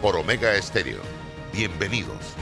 por 0.00 0.16
Omega 0.16 0.56
Estéreo. 0.56 1.00
Bienvenidos. 1.52 2.34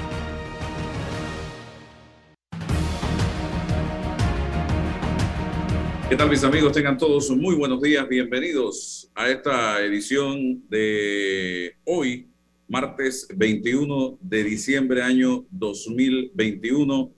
¿Qué 6.09 6.17
tal 6.17 6.31
mis 6.31 6.45
amigos? 6.45 6.73
Tengan 6.73 6.97
todos 6.97 7.31
muy 7.31 7.55
buenos 7.57 7.83
días. 7.83 8.09
Bienvenidos 8.09 9.11
a 9.15 9.29
esta 9.29 9.83
edición 9.85 10.63
de 10.69 11.75
hoy, 11.85 12.29
martes 12.69 13.27
21 13.35 14.19
de 14.21 14.45
diciembre 14.45 15.03
año 15.03 15.45
2021 15.51 17.13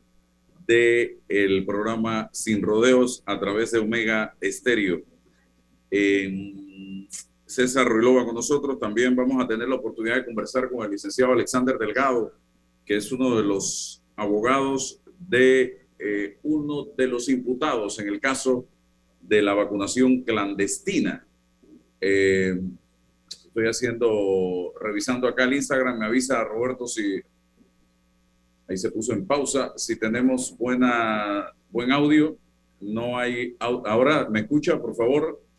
de 0.67 1.19
el 1.29 1.67
programa 1.67 2.31
Sin 2.33 2.63
Rodeos 2.63 3.23
a 3.27 3.39
través 3.39 3.73
de 3.73 3.79
Omega 3.79 4.35
Estéreo. 4.41 5.03
César 7.51 7.89
Ruilova 7.89 8.25
con 8.25 8.37
nosotros. 8.37 8.79
También 8.79 9.17
vamos 9.17 9.43
a 9.43 9.47
tener 9.47 9.69
la 9.69 9.75
oportunidad 9.75 10.15
de 10.17 10.25
conversar 10.25 10.71
con 10.71 10.85
el 10.85 10.93
licenciado 10.93 11.33
Alexander 11.33 11.77
Delgado, 11.77 12.33
que 12.87 12.97
es 12.97 13.11
uno 13.11 13.37
de 13.37 13.43
los 13.43 14.03
abogados 14.15 15.01
de 15.19 15.87
eh, 15.99 16.39
uno 16.45 16.87
de 16.97 17.09
los 17.09 17.29
imputados 17.29 17.99
en 17.99 18.09
el 18.09 18.21
caso 18.21 18.67
de 19.21 19.43
la 19.43 19.53
vacunación 19.53 20.23
clandestina. 20.23 21.27
Eh, 22.01 22.59
estoy 23.29 23.67
haciendo, 23.67 24.73
revisando 24.81 25.27
acá 25.27 25.43
el 25.43 25.55
Instagram, 25.55 25.99
me 25.99 26.07
avisa 26.07 26.45
Roberto 26.45 26.87
si 26.87 27.21
ahí 28.69 28.77
se 28.77 28.93
puso 28.93 29.13
en 29.13 29.27
pausa, 29.27 29.73
si 29.77 29.99
tenemos 29.99 30.57
buena, 30.57 31.53
buen 31.69 31.91
audio. 31.91 32.39
No 32.81 33.19
hay, 33.19 33.57
ahora 33.59 34.29
me 34.31 34.41
escucha, 34.41 34.81
por 34.81 34.95
favor 34.95 35.50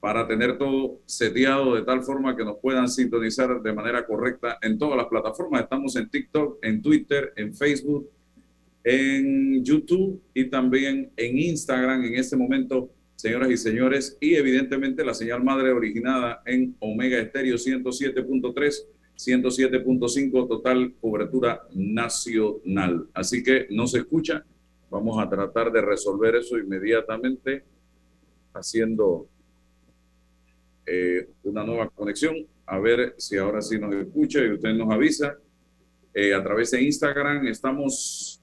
para 0.00 0.26
tener 0.28 0.58
todo 0.58 1.00
seteado 1.06 1.74
de 1.74 1.82
tal 1.82 2.02
forma 2.02 2.36
que 2.36 2.44
nos 2.44 2.58
puedan 2.58 2.88
sintonizar 2.88 3.60
de 3.60 3.72
manera 3.72 4.06
correcta 4.06 4.58
en 4.62 4.78
todas 4.78 4.96
las 4.96 5.06
plataformas. 5.06 5.62
Estamos 5.62 5.96
en 5.96 6.08
TikTok, 6.08 6.58
en 6.62 6.80
Twitter, 6.80 7.32
en 7.36 7.54
Facebook, 7.54 8.08
en 8.84 9.64
YouTube 9.64 10.22
y 10.32 10.44
también 10.44 11.10
en 11.16 11.38
Instagram 11.38 12.04
en 12.04 12.14
este 12.14 12.36
momento, 12.36 12.90
señoras 13.16 13.50
y 13.50 13.56
señores, 13.56 14.16
y 14.20 14.34
evidentemente 14.34 15.04
la 15.04 15.14
señal 15.14 15.42
madre 15.42 15.72
originada 15.72 16.42
en 16.46 16.76
Omega 16.78 17.18
Estéreo 17.18 17.56
107.3. 17.56 18.86
107.5 19.18 20.46
total 20.46 20.94
cobertura 21.00 21.62
nacional. 21.74 23.08
Así 23.12 23.42
que 23.42 23.66
no 23.70 23.88
se 23.88 23.98
escucha. 23.98 24.44
Vamos 24.90 25.20
a 25.20 25.28
tratar 25.28 25.72
de 25.72 25.80
resolver 25.82 26.36
eso 26.36 26.56
inmediatamente 26.56 27.64
haciendo 28.54 29.26
eh, 30.90 31.28
una 31.42 31.64
nueva 31.64 31.90
conexión, 31.90 32.34
a 32.66 32.78
ver 32.78 33.14
si 33.18 33.36
ahora 33.36 33.60
sí 33.60 33.78
nos 33.78 33.94
escucha 33.94 34.44
y 34.44 34.52
usted 34.52 34.74
nos 34.74 34.90
avisa. 34.90 35.36
Eh, 36.14 36.34
a 36.34 36.42
través 36.42 36.70
de 36.70 36.82
Instagram 36.82 37.46
estamos 37.46 38.42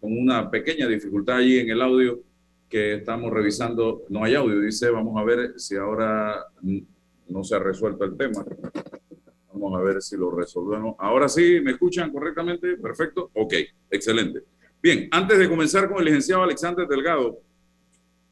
con 0.00 0.16
una 0.16 0.50
pequeña 0.50 0.88
dificultad 0.88 1.36
allí 1.36 1.58
en 1.58 1.70
el 1.70 1.80
audio 1.80 2.20
que 2.68 2.94
estamos 2.94 3.32
revisando. 3.32 4.04
No 4.08 4.24
hay 4.24 4.34
audio, 4.34 4.60
dice, 4.60 4.90
vamos 4.90 5.20
a 5.20 5.24
ver 5.24 5.54
si 5.58 5.76
ahora 5.76 6.44
no 7.28 7.44
se 7.44 7.54
ha 7.54 7.58
resuelto 7.58 8.04
el 8.04 8.16
tema. 8.16 8.44
Vamos 9.52 9.80
a 9.80 9.82
ver 9.82 10.02
si 10.02 10.16
lo 10.16 10.30
resolvemos. 10.30 10.96
Ahora 10.98 11.28
sí, 11.28 11.60
¿me 11.62 11.72
escuchan 11.72 12.12
correctamente? 12.12 12.76
Perfecto. 12.76 13.30
Ok, 13.34 13.54
excelente. 13.90 14.42
Bien, 14.82 15.08
antes 15.10 15.38
de 15.38 15.48
comenzar 15.48 15.88
con 15.88 15.98
el 15.98 16.04
licenciado 16.04 16.42
Alexander 16.42 16.86
Delgado, 16.86 17.40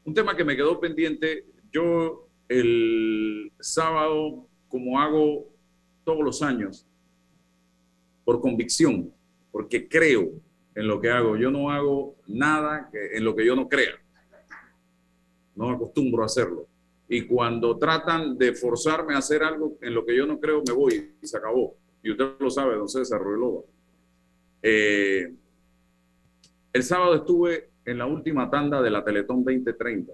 un 0.03 0.13
tema 0.13 0.35
que 0.35 0.43
me 0.43 0.55
quedó 0.55 0.79
pendiente, 0.79 1.45
yo 1.71 2.24
el 2.47 3.51
sábado, 3.59 4.47
como 4.67 4.99
hago 4.99 5.47
todos 6.03 6.23
los 6.23 6.41
años, 6.41 6.85
por 8.23 8.41
convicción, 8.41 9.13
porque 9.51 9.87
creo 9.87 10.31
en 10.75 10.87
lo 10.87 10.99
que 10.99 11.09
hago. 11.09 11.37
Yo 11.37 11.51
no 11.51 11.69
hago 11.69 12.15
nada 12.27 12.89
en 12.93 13.23
lo 13.23 13.35
que 13.35 13.45
yo 13.45 13.55
no 13.55 13.67
crea. 13.67 13.93
No 15.55 15.69
acostumbro 15.69 16.23
a 16.23 16.25
hacerlo. 16.25 16.67
Y 17.07 17.21
cuando 17.21 17.77
tratan 17.77 18.37
de 18.37 18.53
forzarme 18.53 19.13
a 19.13 19.19
hacer 19.19 19.43
algo 19.43 19.77
en 19.81 19.93
lo 19.93 20.05
que 20.05 20.15
yo 20.15 20.25
no 20.25 20.39
creo, 20.39 20.63
me 20.67 20.73
voy 20.73 21.13
y 21.21 21.27
se 21.27 21.37
acabó. 21.37 21.75
Y 22.03 22.11
usted 22.11 22.35
lo 22.39 22.49
sabe, 22.49 22.75
don 22.75 22.89
César 22.89 23.21
Ruelova. 23.21 23.61
Eh, 24.61 25.33
el 26.73 26.83
sábado 26.83 27.15
estuve 27.15 27.69
en 27.85 27.99
la 27.99 28.07
última 28.07 28.49
tanda 28.49 28.81
de 28.81 28.89
la 28.89 29.03
Teletón 29.03 29.43
2030 29.43 30.13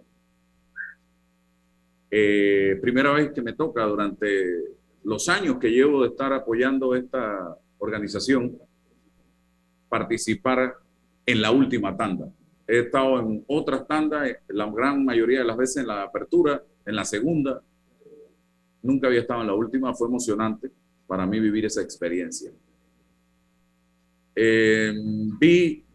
eh, 2.13 2.77
primera 2.81 3.13
vez 3.13 3.31
que 3.31 3.41
me 3.41 3.53
toca 3.53 3.85
durante 3.85 4.77
los 5.03 5.29
años 5.29 5.57
que 5.59 5.71
llevo 5.71 6.01
de 6.01 6.09
estar 6.09 6.33
apoyando 6.33 6.93
esta 6.93 7.57
organización, 7.77 8.57
participar 9.87 10.75
en 11.25 11.41
la 11.41 11.51
última 11.51 11.95
tanda. 11.95 12.29
He 12.67 12.79
estado 12.79 13.19
en 13.21 13.43
otras 13.47 13.87
tandas, 13.87 14.29
la 14.49 14.69
gran 14.69 15.05
mayoría 15.05 15.39
de 15.39 15.45
las 15.45 15.55
veces 15.55 15.77
en 15.77 15.87
la 15.87 16.03
apertura, 16.03 16.61
en 16.85 16.95
la 16.95 17.05
segunda. 17.05 17.63
Nunca 18.81 19.07
había 19.07 19.21
estado 19.21 19.41
en 19.41 19.47
la 19.47 19.53
última, 19.53 19.93
fue 19.93 20.09
emocionante 20.09 20.69
para 21.07 21.25
mí 21.25 21.39
vivir 21.39 21.65
esa 21.65 21.81
experiencia. 21.81 22.51
Eh, 24.35 24.93
vi 25.39 25.85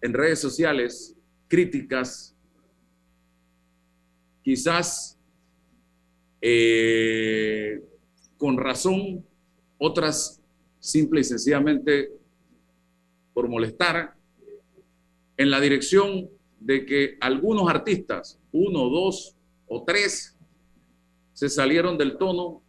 en 0.00 0.12
redes 0.12 0.38
sociales 0.40 1.16
críticas, 1.48 2.36
quizás 4.42 5.17
eh, 6.40 7.82
con 8.36 8.56
razón, 8.56 9.24
otras 9.78 10.40
simple 10.78 11.20
y 11.20 11.24
sencillamente 11.24 12.10
por 13.32 13.48
molestar, 13.48 14.14
en 15.36 15.50
la 15.50 15.60
dirección 15.60 16.28
de 16.58 16.84
que 16.84 17.16
algunos 17.20 17.68
artistas, 17.70 18.40
uno, 18.52 18.88
dos 18.88 19.36
o 19.66 19.84
tres, 19.84 20.36
se 21.32 21.48
salieron 21.48 21.96
del 21.96 22.18
tono 22.18 22.62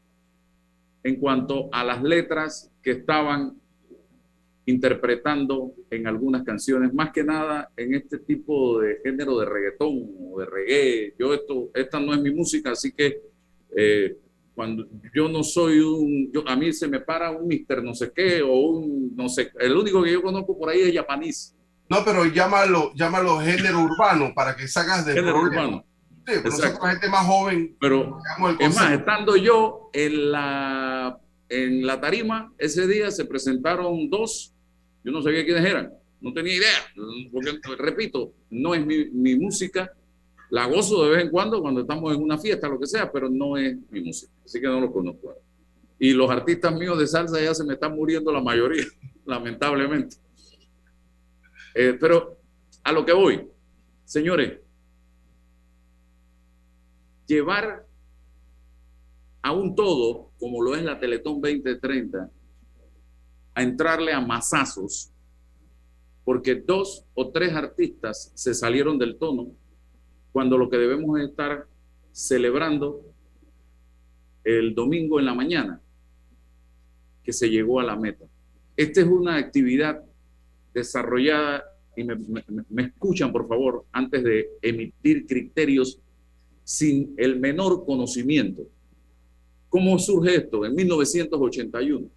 en 1.03 1.16
cuanto 1.16 1.69
a 1.72 1.84
las 1.84 2.03
letras 2.03 2.72
que 2.84 2.91
estaban 2.91 3.59
interpretando 4.66 5.74
en 5.90 6.06
algunas 6.06 6.44
canciones, 6.44 6.94
más 6.94 7.12
que 7.12 7.24
nada 7.24 7.72
en 7.75 7.96
este 7.96 8.19
tipo 8.19 8.80
de 8.80 9.00
género 9.03 9.40
de 9.40 9.46
reggaetón 9.46 10.16
o 10.19 10.40
de 10.40 10.46
reggae. 10.46 11.16
Yo 11.18 11.34
esto, 11.34 11.72
esta 11.74 12.00
no 12.00 12.13
es 12.13 12.22
mi 12.22 12.31
música, 12.31 12.72
así 12.72 12.91
que 12.91 13.29
eh, 13.75 14.18
cuando 14.56 14.85
yo 15.16 15.30
no 15.30 15.44
soy 15.44 15.80
un, 15.80 16.31
a 16.46 16.56
mí 16.56 16.74
se 16.74 16.88
me 16.88 17.00
para 17.00 17.31
un 17.31 17.47
mister 17.47 17.81
no 17.81 17.94
sé 17.94 18.12
qué 18.13 18.41
o 18.41 18.53
un, 18.53 19.16
no 19.16 19.30
sé, 19.30 19.52
el 19.57 19.75
único 19.75 20.03
que 20.03 20.12
yo 20.12 20.22
conozco 20.22 20.57
por 20.57 20.69
ahí 20.69 20.81
es 20.81 20.94
japonés. 20.94 21.56
No, 21.88 22.03
pero 22.03 22.25
llámalo, 22.25 22.94
llámalo 22.94 23.40
género 23.40 23.80
urbano 23.80 24.34
para 24.35 24.56
que 24.56 24.68
sacas 24.68 25.06
de 25.06 25.13
género 25.13 25.41
urbano. 25.41 25.85
Sí, 26.28 26.34
pero 26.44 26.50
nosotros 26.50 26.90
gente 26.90 27.09
más 27.09 27.25
joven. 27.25 27.75
Pero 27.80 28.19
es 28.59 28.75
más, 28.75 28.91
estando 28.91 29.35
yo 29.38 29.90
en 29.94 30.31
la, 30.31 31.19
en 31.47 31.88
la 31.88 32.00
tarima, 32.00 32.54
ese 32.57 32.86
día 32.86 33.10
se 33.10 33.25
presentaron 33.25 34.10
dos, 34.10 34.54
yo 35.04 35.12
no 35.12 35.22
sabía 35.22 35.45
quiénes 35.45 35.65
eran, 35.65 35.94
no 36.22 36.33
tenía 36.33 36.56
idea, 36.56 36.80
porque 37.31 37.57
repito, 37.77 38.33
no 38.50 38.75
es 38.75 38.86
mi, 38.86 39.10
mi 39.12 39.36
música, 39.39 39.92
la 40.50 40.66
gozo 40.66 41.04
de 41.04 41.12
vez 41.12 41.24
en 41.24 41.30
cuando 41.30 41.62
cuando 41.62 41.81
estamos 41.81 42.13
en 42.13 42.22
una 42.22 42.38
fiesta, 42.38 42.68
lo 42.68 42.80
que 42.80 42.88
sea, 42.88 43.12
pero 43.12 43.30
no 43.30 43.56
es 43.57 43.78
mi 43.92 44.01
música, 44.01 44.31
así 44.44 44.60
que 44.60 44.68
no 44.68 44.81
lo 44.81 44.92
conozco. 44.92 45.36
Y 46.00 46.13
los 46.13 46.30
artistas 46.30 46.74
míos 46.74 46.98
de 46.98 47.07
salsa 47.07 47.40
ya 47.42 47.54
se 47.54 47.63
me 47.63 47.74
están 47.74 47.96
muriendo 47.96 48.31
la 48.31 48.42
mayoría, 48.42 48.86
lamentablemente. 49.25 50.16
Eh, 51.75 51.98
pero 52.00 52.38
a 52.84 52.92
lo 52.92 53.06
que 53.06 53.13
voy, 53.13 53.48
señores, 54.06 54.60
llevar 57.28 57.86
a 59.42 59.51
un 59.51 59.75
todo, 59.75 60.31
como 60.40 60.62
lo 60.63 60.75
es 60.75 60.84
la 60.84 61.00
Teletón 61.00 61.42
2030, 61.42 62.31
a 63.54 63.63
entrarle 63.63 64.13
a 64.13 64.19
masazos, 64.19 65.12
porque 66.24 66.56
dos 66.56 67.06
o 67.13 67.30
tres 67.30 67.54
artistas 67.54 68.31
se 68.34 68.54
salieron 68.54 68.98
del 68.98 69.18
tono 69.18 69.51
cuando 70.31 70.58
lo 70.58 70.70
que 70.70 70.78
debemos 70.78 71.20
es 71.20 71.30
estar 71.30 71.68
celebrando 72.12 73.02
el 74.44 74.74
domingo 74.74 75.20
en 75.20 75.26
la 75.26 75.34
mañana 75.34 75.81
que 77.24 77.34
se 77.34 77.50
llegó 77.50 77.80
a 77.80 77.84
la 77.84 77.96
meta. 77.96 78.26
Esta 78.76 79.02
es 79.02 79.08
una 79.08 79.36
actividad 79.38 80.04
desarrollada, 80.74 81.64
y 81.96 82.04
me, 82.04 82.16
me 82.70 82.84
escuchan 82.84 83.31
por 83.31 83.48
favor, 83.48 83.86
antes 83.92 84.24
de 84.24 84.50
emitir 84.62 85.26
criterios 85.26 86.00
sin 86.64 87.14
el 87.18 87.40
menor 87.40 87.86
conocimiento. 87.86 88.64
¿Cómo 89.70 89.98
surge 90.00 90.36
esto? 90.36 90.66
En 90.66 90.74
1981, 90.75 92.08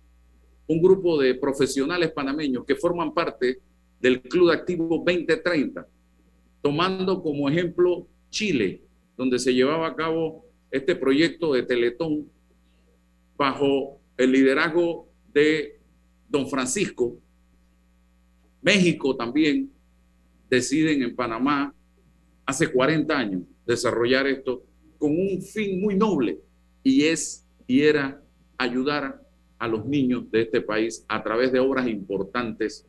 un 0.69 0.83
grupo 0.83 1.21
de 1.21 1.35
profesionales 1.35 2.13
panameños 2.13 2.65
que 2.65 2.77
forman 2.77 3.13
parte 3.13 3.61
del 4.01 4.21
Club 4.23 4.51
Activo 4.51 5.03
2030, 5.05 5.87
tomando 6.63 7.23
como 7.23 7.51
ejemplo 7.51 8.07
Chile, 8.31 8.83
donde 9.17 9.39
se 9.39 9.53
llevaba 9.53 9.89
a 9.89 9.97
cabo 9.97 10.47
este 10.71 10.97
proyecto 10.97 11.53
de 11.53 11.65
Teletón 11.65 12.31
bajo 13.37 14.01
el 14.17 14.33
liderazgo 14.33 15.09
de 15.33 15.81
don 16.29 16.49
Francisco. 16.49 17.19
México 18.63 19.17
también 19.17 19.71
deciden 20.49 21.03
en 21.03 21.15
Panamá 21.17 21.75
hace 22.47 22.71
40 22.71 23.19
años 23.19 23.43
desarrollar 23.67 24.27
esto 24.27 24.63
con 24.99 25.11
un 25.11 25.43
fin 25.43 25.81
muy 25.81 25.97
noble 25.97 26.41
y 26.83 27.05
es 27.05 27.47
y 27.67 27.83
era 27.83 28.23
ayudar 28.59 29.23
a 29.59 29.69
los 29.69 29.85
niños 29.87 30.31
de 30.31 30.43
este 30.43 30.61
país 30.61 31.05
a 31.09 31.23
través 31.23 31.53
de 31.53 31.61
obras 31.61 31.89
importantes. 31.89 32.87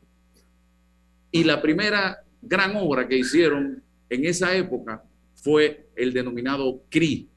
Y 1.31 1.43
la 1.43 1.61
primera 1.61 2.22
gran 2.43 2.75
obra 2.75 3.07
que 3.07 3.17
hicieron 3.17 3.81
en 4.09 4.25
esa 4.25 4.55
época 4.55 5.03
fue 5.35 5.89
el 5.95 6.13
denominado 6.13 6.83
CRI, 6.89 7.29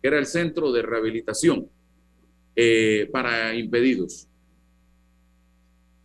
que 0.00 0.08
era 0.08 0.18
el 0.18 0.26
Centro 0.26 0.70
de 0.72 0.82
Rehabilitación 0.82 1.68
eh, 2.54 3.08
para 3.12 3.54
Impedidos. 3.54 4.28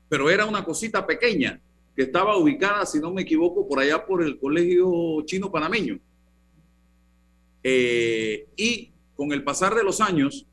Pero 0.09 0.29
era 0.29 0.45
una 0.45 0.63
cosita 0.63 1.06
pequeña, 1.06 1.62
que 1.95 2.03
estaba 2.03 2.38
ubicada, 2.38 2.85
si 2.85 3.00
no 3.00 3.12
me 3.12 3.24
equivoco, 3.24 3.68
por 3.68 3.79
allá 3.79 4.06
por 4.06 4.24
el 4.24 4.39
Colegio 4.39 5.21
Chino 5.25 5.51
Panameño. 5.51 6.00
Eh, 7.63 8.47
y 8.56 8.91
con 9.15 9.31
el 9.33 9.44
pasar 9.44 9.74
de 9.75 9.83
los 9.83 10.00
años, 10.00 10.45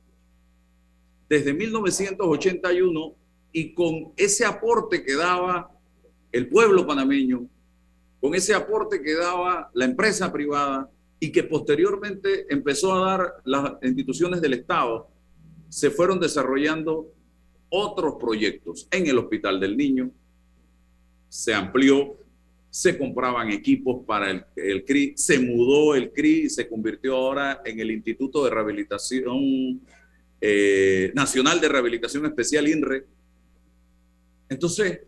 desde 1.28 1.52
1981, 1.52 3.14
y 3.52 3.72
con 3.72 4.12
ese 4.16 4.44
aporte 4.44 5.04
que 5.04 5.14
daba 5.14 5.73
el 6.34 6.48
pueblo 6.48 6.84
panameño, 6.84 7.48
con 8.20 8.34
ese 8.34 8.54
aporte 8.54 9.00
que 9.00 9.14
daba 9.14 9.70
la 9.72 9.84
empresa 9.84 10.32
privada 10.32 10.90
y 11.20 11.30
que 11.30 11.44
posteriormente 11.44 12.52
empezó 12.52 12.92
a 12.92 13.08
dar 13.08 13.34
las 13.44 13.74
instituciones 13.82 14.40
del 14.40 14.54
Estado, 14.54 15.08
se 15.68 15.90
fueron 15.90 16.18
desarrollando 16.18 17.12
otros 17.68 18.16
proyectos 18.18 18.88
en 18.90 19.06
el 19.06 19.18
Hospital 19.18 19.60
del 19.60 19.76
Niño, 19.76 20.10
se 21.28 21.54
amplió, 21.54 22.16
se 22.68 22.98
compraban 22.98 23.50
equipos 23.50 24.04
para 24.04 24.44
el, 24.56 24.84
CRI, 24.84 25.12
se 25.16 25.38
mudó 25.38 25.94
el 25.94 26.10
CRI 26.10 26.46
y 26.46 26.50
se 26.50 26.68
convirtió 26.68 27.14
ahora 27.14 27.62
en 27.64 27.78
el 27.78 27.92
Instituto 27.92 28.42
de 28.42 28.50
Rehabilitación 28.50 29.80
eh, 30.40 31.12
Nacional 31.14 31.60
de 31.60 31.68
Rehabilitación 31.68 32.26
Especial 32.26 32.66
INRE. 32.66 33.06
Entonces, 34.48 35.02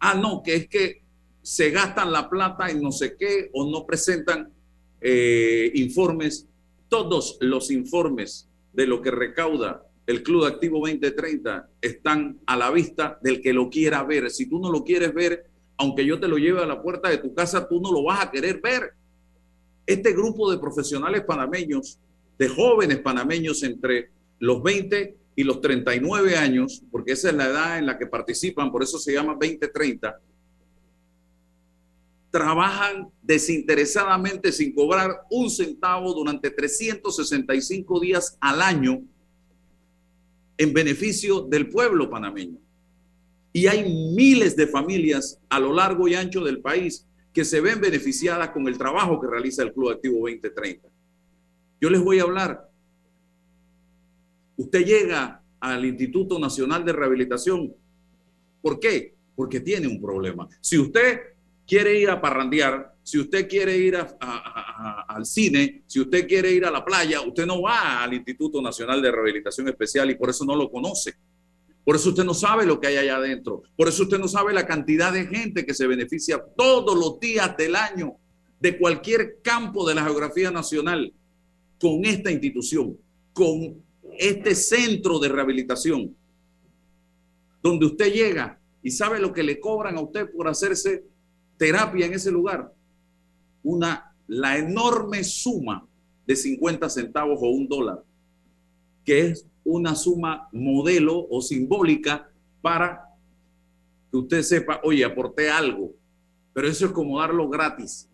ah, 0.00 0.14
no, 0.14 0.42
que 0.42 0.54
es 0.56 0.68
que 0.68 1.02
se 1.42 1.70
gastan 1.70 2.12
la 2.12 2.28
plata 2.28 2.68
en 2.70 2.82
no 2.82 2.92
sé 2.92 3.16
qué 3.16 3.50
o 3.52 3.70
no 3.70 3.86
presentan 3.86 4.52
eh, 5.00 5.70
informes. 5.74 6.46
Todos 6.88 7.38
los 7.40 7.70
informes 7.70 8.48
de 8.72 8.86
lo 8.86 9.00
que 9.00 9.10
recauda 9.10 9.86
el 10.06 10.22
Club 10.22 10.44
Activo 10.44 10.80
2030 10.80 11.68
están 11.80 12.40
a 12.46 12.56
la 12.56 12.70
vista 12.70 13.18
del 13.22 13.40
que 13.40 13.52
lo 13.52 13.70
quiera 13.70 14.02
ver. 14.02 14.30
Si 14.30 14.46
tú 14.46 14.58
no 14.58 14.70
lo 14.70 14.82
quieres 14.82 15.14
ver, 15.14 15.46
aunque 15.76 16.04
yo 16.04 16.18
te 16.18 16.28
lo 16.28 16.36
lleve 16.36 16.60
a 16.60 16.66
la 16.66 16.82
puerta 16.82 17.08
de 17.08 17.18
tu 17.18 17.32
casa, 17.32 17.68
tú 17.68 17.80
no 17.80 17.92
lo 17.92 18.02
vas 18.02 18.24
a 18.24 18.30
querer 18.30 18.60
ver. 18.60 18.94
Este 19.86 20.12
grupo 20.12 20.50
de 20.50 20.58
profesionales 20.58 21.22
panameños, 21.22 22.00
de 22.38 22.48
jóvenes 22.48 22.98
panameños 22.98 23.62
entre 23.62 24.10
los 24.40 24.62
20 24.62 25.16
y 25.40 25.42
los 25.42 25.62
39 25.62 26.36
años, 26.36 26.82
porque 26.90 27.12
esa 27.12 27.30
es 27.30 27.34
la 27.34 27.46
edad 27.46 27.78
en 27.78 27.86
la 27.86 27.98
que 27.98 28.06
participan, 28.06 28.70
por 28.70 28.82
eso 28.82 28.98
se 28.98 29.14
llama 29.14 29.32
2030, 29.32 30.20
trabajan 32.30 33.08
desinteresadamente 33.22 34.52
sin 34.52 34.74
cobrar 34.74 35.22
un 35.30 35.48
centavo 35.48 36.12
durante 36.12 36.50
365 36.50 38.00
días 38.00 38.36
al 38.38 38.60
año 38.60 39.02
en 40.58 40.74
beneficio 40.74 41.40
del 41.40 41.70
pueblo 41.70 42.10
panameño. 42.10 42.58
Y 43.54 43.66
hay 43.66 43.90
miles 44.14 44.56
de 44.56 44.66
familias 44.66 45.40
a 45.48 45.58
lo 45.58 45.72
largo 45.72 46.06
y 46.06 46.16
ancho 46.16 46.44
del 46.44 46.60
país 46.60 47.06
que 47.32 47.46
se 47.46 47.62
ven 47.62 47.80
beneficiadas 47.80 48.50
con 48.50 48.68
el 48.68 48.76
trabajo 48.76 49.18
que 49.18 49.26
realiza 49.26 49.62
el 49.62 49.72
Club 49.72 49.88
Activo 49.88 50.28
2030. 50.28 50.86
Yo 51.80 51.88
les 51.88 52.04
voy 52.04 52.18
a 52.18 52.24
hablar. 52.24 52.69
Usted 54.60 54.84
llega 54.84 55.42
al 55.58 55.86
Instituto 55.86 56.38
Nacional 56.38 56.84
de 56.84 56.92
Rehabilitación. 56.92 57.74
¿Por 58.60 58.78
qué? 58.78 59.14
Porque 59.34 59.60
tiene 59.60 59.86
un 59.86 59.98
problema. 59.98 60.46
Si 60.60 60.78
usted 60.78 61.18
quiere 61.66 61.98
ir 61.98 62.10
a 62.10 62.20
parrandear, 62.20 62.94
si 63.02 63.18
usted 63.18 63.48
quiere 63.48 63.78
ir 63.78 63.96
al 63.96 65.24
cine, 65.24 65.82
si 65.86 66.00
usted 66.00 66.28
quiere 66.28 66.52
ir 66.52 66.66
a 66.66 66.70
la 66.70 66.84
playa, 66.84 67.22
usted 67.22 67.46
no 67.46 67.62
va 67.62 68.02
al 68.02 68.12
Instituto 68.12 68.60
Nacional 68.60 69.00
de 69.00 69.10
Rehabilitación 69.10 69.66
Especial 69.68 70.10
y 70.10 70.16
por 70.16 70.28
eso 70.28 70.44
no 70.44 70.54
lo 70.54 70.70
conoce. 70.70 71.14
Por 71.82 71.96
eso 71.96 72.10
usted 72.10 72.24
no 72.24 72.34
sabe 72.34 72.66
lo 72.66 72.78
que 72.78 72.88
hay 72.88 72.98
allá 72.98 73.16
adentro. 73.16 73.62
Por 73.74 73.88
eso 73.88 74.02
usted 74.02 74.18
no 74.18 74.28
sabe 74.28 74.52
la 74.52 74.66
cantidad 74.66 75.10
de 75.10 75.26
gente 75.26 75.64
que 75.64 75.72
se 75.72 75.86
beneficia 75.86 76.38
todos 76.54 76.98
los 76.98 77.18
días 77.18 77.56
del 77.56 77.76
año 77.76 78.16
de 78.60 78.76
cualquier 78.76 79.38
campo 79.40 79.88
de 79.88 79.94
la 79.94 80.04
geografía 80.04 80.50
nacional 80.50 81.14
con 81.80 82.04
esta 82.04 82.30
institución, 82.30 82.98
con 83.32 83.88
este 84.20 84.54
centro 84.54 85.18
de 85.18 85.28
rehabilitación, 85.28 86.14
donde 87.62 87.86
usted 87.86 88.12
llega 88.12 88.60
y 88.82 88.90
sabe 88.90 89.18
lo 89.18 89.32
que 89.32 89.42
le 89.42 89.58
cobran 89.58 89.96
a 89.96 90.02
usted 90.02 90.30
por 90.30 90.46
hacerse 90.46 91.04
terapia 91.56 92.04
en 92.04 92.12
ese 92.12 92.30
lugar, 92.30 92.72
una, 93.62 94.14
la 94.26 94.58
enorme 94.58 95.24
suma 95.24 95.86
de 96.26 96.36
50 96.36 96.88
centavos 96.90 97.38
o 97.40 97.48
un 97.48 97.66
dólar, 97.66 98.04
que 99.04 99.28
es 99.28 99.46
una 99.64 99.94
suma 99.94 100.48
modelo 100.52 101.26
o 101.30 101.40
simbólica 101.40 102.30
para 102.60 103.02
que 104.10 104.18
usted 104.18 104.42
sepa, 104.42 104.80
oye, 104.84 105.02
aporté 105.02 105.48
algo, 105.50 105.94
pero 106.52 106.68
eso 106.68 106.86
es 106.86 106.92
como 106.92 107.20
darlo 107.20 107.48
gratis. 107.48 108.06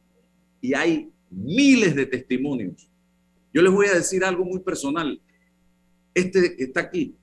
Y 0.61 0.73
hay 0.73 1.11
miles 1.31 1.97
de 1.97 2.07
testimonios. 2.07 2.89
Yo 3.53 3.63
les 3.63 3.73
voy 3.73 3.87
a 3.87 3.95
decir 3.95 4.25
algo 4.25 4.45
muy 4.45 4.61
personal. 4.61 5.21
Este 6.17 6.65
está 6.65 6.81
aquí, 6.81 7.15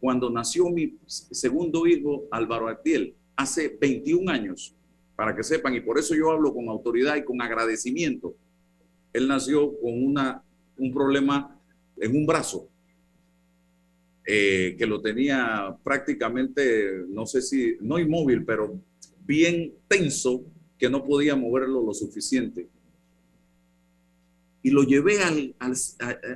cuando 0.00 0.28
nació 0.30 0.68
mi 0.68 0.98
segundo 1.06 1.86
hijo, 1.86 2.24
Álvaro 2.32 2.66
Artiel, 2.66 3.14
hace 3.36 3.78
21 3.80 4.28
años, 4.32 4.74
para 5.14 5.36
que 5.36 5.44
sepan, 5.44 5.76
y 5.76 5.80
por 5.80 5.96
eso 5.96 6.16
yo 6.16 6.32
hablo 6.32 6.52
con 6.52 6.68
autoridad 6.68 7.14
y 7.14 7.22
con 7.22 7.40
agradecimiento. 7.40 8.34
Él 9.12 9.28
nació 9.28 9.78
con 9.78 10.04
una, 10.04 10.42
un 10.76 10.92
problema 10.92 11.56
en 11.98 12.16
un 12.16 12.26
brazo, 12.26 12.68
eh, 14.26 14.74
que 14.76 14.86
lo 14.86 15.00
tenía 15.00 15.76
prácticamente, 15.84 17.04
no 17.10 17.26
sé 17.26 17.40
si, 17.42 17.76
no 17.80 18.00
inmóvil, 18.00 18.44
pero 18.44 18.76
bien 19.24 19.72
tenso, 19.86 20.42
que 20.76 20.90
no 20.90 21.04
podía 21.04 21.36
moverlo 21.36 21.80
lo 21.80 21.94
suficiente. 21.94 22.68
Y 24.62 24.70
lo 24.70 24.82
llevé 24.82 25.22
al, 25.22 25.54
al, 25.58 25.74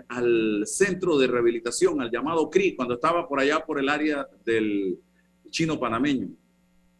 al 0.08 0.62
centro 0.66 1.18
de 1.18 1.26
rehabilitación, 1.26 2.00
al 2.00 2.10
llamado 2.10 2.48
CRI, 2.48 2.74
cuando 2.74 2.94
estaba 2.94 3.28
por 3.28 3.40
allá 3.40 3.64
por 3.64 3.78
el 3.78 3.88
área 3.88 4.26
del 4.44 4.98
chino 5.50 5.78
panameño 5.78 6.30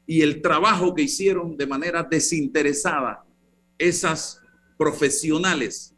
y 0.07 0.23
el 0.23 0.43
trabajo 0.43 0.95
que 0.95 1.02
hicieron 1.02 1.57
de 1.57 1.66
manera 1.66 2.02
desinteresada 2.02 3.25
esas 3.78 4.40
profesionales 4.76 5.95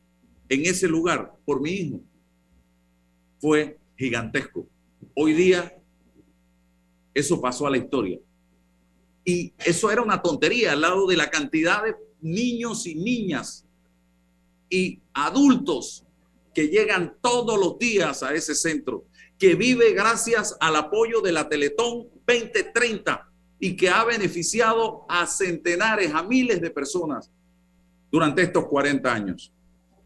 en 0.48 0.64
ese 0.64 0.88
lugar 0.88 1.34
por 1.44 1.60
mi 1.60 1.70
hijo 1.70 2.00
fue 3.38 3.78
gigantesco. 3.96 4.68
Hoy 5.14 5.32
día 5.32 5.76
eso 7.14 7.40
pasó 7.40 7.66
a 7.66 7.70
la 7.70 7.78
historia. 7.78 8.18
Y 9.24 9.52
eso 9.64 9.90
era 9.90 10.02
una 10.02 10.22
tontería 10.22 10.72
al 10.72 10.82
lado 10.82 11.06
de 11.06 11.16
la 11.16 11.28
cantidad 11.30 11.82
de 11.82 11.96
niños 12.20 12.86
y 12.86 12.94
niñas 12.94 13.65
y 14.68 15.00
adultos 15.14 16.04
que 16.54 16.68
llegan 16.68 17.16
todos 17.20 17.58
los 17.58 17.78
días 17.78 18.22
a 18.22 18.34
ese 18.34 18.54
centro, 18.54 19.04
que 19.38 19.54
vive 19.54 19.92
gracias 19.92 20.56
al 20.60 20.76
apoyo 20.76 21.20
de 21.20 21.32
la 21.32 21.48
Teletón 21.48 22.08
2030 22.26 23.30
y 23.58 23.76
que 23.76 23.90
ha 23.90 24.04
beneficiado 24.04 25.04
a 25.08 25.26
centenares, 25.26 26.12
a 26.14 26.22
miles 26.22 26.60
de 26.60 26.70
personas 26.70 27.30
durante 28.10 28.42
estos 28.42 28.66
40 28.66 29.12
años. 29.12 29.52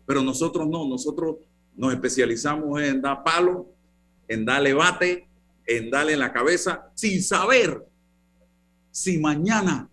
Pero 0.07 0.23
nosotros 0.23 0.69
no, 0.69 0.89
nosotros 0.89 1.37
nos 1.77 1.93
especializamos 1.95 2.83
en 2.83 3.01
dar 3.01 3.23
palo, 3.23 3.69
en 4.27 4.45
darle 4.45 4.75
bate, 4.75 5.29
en 5.67 5.91
darle 5.91 6.15
en 6.15 6.19
la 6.19 6.33
cabeza, 6.33 6.91
sin 6.95 7.23
saber 7.23 7.87
si 8.91 9.19
mañana 9.19 9.89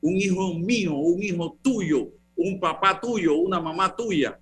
un 0.00 0.16
hijo 0.16 0.54
mío, 0.54 0.94
un 0.94 1.22
hijo 1.22 1.58
tuyo, 1.62 2.10
un 2.36 2.60
papá 2.60 3.00
tuyo, 3.00 3.34
una 3.36 3.60
mamá 3.60 3.94
tuya, 3.94 4.38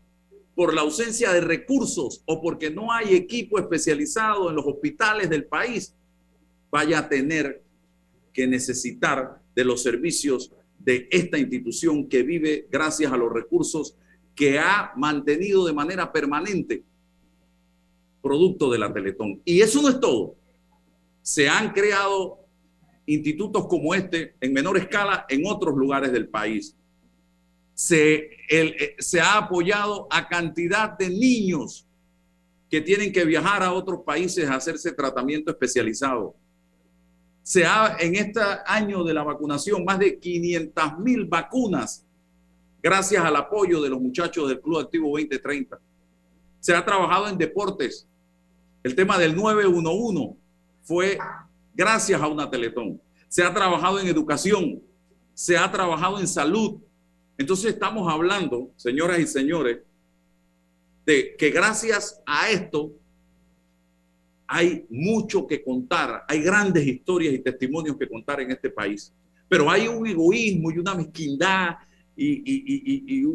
por 0.54 0.74
la 0.74 0.82
ausencia 0.82 1.32
de 1.32 1.40
recursos 1.40 2.22
o 2.26 2.40
porque 2.40 2.70
no 2.70 2.92
hay 2.92 3.14
equipo 3.14 3.58
especializado 3.58 4.50
en 4.50 4.56
los 4.56 4.66
hospitales 4.66 5.30
del 5.30 5.44
país, 5.44 5.94
vaya 6.70 6.98
a 6.98 7.08
tener 7.08 7.62
que 8.32 8.46
necesitar 8.46 9.40
de 9.54 9.64
los 9.64 9.82
servicios 9.82 10.52
de 10.78 11.08
esta 11.10 11.38
institución 11.38 12.08
que 12.08 12.22
vive 12.22 12.66
gracias 12.70 13.12
a 13.12 13.16
los 13.16 13.32
recursos 13.32 13.96
que 14.34 14.58
ha 14.58 14.92
mantenido 14.96 15.66
de 15.66 15.72
manera 15.72 16.12
permanente 16.12 16.82
producto 18.22 18.70
de 18.70 18.78
la 18.78 18.92
Teletón. 18.92 19.42
Y 19.44 19.60
eso 19.60 19.82
no 19.82 19.88
es 19.88 20.00
todo. 20.00 20.36
Se 21.22 21.48
han 21.48 21.72
creado 21.72 22.38
institutos 23.04 23.66
como 23.66 23.94
este 23.94 24.34
en 24.40 24.52
menor 24.52 24.78
escala 24.78 25.26
en 25.28 25.42
otros 25.46 25.76
lugares 25.76 26.12
del 26.12 26.28
país. 26.28 26.76
Se, 27.82 28.30
eh, 28.48 28.94
se 29.00 29.20
ha 29.20 29.38
apoyado 29.38 30.06
a 30.08 30.28
cantidad 30.28 30.96
de 30.96 31.10
niños 31.10 31.84
que 32.70 32.80
tienen 32.80 33.12
que 33.12 33.24
viajar 33.24 33.62
a 33.64 33.72
otros 33.72 34.02
países 34.06 34.48
a 34.48 34.54
hacerse 34.54 34.92
tratamiento 34.92 35.50
especializado. 35.50 36.36
Se 37.42 37.66
ha, 37.66 37.96
en 37.98 38.14
este 38.14 38.40
año 38.66 39.02
de 39.02 39.12
la 39.12 39.24
vacunación, 39.24 39.84
más 39.84 39.98
de 39.98 40.16
500 40.16 40.98
mil 41.00 41.24
vacunas, 41.24 42.06
gracias 42.80 43.24
al 43.24 43.34
apoyo 43.34 43.82
de 43.82 43.90
los 43.90 44.00
muchachos 44.00 44.48
del 44.48 44.60
Club 44.60 44.78
Activo 44.78 45.08
2030. 45.08 45.80
Se 46.60 46.72
ha 46.72 46.84
trabajado 46.84 47.28
en 47.28 47.36
deportes. 47.36 48.06
El 48.84 48.94
tema 48.94 49.18
del 49.18 49.34
911 49.34 50.36
fue 50.82 51.18
gracias 51.74 52.22
a 52.22 52.28
una 52.28 52.48
Teletón. 52.48 53.00
Se 53.26 53.42
ha 53.42 53.52
trabajado 53.52 53.98
en 53.98 54.06
educación, 54.06 54.80
se 55.34 55.58
ha 55.58 55.70
trabajado 55.72 56.20
en 56.20 56.28
salud. 56.28 56.80
Entonces 57.42 57.72
estamos 57.72 58.08
hablando, 58.08 58.70
señoras 58.76 59.18
y 59.18 59.26
señores, 59.26 59.78
de 61.04 61.34
que 61.36 61.50
gracias 61.50 62.22
a 62.24 62.48
esto 62.48 62.92
hay 64.46 64.86
mucho 64.88 65.44
que 65.44 65.60
contar, 65.64 66.22
hay 66.28 66.40
grandes 66.40 66.86
historias 66.86 67.34
y 67.34 67.40
testimonios 67.40 67.96
que 67.96 68.08
contar 68.08 68.42
en 68.42 68.52
este 68.52 68.70
país, 68.70 69.12
pero 69.48 69.68
hay 69.68 69.88
un 69.88 70.06
egoísmo 70.06 70.70
y 70.70 70.78
una 70.78 70.94
mezquindad 70.94 71.78
y, 72.14 73.18
y, 73.18 73.26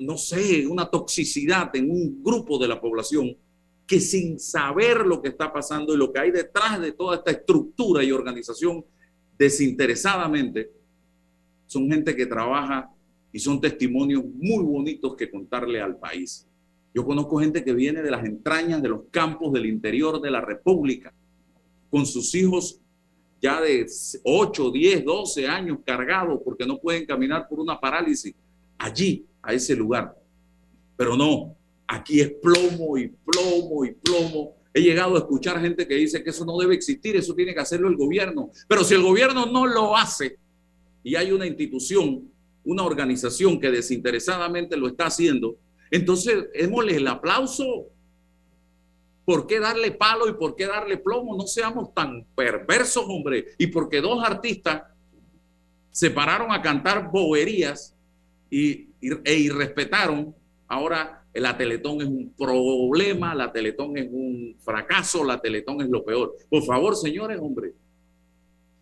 no 0.00 0.16
sé, 0.16 0.66
una 0.66 0.86
toxicidad 0.88 1.76
en 1.76 1.90
un 1.90 2.24
grupo 2.24 2.58
de 2.58 2.68
la 2.68 2.80
población 2.80 3.36
que 3.86 4.00
sin 4.00 4.40
saber 4.40 5.04
lo 5.04 5.20
que 5.20 5.28
está 5.28 5.52
pasando 5.52 5.92
y 5.92 5.98
lo 5.98 6.10
que 6.10 6.20
hay 6.20 6.30
detrás 6.30 6.80
de 6.80 6.92
toda 6.92 7.16
esta 7.16 7.32
estructura 7.32 8.02
y 8.02 8.12
organización 8.12 8.82
desinteresadamente, 9.36 10.72
son 11.66 11.90
gente 11.90 12.16
que 12.16 12.24
trabaja 12.24 12.88
y 13.32 13.38
son 13.38 13.60
testimonios 13.60 14.24
muy 14.24 14.62
bonitos 14.62 15.16
que 15.16 15.30
contarle 15.30 15.80
al 15.80 15.96
país. 15.96 16.46
Yo 16.94 17.04
conozco 17.04 17.38
gente 17.38 17.64
que 17.64 17.72
viene 17.72 18.02
de 18.02 18.10
las 18.10 18.24
entrañas 18.24 18.82
de 18.82 18.90
los 18.90 19.02
campos 19.10 19.52
del 19.52 19.66
interior 19.66 20.20
de 20.20 20.30
la 20.30 20.42
República, 20.42 21.12
con 21.90 22.04
sus 22.04 22.34
hijos 22.34 22.78
ya 23.40 23.60
de 23.60 23.86
8, 24.22 24.70
10, 24.70 25.04
12 25.04 25.48
años 25.48 25.78
cargados 25.84 26.40
porque 26.44 26.66
no 26.66 26.78
pueden 26.78 27.06
caminar 27.06 27.48
por 27.48 27.58
una 27.58 27.80
parálisis, 27.80 28.34
allí, 28.78 29.26
a 29.42 29.52
ese 29.52 29.74
lugar. 29.74 30.16
Pero 30.96 31.16
no, 31.16 31.56
aquí 31.88 32.20
es 32.20 32.30
plomo 32.30 32.96
y 32.96 33.08
plomo 33.08 33.84
y 33.84 33.92
plomo. 33.92 34.54
He 34.72 34.80
llegado 34.80 35.16
a 35.16 35.18
escuchar 35.18 35.60
gente 35.60 35.86
que 35.86 35.94
dice 35.94 36.22
que 36.22 36.30
eso 36.30 36.44
no 36.44 36.56
debe 36.56 36.74
existir, 36.74 37.16
eso 37.16 37.34
tiene 37.34 37.52
que 37.52 37.60
hacerlo 37.60 37.88
el 37.88 37.96
gobierno. 37.96 38.50
Pero 38.68 38.84
si 38.84 38.94
el 38.94 39.02
gobierno 39.02 39.46
no 39.46 39.66
lo 39.66 39.96
hace 39.96 40.38
y 41.02 41.16
hay 41.16 41.32
una 41.32 41.46
institución, 41.46 42.31
una 42.64 42.84
organización 42.84 43.58
que 43.60 43.70
desinteresadamente 43.70 44.76
lo 44.76 44.88
está 44.88 45.06
haciendo, 45.06 45.56
entonces 45.90 46.48
démosle 46.54 46.96
el 46.96 47.06
aplauso. 47.06 47.88
¿Por 49.24 49.46
qué 49.46 49.60
darle 49.60 49.92
palo 49.92 50.28
y 50.28 50.32
por 50.32 50.56
qué 50.56 50.66
darle 50.66 50.96
plomo? 50.96 51.36
No 51.36 51.46
seamos 51.46 51.94
tan 51.94 52.24
perversos, 52.34 53.04
hombre. 53.06 53.46
Y 53.56 53.68
porque 53.68 54.00
dos 54.00 54.24
artistas 54.24 54.82
se 55.92 56.10
pararon 56.10 56.50
a 56.50 56.60
cantar 56.62 57.10
boberías 57.12 57.94
y, 58.50 58.88
e 59.00 59.34
irrespetaron, 59.34 60.34
ahora 60.66 61.24
la 61.34 61.56
Teletón 61.56 62.00
es 62.00 62.06
un 62.06 62.32
problema, 62.36 63.34
la 63.34 63.52
Teletón 63.52 63.96
es 63.96 64.08
un 64.10 64.56
fracaso, 64.60 65.24
la 65.24 65.40
Teletón 65.40 65.80
es 65.82 65.88
lo 65.88 66.04
peor. 66.04 66.34
Por 66.48 66.62
favor, 66.64 66.96
señores, 66.96 67.38
hombre, 67.40 67.74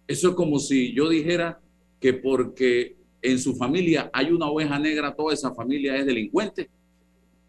eso 0.07 0.31
es 0.31 0.35
como 0.35 0.59
si 0.59 0.93
yo 0.95 1.09
dijera 1.09 1.61
que 2.01 2.15
porque 2.15 2.97
en 3.23 3.39
su 3.39 3.55
familia 3.55 4.11
hay 4.13 4.31
una 4.33 4.47
oveja 4.47 4.79
negra, 4.79 5.15
toda 5.15 5.35
esa 5.35 5.55
familia 5.55 5.97
es 5.97 6.07
delincuente. 6.07 6.71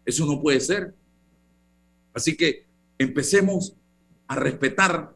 Eso 0.04 0.26
no 0.26 0.40
puede 0.40 0.60
ser. 0.60 0.94
Así 2.12 2.36
que 2.36 2.66
empecemos 2.98 3.74
a 4.26 4.36
respetar 4.36 5.14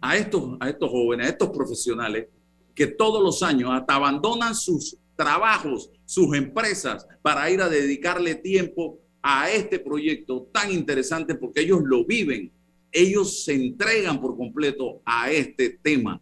a 0.00 0.16
estos, 0.16 0.56
a 0.60 0.68
estos 0.68 0.90
jóvenes, 0.90 1.26
a 1.26 1.30
estos 1.30 1.50
profesionales 1.50 2.26
que 2.74 2.86
todos 2.86 3.22
los 3.22 3.42
años 3.42 3.70
hasta 3.72 3.94
abandonan 3.94 4.54
sus 4.54 4.96
trabajos, 5.14 5.90
sus 6.04 6.34
empresas 6.34 7.06
para 7.20 7.50
ir 7.50 7.60
a 7.60 7.68
dedicarle 7.68 8.34
tiempo 8.34 8.98
a 9.22 9.50
este 9.50 9.78
proyecto 9.78 10.48
tan 10.52 10.72
interesante 10.72 11.34
porque 11.34 11.60
ellos 11.60 11.80
lo 11.84 12.04
viven, 12.04 12.50
ellos 12.90 13.44
se 13.44 13.54
entregan 13.54 14.20
por 14.20 14.36
completo 14.36 15.00
a 15.04 15.30
este 15.30 15.78
tema 15.82 16.20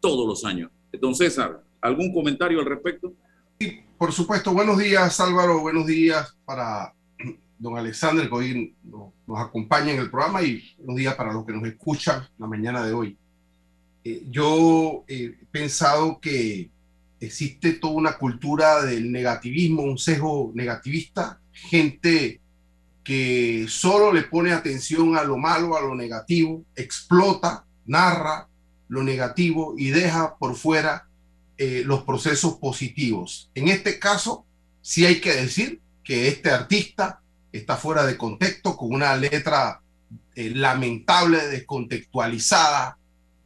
todos 0.00 0.26
los 0.26 0.44
años. 0.44 0.70
Entonces, 0.90 1.34
César, 1.34 1.65
¿algún 1.86 2.12
comentario 2.12 2.60
al 2.60 2.66
respecto? 2.66 3.12
Sí, 3.58 3.80
por 3.96 4.12
supuesto. 4.12 4.52
Buenos 4.52 4.78
días, 4.78 5.18
Álvaro. 5.20 5.60
Buenos 5.60 5.86
días 5.86 6.36
para 6.44 6.92
don 7.58 7.78
Alexander, 7.78 8.28
que 8.28 8.34
hoy 8.34 8.76
nos, 8.84 9.40
acompaña 9.40 9.92
en 9.92 10.00
el 10.00 10.10
programa, 10.10 10.42
y 10.42 10.62
buenos 10.78 10.96
días 10.96 11.14
para 11.14 11.32
los 11.32 11.46
que 11.46 11.52
nos 11.52 11.66
escuchan 11.66 12.26
la 12.38 12.46
mañana 12.46 12.84
de 12.84 12.92
hoy. 12.92 13.16
Eh, 14.04 14.24
yo 14.30 15.04
he 15.08 15.30
pensado 15.50 16.20
que 16.20 16.70
existe 17.18 17.72
toda 17.74 17.94
una 17.94 18.18
cultura 18.18 18.82
del 18.84 19.10
negativismo, 19.10 19.82
un 19.82 19.98
sesgo 19.98 20.52
negativista 20.54 21.40
gente 21.56 22.40
que 23.02 23.66
solo 23.68 24.12
le 24.12 24.22
pone 24.22 24.52
atención 24.52 25.16
a 25.16 25.22
lo 25.22 25.38
malo, 25.38 25.76
a 25.76 25.80
lo 25.80 25.94
negativo, 25.94 26.64
explota, 26.74 27.64
narra 27.86 28.48
lo 28.88 29.02
negativo 29.02 29.74
y 29.76 29.90
deja 29.90 30.36
por 30.36 30.54
fuera 30.54 31.08
eh, 31.58 31.82
los 31.86 32.02
procesos 32.02 32.56
positivos. 32.56 33.50
En 33.54 33.68
este 33.68 33.98
caso, 33.98 34.44
sí 34.82 35.06
hay 35.06 35.20
que 35.20 35.32
decir 35.32 35.80
que 36.04 36.28
este 36.28 36.50
artista 36.50 37.20
está 37.50 37.76
fuera 37.76 38.04
de 38.04 38.18
contexto, 38.18 38.76
con 38.76 38.94
una 38.94 39.16
letra 39.16 39.80
eh, 40.34 40.50
lamentable, 40.54 41.48
descontextualizada, 41.48 42.98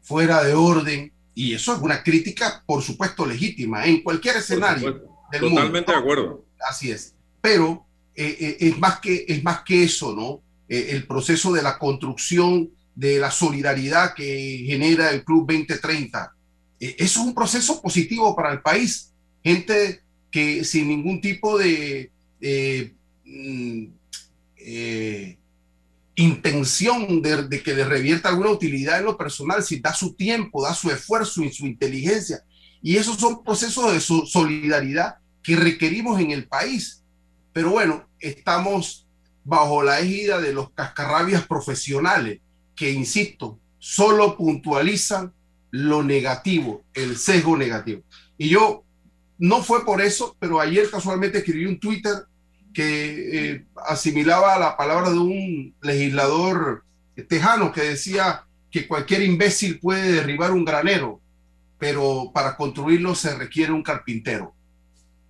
fuera 0.02 0.42
de 0.42 0.54
orden, 0.54 1.12
y 1.34 1.54
eso 1.54 1.72
es 1.74 1.80
una 1.80 2.02
crítica, 2.02 2.64
por 2.66 2.82
supuesto, 2.82 3.24
legítima 3.24 3.86
en 3.86 4.02
cualquier 4.02 4.38
escenario. 4.38 5.04
Del 5.30 5.40
Totalmente 5.42 5.92
de 5.92 5.98
acuerdo. 5.98 6.44
Así 6.68 6.90
es. 6.90 7.14
Pero 7.40 7.86
eh, 8.16 8.56
es, 8.58 8.76
más 8.78 8.98
que, 8.98 9.24
es 9.28 9.44
más 9.44 9.62
que 9.62 9.84
eso, 9.84 10.16
¿no? 10.16 10.42
El 10.68 11.06
proceso 11.06 11.52
de 11.52 11.62
la 11.62 11.78
construcción 11.78 12.70
de 12.94 13.18
la 13.18 13.30
solidaridad 13.30 14.14
que 14.14 14.64
genera 14.66 15.10
el 15.10 15.24
Club 15.24 15.46
2030. 15.46 16.34
Eso 16.80 17.20
es 17.20 17.26
un 17.26 17.34
proceso 17.34 17.80
positivo 17.80 18.34
para 18.34 18.52
el 18.52 18.62
país. 18.62 19.12
Gente 19.44 20.02
que 20.30 20.64
sin 20.64 20.88
ningún 20.88 21.20
tipo 21.20 21.58
de 21.58 22.10
mm, 23.24 23.84
intención 26.16 27.22
de, 27.22 27.48
de, 27.48 27.62
que 27.62 27.74
le 27.74 27.84
revierta 27.84 28.28
alguna 28.28 28.50
utilidad 28.50 28.98
en 28.98 29.06
lo 29.06 29.16
personal, 29.16 29.62
si 29.62 29.80
da 29.80 29.94
su 29.94 30.14
tiempo, 30.14 30.62
da 30.62 30.74
su 30.74 30.90
esfuerzo 30.90 31.42
y 31.42 31.52
su 31.52 31.66
inteligencia. 31.66 32.42
Y 32.82 32.96
esos 32.96 33.16
son 33.16 33.44
procesos 33.44 33.92
de 33.92 34.00
solidaridad 34.00 35.16
que 35.42 35.56
requerimos 35.56 36.20
en 36.20 36.30
el 36.30 36.46
país. 36.46 37.02
Pero 37.52 37.70
bueno, 37.70 38.08
estamos 38.18 39.06
bajo 39.44 39.82
la 39.82 40.00
égida 40.00 40.40
de 40.40 40.52
los 40.52 40.70
cascarrabias 40.70 41.46
profesionales 41.46 42.40
que, 42.76 42.90
insisto, 42.90 43.58
solo 43.78 44.36
puntualizan 44.36 45.32
lo 45.70 46.02
negativo, 46.02 46.84
el 46.94 47.16
sesgo 47.16 47.56
negativo. 47.56 48.02
Y 48.36 48.48
yo, 48.48 48.84
no 49.38 49.62
fue 49.62 49.84
por 49.84 50.00
eso, 50.00 50.36
pero 50.38 50.60
ayer 50.60 50.90
casualmente 50.90 51.38
escribí 51.38 51.66
un 51.66 51.80
Twitter 51.80 52.14
que 52.72 53.52
eh, 53.52 53.66
asimilaba 53.86 54.58
la 54.58 54.76
palabra 54.76 55.10
de 55.10 55.18
un 55.18 55.74
legislador 55.82 56.84
tejano 57.28 57.72
que 57.72 57.82
decía 57.82 58.44
que 58.70 58.86
cualquier 58.86 59.22
imbécil 59.22 59.78
puede 59.78 60.12
derribar 60.12 60.52
un 60.52 60.64
granero, 60.64 61.20
pero 61.78 62.30
para 62.32 62.56
construirlo 62.56 63.14
se 63.14 63.34
requiere 63.34 63.72
un 63.72 63.82
carpintero. 63.82 64.54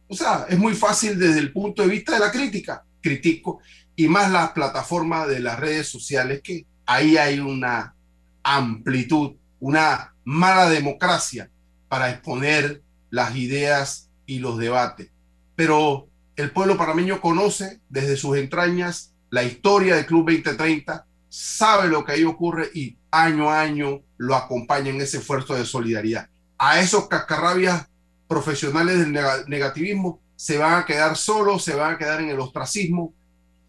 O 0.08 0.14
sea, 0.14 0.46
es 0.48 0.58
muy 0.58 0.74
fácil 0.74 1.18
desde 1.18 1.38
el 1.38 1.52
punto 1.52 1.82
de 1.82 1.88
vista 1.88 2.12
de 2.12 2.20
la 2.20 2.32
crítica. 2.32 2.84
Critico 3.00 3.60
y 3.96 4.08
más 4.08 4.30
las 4.30 4.50
plataformas 4.52 5.28
de 5.28 5.40
las 5.40 5.58
redes 5.58 5.88
sociales 5.88 6.40
que 6.42 6.66
ahí 6.86 7.16
hay 7.16 7.38
una 7.38 7.94
amplitud, 8.42 9.36
una 9.60 10.14
mala 10.24 10.68
democracia 10.68 11.50
para 11.88 12.10
exponer 12.10 12.82
las 13.10 13.36
ideas 13.36 14.08
y 14.26 14.38
los 14.38 14.58
debates. 14.58 15.10
Pero 15.56 16.08
el 16.36 16.50
pueblo 16.50 16.76
panameño 16.76 17.20
conoce 17.20 17.80
desde 17.88 18.16
sus 18.16 18.36
entrañas 18.36 19.12
la 19.30 19.44
historia 19.44 19.96
del 19.96 20.06
Club 20.06 20.26
2030, 20.30 21.06
sabe 21.28 21.88
lo 21.88 22.04
que 22.04 22.12
ahí 22.12 22.24
ocurre 22.24 22.70
y 22.74 22.96
año 23.10 23.50
a 23.50 23.60
año 23.60 24.02
lo 24.16 24.34
acompaña 24.34 24.90
en 24.90 25.00
ese 25.00 25.18
esfuerzo 25.18 25.54
de 25.54 25.64
solidaridad. 25.64 26.28
A 26.58 26.80
esos 26.80 27.08
cascarrabias 27.08 27.86
profesionales 28.26 28.98
del 28.98 29.12
negativismo 29.48 30.20
se 30.36 30.58
van 30.58 30.74
a 30.74 30.86
quedar 30.86 31.16
solos, 31.16 31.64
se 31.64 31.74
van 31.74 31.94
a 31.94 31.98
quedar 31.98 32.20
en 32.20 32.30
el 32.30 32.40
ostracismo 32.40 33.12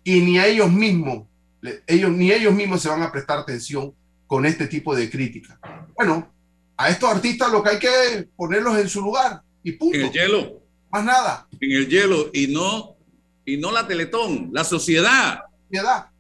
y 0.03 0.21
ni 0.21 0.39
a 0.39 0.48
ellos 0.48 0.71
mismos, 0.71 1.27
ellos, 1.86 2.12
ni 2.12 2.31
ellos 2.31 2.53
mismos 2.53 2.81
se 2.81 2.89
van 2.89 3.03
a 3.03 3.12
prestar 3.12 3.39
atención 3.39 3.93
con 4.25 4.45
este 4.45 4.67
tipo 4.67 4.95
de 4.95 5.10
crítica. 5.10 5.60
Bueno, 5.95 6.31
a 6.77 6.89
estos 6.89 7.10
artistas 7.10 7.51
lo 7.51 7.63
que 7.63 7.69
hay 7.69 7.79
que 7.79 8.27
ponerlos 8.36 8.77
en 8.77 8.89
su 8.89 9.01
lugar 9.01 9.41
y 9.63 9.74
punto. 9.74 9.98
En 9.98 10.05
el 10.05 10.12
hielo. 10.12 10.62
Más 10.89 11.03
nada. 11.03 11.48
En 11.60 11.71
el 11.71 11.88
hielo 11.88 12.29
y 12.33 12.48
no, 12.48 12.95
y 13.45 13.57
no 13.57 13.71
la 13.71 13.88
Teletón, 13.88 14.50
la 14.51 14.63
sociedad. 14.63 15.41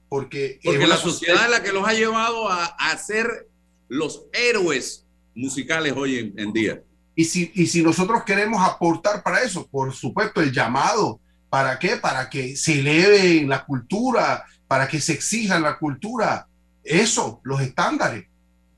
porque, 0.07 0.59
porque 0.63 0.87
la 0.87 0.97
sociedad 0.97 1.45
es 1.45 1.51
la 1.51 1.63
que 1.63 1.71
los 1.71 1.87
ha 1.87 1.93
llevado 1.93 2.49
a, 2.49 2.65
a 2.65 2.97
ser 2.97 3.47
los 3.87 4.25
héroes 4.31 5.05
musicales 5.35 5.93
hoy 5.95 6.33
en, 6.35 6.53
día. 6.53 6.81
Y 7.15 7.25
si, 7.25 7.51
y 7.53 7.67
si 7.67 7.83
nosotros 7.83 8.23
queremos 8.25 8.61
aportar 8.61 9.21
para 9.23 9.41
eso, 9.41 9.67
por 9.67 9.93
supuesto, 9.93 10.41
el 10.41 10.51
llamado, 10.51 11.19
¿para 11.49 11.77
qué? 11.77 11.97
Para 11.97 12.29
que 12.29 12.55
se 12.55 12.79
eleve 12.79 13.45
la 13.45 13.65
cultura, 13.65 14.45
para 14.67 14.87
que 14.87 15.01
se 15.01 15.13
exija 15.13 15.59
la 15.59 15.77
cultura, 15.77 16.47
eso, 16.83 17.41
los 17.43 17.61
estándares, 17.61 18.27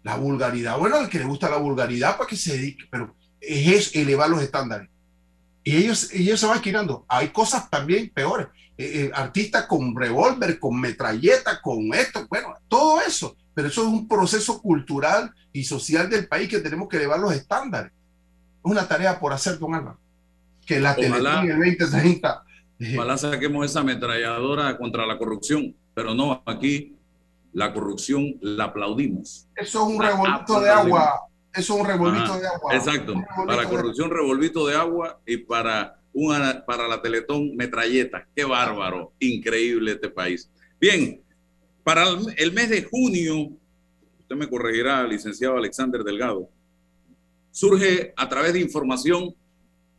la 0.04 0.18
vulgaridad. 0.18 0.78
Bueno, 0.78 0.98
al 0.98 1.10
que 1.10 1.20
le 1.20 1.26
gusta 1.26 1.50
la 1.50 1.58
vulgaridad, 1.58 2.18
para 2.18 2.30
que 2.30 2.36
se 2.36 2.54
dedique, 2.54 2.86
pero 2.90 3.16
es 3.40 3.96
elevar 3.96 4.30
los 4.30 4.42
estándares. 4.42 4.90
Y 5.64 5.78
ellos, 5.78 6.10
ellos 6.14 6.40
se 6.40 6.46
van 6.46 6.62
girando. 6.62 7.06
Hay 7.08 7.30
cosas 7.30 7.70
también 7.70 8.10
peores. 8.10 8.48
Eh, 8.78 9.04
eh, 9.04 9.12
artistas 9.14 9.66
con 9.68 9.96
revólver, 9.96 10.60
con 10.60 10.80
metralleta, 10.80 11.62
con 11.62 11.94
esto, 11.94 12.26
bueno, 12.28 12.56
todo 12.68 13.02
eso. 13.02 13.38
Pero 13.54 13.68
eso 13.68 13.84
es 13.84 13.88
un 13.88 14.08
proceso 14.08 14.62
cultural 14.62 15.32
y 15.54 15.64
social 15.64 16.10
del 16.10 16.28
país 16.28 16.50
que 16.50 16.60
tenemos 16.60 16.90
que 16.90 16.98
elevar 16.98 17.20
los 17.20 17.34
estándares. 17.34 17.92
Es 17.92 18.72
una 18.72 18.88
tarea 18.88 19.20
por 19.20 19.32
hacer, 19.32 19.60
don 19.60 19.76
Álvaro. 19.76 20.00
Que 20.66 20.80
la 20.80 20.94
el 20.94 21.12
2030. 21.12 22.44
Eh, 22.80 22.96
ojalá 22.98 23.18
saquemos 23.18 23.66
esa 23.66 23.82
ametralladora 23.82 24.76
contra 24.78 25.06
la 25.06 25.18
corrupción, 25.18 25.76
pero 25.94 26.16
no, 26.16 26.42
aquí 26.46 26.96
la 27.54 27.74
corrupción 27.74 28.38
la 28.42 28.66
aplaudimos. 28.66 29.48
Eso 29.56 29.84
es 29.84 29.96
un 29.96 30.02
revolvito 30.02 30.60
de 30.60 30.70
agua. 30.70 31.22
Eso 31.54 31.76
es 31.76 31.80
un 31.82 31.86
revolvito 31.86 32.40
de 32.40 32.48
agua. 32.48 32.76
Exacto. 32.76 33.14
Para 33.46 33.70
corrupción, 33.70 34.10
revolvito 34.10 34.66
de 34.68 34.76
agua 34.76 35.20
y 35.26 35.38
para, 35.38 36.00
una, 36.14 36.66
para 36.66 36.88
la 36.88 37.02
Teletón, 37.02 37.56
metralleta. 37.56 38.28
Qué 38.36 38.44
bárbaro. 38.44 39.14
Increíble 39.20 39.92
este 39.94 40.10
país. 40.10 40.50
Bien, 40.80 41.22
para 41.84 42.06
el 42.38 42.54
mes 42.54 42.70
de 42.70 42.84
junio, 42.84 43.52
usted 44.20 44.36
me 44.36 44.50
corregirá, 44.50 45.06
licenciado 45.06 45.58
Alexander 45.58 46.04
Delgado, 46.04 46.50
surge 47.52 48.14
a 48.18 48.28
través 48.28 48.54
de 48.54 48.62
información 48.62 49.36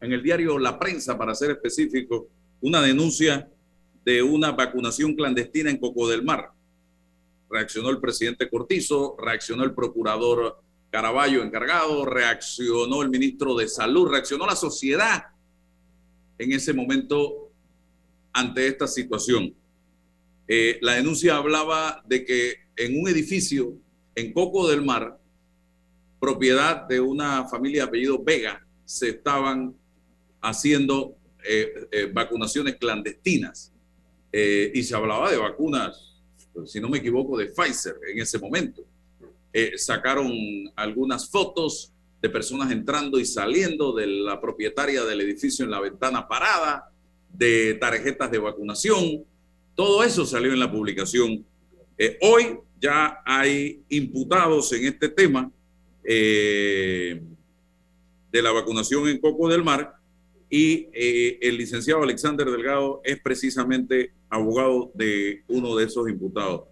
en 0.00 0.12
el 0.12 0.22
diario 0.22 0.58
La 0.58 0.78
Prensa, 0.78 1.16
para 1.16 1.34
ser 1.34 1.52
específico, 1.52 2.26
una 2.60 2.82
denuncia 2.82 3.48
de 4.04 4.22
una 4.22 4.50
vacunación 4.50 5.14
clandestina 5.14 5.70
en 5.70 5.78
Coco 5.78 6.08
del 6.08 6.22
Mar. 6.22 6.50
Reaccionó 7.48 7.90
el 7.90 8.00
presidente 8.00 8.48
Cortizo, 8.48 9.16
reaccionó 9.18 9.64
el 9.64 9.74
procurador 9.74 10.60
Caraballo 10.90 11.42
encargado, 11.42 12.04
reaccionó 12.04 13.02
el 13.02 13.10
ministro 13.10 13.56
de 13.56 13.66
Salud, 13.66 14.08
reaccionó 14.08 14.46
la 14.46 14.54
sociedad 14.54 15.24
en 16.38 16.52
ese 16.52 16.72
momento 16.72 17.50
ante 18.32 18.66
esta 18.66 18.86
situación. 18.86 19.54
Eh, 20.46 20.78
la 20.82 20.94
denuncia 20.94 21.36
hablaba 21.36 22.02
de 22.06 22.24
que 22.24 22.54
en 22.76 23.00
un 23.00 23.08
edificio 23.08 23.74
en 24.14 24.32
Coco 24.32 24.68
del 24.68 24.82
Mar, 24.82 25.18
propiedad 26.20 26.86
de 26.86 27.00
una 27.00 27.48
familia 27.48 27.82
de 27.82 27.88
apellido 27.88 28.22
Vega, 28.22 28.64
se 28.84 29.10
estaban 29.10 29.74
haciendo 30.42 31.16
eh, 31.42 31.88
eh, 31.90 32.10
vacunaciones 32.12 32.76
clandestinas. 32.76 33.72
y 34.32 34.82
se 34.82 34.96
hablaba 34.96 35.30
de 35.30 35.36
vacunas, 35.36 36.13
si 36.66 36.80
no 36.80 36.88
me 36.88 36.98
equivoco, 36.98 37.36
de 37.36 37.46
Pfizer 37.46 37.96
en 38.12 38.20
ese 38.20 38.38
momento. 38.38 38.82
sacaron 39.76 40.32
algunas 40.74 41.28
fotos 41.28 41.92
de 42.20 42.30
personas 42.30 42.72
entrando 42.72 43.20
y 43.20 43.24
saliendo 43.24 43.92
de 43.92 44.06
la 44.06 44.40
propietaria 44.40 45.04
del 45.04 45.20
edificio 45.20 45.64
en 45.64 45.70
la 45.70 45.80
ventana 45.80 46.26
parada, 46.26 46.90
de 47.30 47.74
tarjetas 47.74 48.30
de 48.30 48.38
vacunación, 48.38 49.24
todo 49.74 50.04
eso 50.04 50.24
salió 50.24 50.52
en 50.52 50.60
la 50.60 50.70
publicación. 50.70 51.44
Eh, 51.98 52.18
hoy 52.22 52.58
ya 52.80 53.22
hay 53.24 53.82
imputados 53.88 54.72
en 54.72 54.86
este 54.86 55.08
tema 55.08 55.50
eh, 56.04 57.20
de 58.30 58.42
la 58.42 58.52
vacunación 58.52 59.08
en 59.08 59.18
Coco 59.18 59.48
del 59.48 59.64
Mar 59.64 59.93
y 60.56 60.88
eh, 60.92 61.38
el 61.42 61.58
licenciado 61.58 62.04
Alexander 62.04 62.48
Delgado 62.48 63.00
es 63.02 63.20
precisamente 63.20 64.12
abogado 64.30 64.92
de 64.94 65.42
uno 65.48 65.74
de 65.74 65.84
esos 65.84 66.08
imputados, 66.08 66.64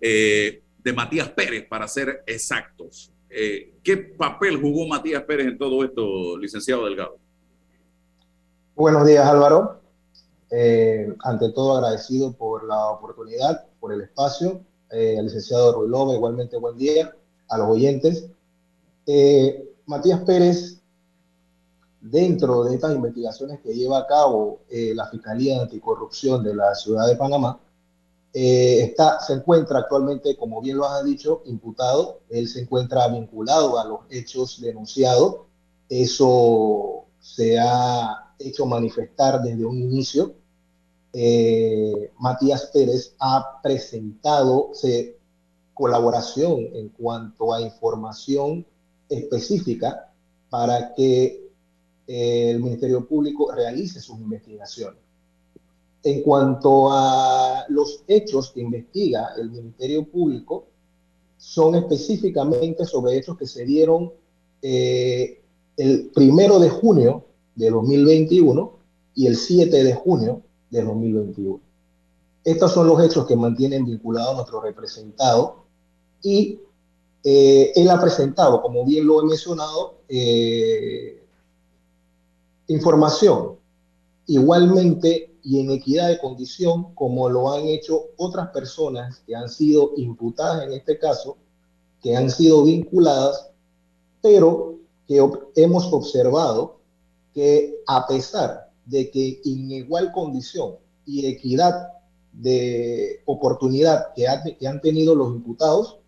de 0.00 0.92
Matías 0.92 1.28
Pérez, 1.30 1.68
para 1.68 1.86
ser 1.86 2.24
exactos. 2.26 3.12
¿Qué 3.28 3.96
papel 3.96 4.60
jugó 4.60 4.88
Matías 4.88 5.22
Pérez 5.22 5.46
en 5.46 5.56
todo 5.56 5.84
esto, 5.84 6.36
licenciado 6.36 6.84
Delgado? 6.84 7.18
Buenos 8.74 9.06
días, 9.06 9.24
Álvaro. 9.24 9.80
Eh, 10.50 11.14
ante 11.24 11.50
todo 11.50 11.78
agradecido 11.78 12.32
por 12.32 12.64
la 12.64 12.88
oportunidad, 12.88 13.64
por 13.80 13.92
el 13.92 14.02
espacio, 14.02 14.60
eh, 14.90 15.16
al 15.18 15.24
licenciado 15.24 15.72
Ruilova, 15.72 16.14
igualmente 16.14 16.58
buen 16.58 16.76
día, 16.76 17.16
a 17.48 17.56
los 17.56 17.68
oyentes. 17.68 18.26
Eh, 19.06 19.64
Matías 19.86 20.20
Pérez, 20.24 20.81
dentro 22.02 22.64
de 22.64 22.74
estas 22.74 22.94
investigaciones 22.94 23.60
que 23.60 23.74
lleva 23.74 23.98
a 23.98 24.06
cabo 24.06 24.60
la 24.68 25.06
Fiscalía 25.06 25.54
de 25.54 25.60
Anticorrupción 25.62 26.42
de 26.42 26.54
la 26.54 26.74
Ciudad 26.74 27.06
de 27.06 27.16
Panamá, 27.16 27.60
está, 28.32 29.20
se 29.20 29.34
encuentra 29.34 29.78
actualmente, 29.78 30.36
como 30.36 30.60
bien 30.60 30.76
lo 30.78 30.86
has 30.86 31.04
dicho, 31.04 31.42
imputado. 31.46 32.20
Él 32.28 32.48
se 32.48 32.60
encuentra 32.60 33.08
vinculado 33.08 33.78
a 33.78 33.84
los 33.84 34.00
hechos 34.10 34.60
denunciados. 34.60 35.42
Eso 35.88 37.04
se 37.20 37.58
ha 37.58 38.34
hecho 38.38 38.66
manifestar 38.66 39.40
desde 39.40 39.64
un 39.64 39.78
inicio 39.78 40.34
eh, 41.12 42.10
Matías 42.18 42.70
Pérez 42.72 43.14
ha 43.18 43.60
presentado 43.62 44.72
colaboración 45.74 46.60
en 46.72 46.88
cuanto 46.88 47.52
a 47.52 47.60
información 47.60 48.64
específica 49.08 50.10
para 50.48 50.94
que 50.94 51.24
eh, 51.24 51.41
el 52.06 52.60
Ministerio 52.60 53.06
Público 53.06 53.52
realice 53.52 54.00
sus 54.00 54.18
investigaciones. 54.18 55.00
En 56.04 56.22
cuanto 56.22 56.90
a 56.90 57.64
los 57.68 58.02
hechos 58.08 58.50
que 58.50 58.60
investiga 58.60 59.30
el 59.36 59.50
Ministerio 59.50 60.04
Público, 60.04 60.66
son 61.36 61.74
específicamente 61.74 62.84
sobre 62.84 63.16
hechos 63.16 63.36
que 63.36 63.46
se 63.46 63.64
dieron 63.64 64.12
eh, 64.62 65.40
el 65.76 66.10
primero 66.14 66.58
de 66.58 66.70
junio 66.70 67.24
de 67.54 67.70
2021 67.70 68.78
y 69.14 69.26
el 69.26 69.36
7 69.36 69.84
de 69.84 69.94
junio 69.94 70.42
de 70.70 70.82
2021. 70.82 71.60
Estos 72.44 72.72
son 72.72 72.88
los 72.88 73.02
hechos 73.02 73.26
que 73.26 73.36
mantienen 73.36 73.84
vinculado 73.84 74.30
a 74.30 74.34
nuestro 74.34 74.60
representado 74.60 75.64
y 76.22 76.60
eh, 77.24 77.72
él 77.74 77.90
ha 77.90 78.00
presentado, 78.00 78.62
como 78.62 78.84
bien 78.84 79.06
lo 79.06 79.20
he 79.20 79.26
mencionado, 79.26 79.98
eh, 80.08 81.21
información 82.68 83.58
igualmente 84.26 85.34
y 85.42 85.60
en 85.60 85.70
equidad 85.70 86.08
de 86.08 86.18
condición 86.18 86.94
como 86.94 87.28
lo 87.28 87.52
han 87.52 87.66
hecho 87.66 88.10
otras 88.16 88.50
personas 88.50 89.22
que 89.26 89.34
han 89.34 89.48
sido 89.48 89.92
imputadas 89.96 90.64
en 90.64 90.72
este 90.72 90.98
caso, 90.98 91.36
que 92.00 92.16
han 92.16 92.30
sido 92.30 92.64
vinculadas, 92.64 93.50
pero 94.20 94.78
que 95.06 95.18
hemos 95.56 95.92
observado 95.92 96.78
que 97.34 97.82
a 97.86 98.06
pesar 98.06 98.70
de 98.86 99.10
que 99.10 99.40
en 99.44 99.70
igual 99.70 100.12
condición 100.12 100.76
y 101.04 101.26
equidad 101.26 101.88
de 102.32 103.20
oportunidad 103.26 104.12
que, 104.14 104.26
que 104.58 104.66
han 104.66 104.80
tenido 104.80 105.14
los 105.14 105.34
imputados, 105.34 105.98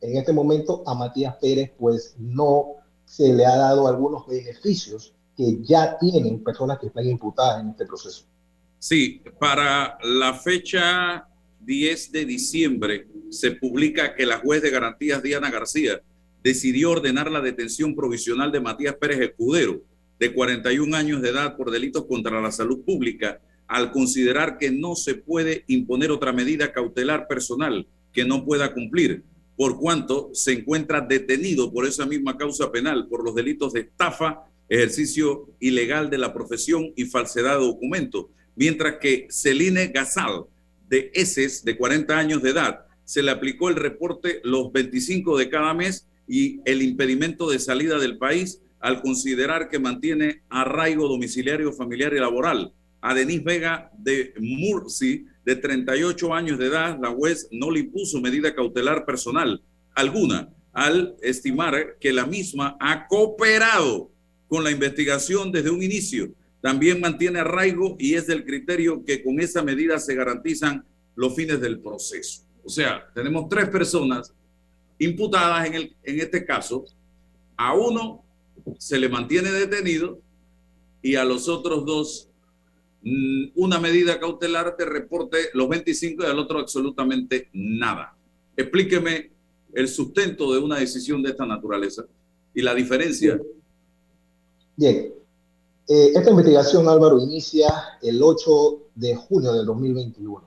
en 0.00 0.16
este 0.18 0.32
momento 0.32 0.82
a 0.86 0.94
Matías 0.94 1.36
Pérez 1.36 1.72
pues 1.78 2.14
no 2.18 2.74
se 3.06 3.32
le 3.32 3.46
ha 3.46 3.56
dado 3.56 3.88
algunos 3.88 4.26
beneficios 4.26 5.14
que 5.36 5.58
ya 5.62 5.98
tienen 5.98 6.42
personas 6.42 6.78
que 6.78 6.86
están 6.86 7.06
imputadas 7.06 7.62
en 7.62 7.70
este 7.70 7.86
proceso. 7.86 8.24
Sí, 8.78 9.22
para 9.38 9.98
la 10.02 10.34
fecha 10.34 11.26
10 11.60 12.12
de 12.12 12.24
diciembre 12.24 13.08
se 13.30 13.52
publica 13.52 14.14
que 14.14 14.26
la 14.26 14.38
juez 14.38 14.62
de 14.62 14.70
garantías 14.70 15.22
Diana 15.22 15.50
García 15.50 16.02
decidió 16.42 16.90
ordenar 16.90 17.30
la 17.30 17.40
detención 17.40 17.94
provisional 17.94 18.52
de 18.52 18.60
Matías 18.60 18.96
Pérez 18.96 19.20
Escudero, 19.20 19.80
de 20.20 20.32
41 20.32 20.96
años 20.96 21.22
de 21.22 21.30
edad 21.30 21.56
por 21.56 21.70
delitos 21.70 22.04
contra 22.06 22.40
la 22.40 22.52
salud 22.52 22.84
pública, 22.84 23.40
al 23.66 23.90
considerar 23.90 24.58
que 24.58 24.70
no 24.70 24.94
se 24.94 25.14
puede 25.14 25.64
imponer 25.68 26.10
otra 26.10 26.32
medida 26.32 26.72
cautelar 26.72 27.26
personal 27.26 27.86
que 28.12 28.24
no 28.24 28.44
pueda 28.44 28.74
cumplir, 28.74 29.24
por 29.56 29.78
cuanto 29.78 30.30
se 30.34 30.52
encuentra 30.52 31.00
detenido 31.00 31.72
por 31.72 31.86
esa 31.86 32.06
misma 32.06 32.36
causa 32.36 32.70
penal 32.70 33.08
por 33.08 33.24
los 33.24 33.34
delitos 33.34 33.72
de 33.72 33.80
estafa, 33.80 34.44
ejercicio 34.68 35.48
ilegal 35.60 36.10
de 36.10 36.18
la 36.18 36.32
profesión 36.32 36.92
y 36.96 37.04
falsedad 37.04 37.58
de 37.58 37.66
documento, 37.66 38.30
mientras 38.56 38.96
que 39.00 39.26
Celine 39.30 39.88
Gasal, 39.88 40.44
de 40.88 41.10
Eses, 41.14 41.64
de 41.64 41.76
40 41.76 42.16
años 42.16 42.42
de 42.42 42.50
edad, 42.50 42.86
se 43.04 43.22
le 43.22 43.30
aplicó 43.30 43.68
el 43.68 43.76
reporte 43.76 44.40
los 44.44 44.72
25 44.72 45.36
de 45.38 45.48
cada 45.50 45.74
mes 45.74 46.08
y 46.26 46.60
el 46.64 46.82
impedimento 46.82 47.50
de 47.50 47.58
salida 47.58 47.98
del 47.98 48.18
país 48.18 48.60
al 48.80 49.02
considerar 49.02 49.68
que 49.68 49.78
mantiene 49.78 50.42
arraigo 50.50 51.08
domiciliario, 51.08 51.72
familiar 51.72 52.12
y 52.14 52.18
laboral. 52.18 52.72
A 53.00 53.14
Denis 53.14 53.42
Vega 53.44 53.90
de 53.98 54.34
Murci, 54.38 55.26
de 55.44 55.56
38 55.56 56.34
años 56.34 56.58
de 56.58 56.66
edad, 56.66 56.98
la 57.00 57.10
juez 57.10 57.48
no 57.50 57.70
le 57.70 57.80
impuso 57.80 58.20
medida 58.20 58.54
cautelar 58.54 59.04
personal 59.04 59.62
alguna 59.94 60.48
al 60.72 61.16
estimar 61.22 61.96
que 62.00 62.12
la 62.12 62.26
misma 62.26 62.76
ha 62.80 63.06
cooperado 63.06 64.10
con 64.54 64.62
la 64.62 64.70
investigación 64.70 65.50
desde 65.50 65.70
un 65.70 65.82
inicio. 65.82 66.32
También 66.60 67.00
mantiene 67.00 67.40
arraigo 67.40 67.96
y 67.98 68.14
es 68.14 68.28
del 68.28 68.44
criterio 68.44 69.04
que 69.04 69.20
con 69.20 69.40
esa 69.40 69.64
medida 69.64 69.98
se 69.98 70.14
garantizan 70.14 70.84
los 71.16 71.34
fines 71.34 71.60
del 71.60 71.80
proceso. 71.80 72.42
O 72.62 72.68
sea, 72.68 73.04
tenemos 73.16 73.48
tres 73.48 73.68
personas 73.68 74.32
imputadas 74.96 75.66
en, 75.66 75.74
el, 75.74 75.96
en 76.04 76.20
este 76.20 76.44
caso. 76.44 76.84
A 77.56 77.74
uno 77.74 78.22
se 78.78 78.96
le 78.96 79.08
mantiene 79.08 79.50
detenido 79.50 80.20
y 81.02 81.16
a 81.16 81.24
los 81.24 81.48
otros 81.48 81.84
dos 81.84 82.28
mm, 83.02 83.46
una 83.56 83.80
medida 83.80 84.20
cautelar 84.20 84.76
te 84.76 84.84
reporte 84.84 85.50
los 85.52 85.68
25 85.68 86.22
y 86.22 86.26
al 86.26 86.38
otro 86.38 86.60
absolutamente 86.60 87.48
nada. 87.54 88.16
Explíqueme 88.56 89.32
el 89.74 89.88
sustento 89.88 90.52
de 90.54 90.60
una 90.60 90.78
decisión 90.78 91.24
de 91.24 91.30
esta 91.30 91.44
naturaleza 91.44 92.04
y 92.54 92.62
la 92.62 92.72
diferencia. 92.72 93.40
Bien, 94.76 95.14
eh, 95.86 96.12
esta 96.14 96.30
investigación, 96.30 96.88
Álvaro, 96.88 97.18
inicia 97.18 97.98
el 98.00 98.22
8 98.22 98.78
de 98.94 99.14
junio 99.14 99.52
del 99.52 99.66
2021. 99.66 100.42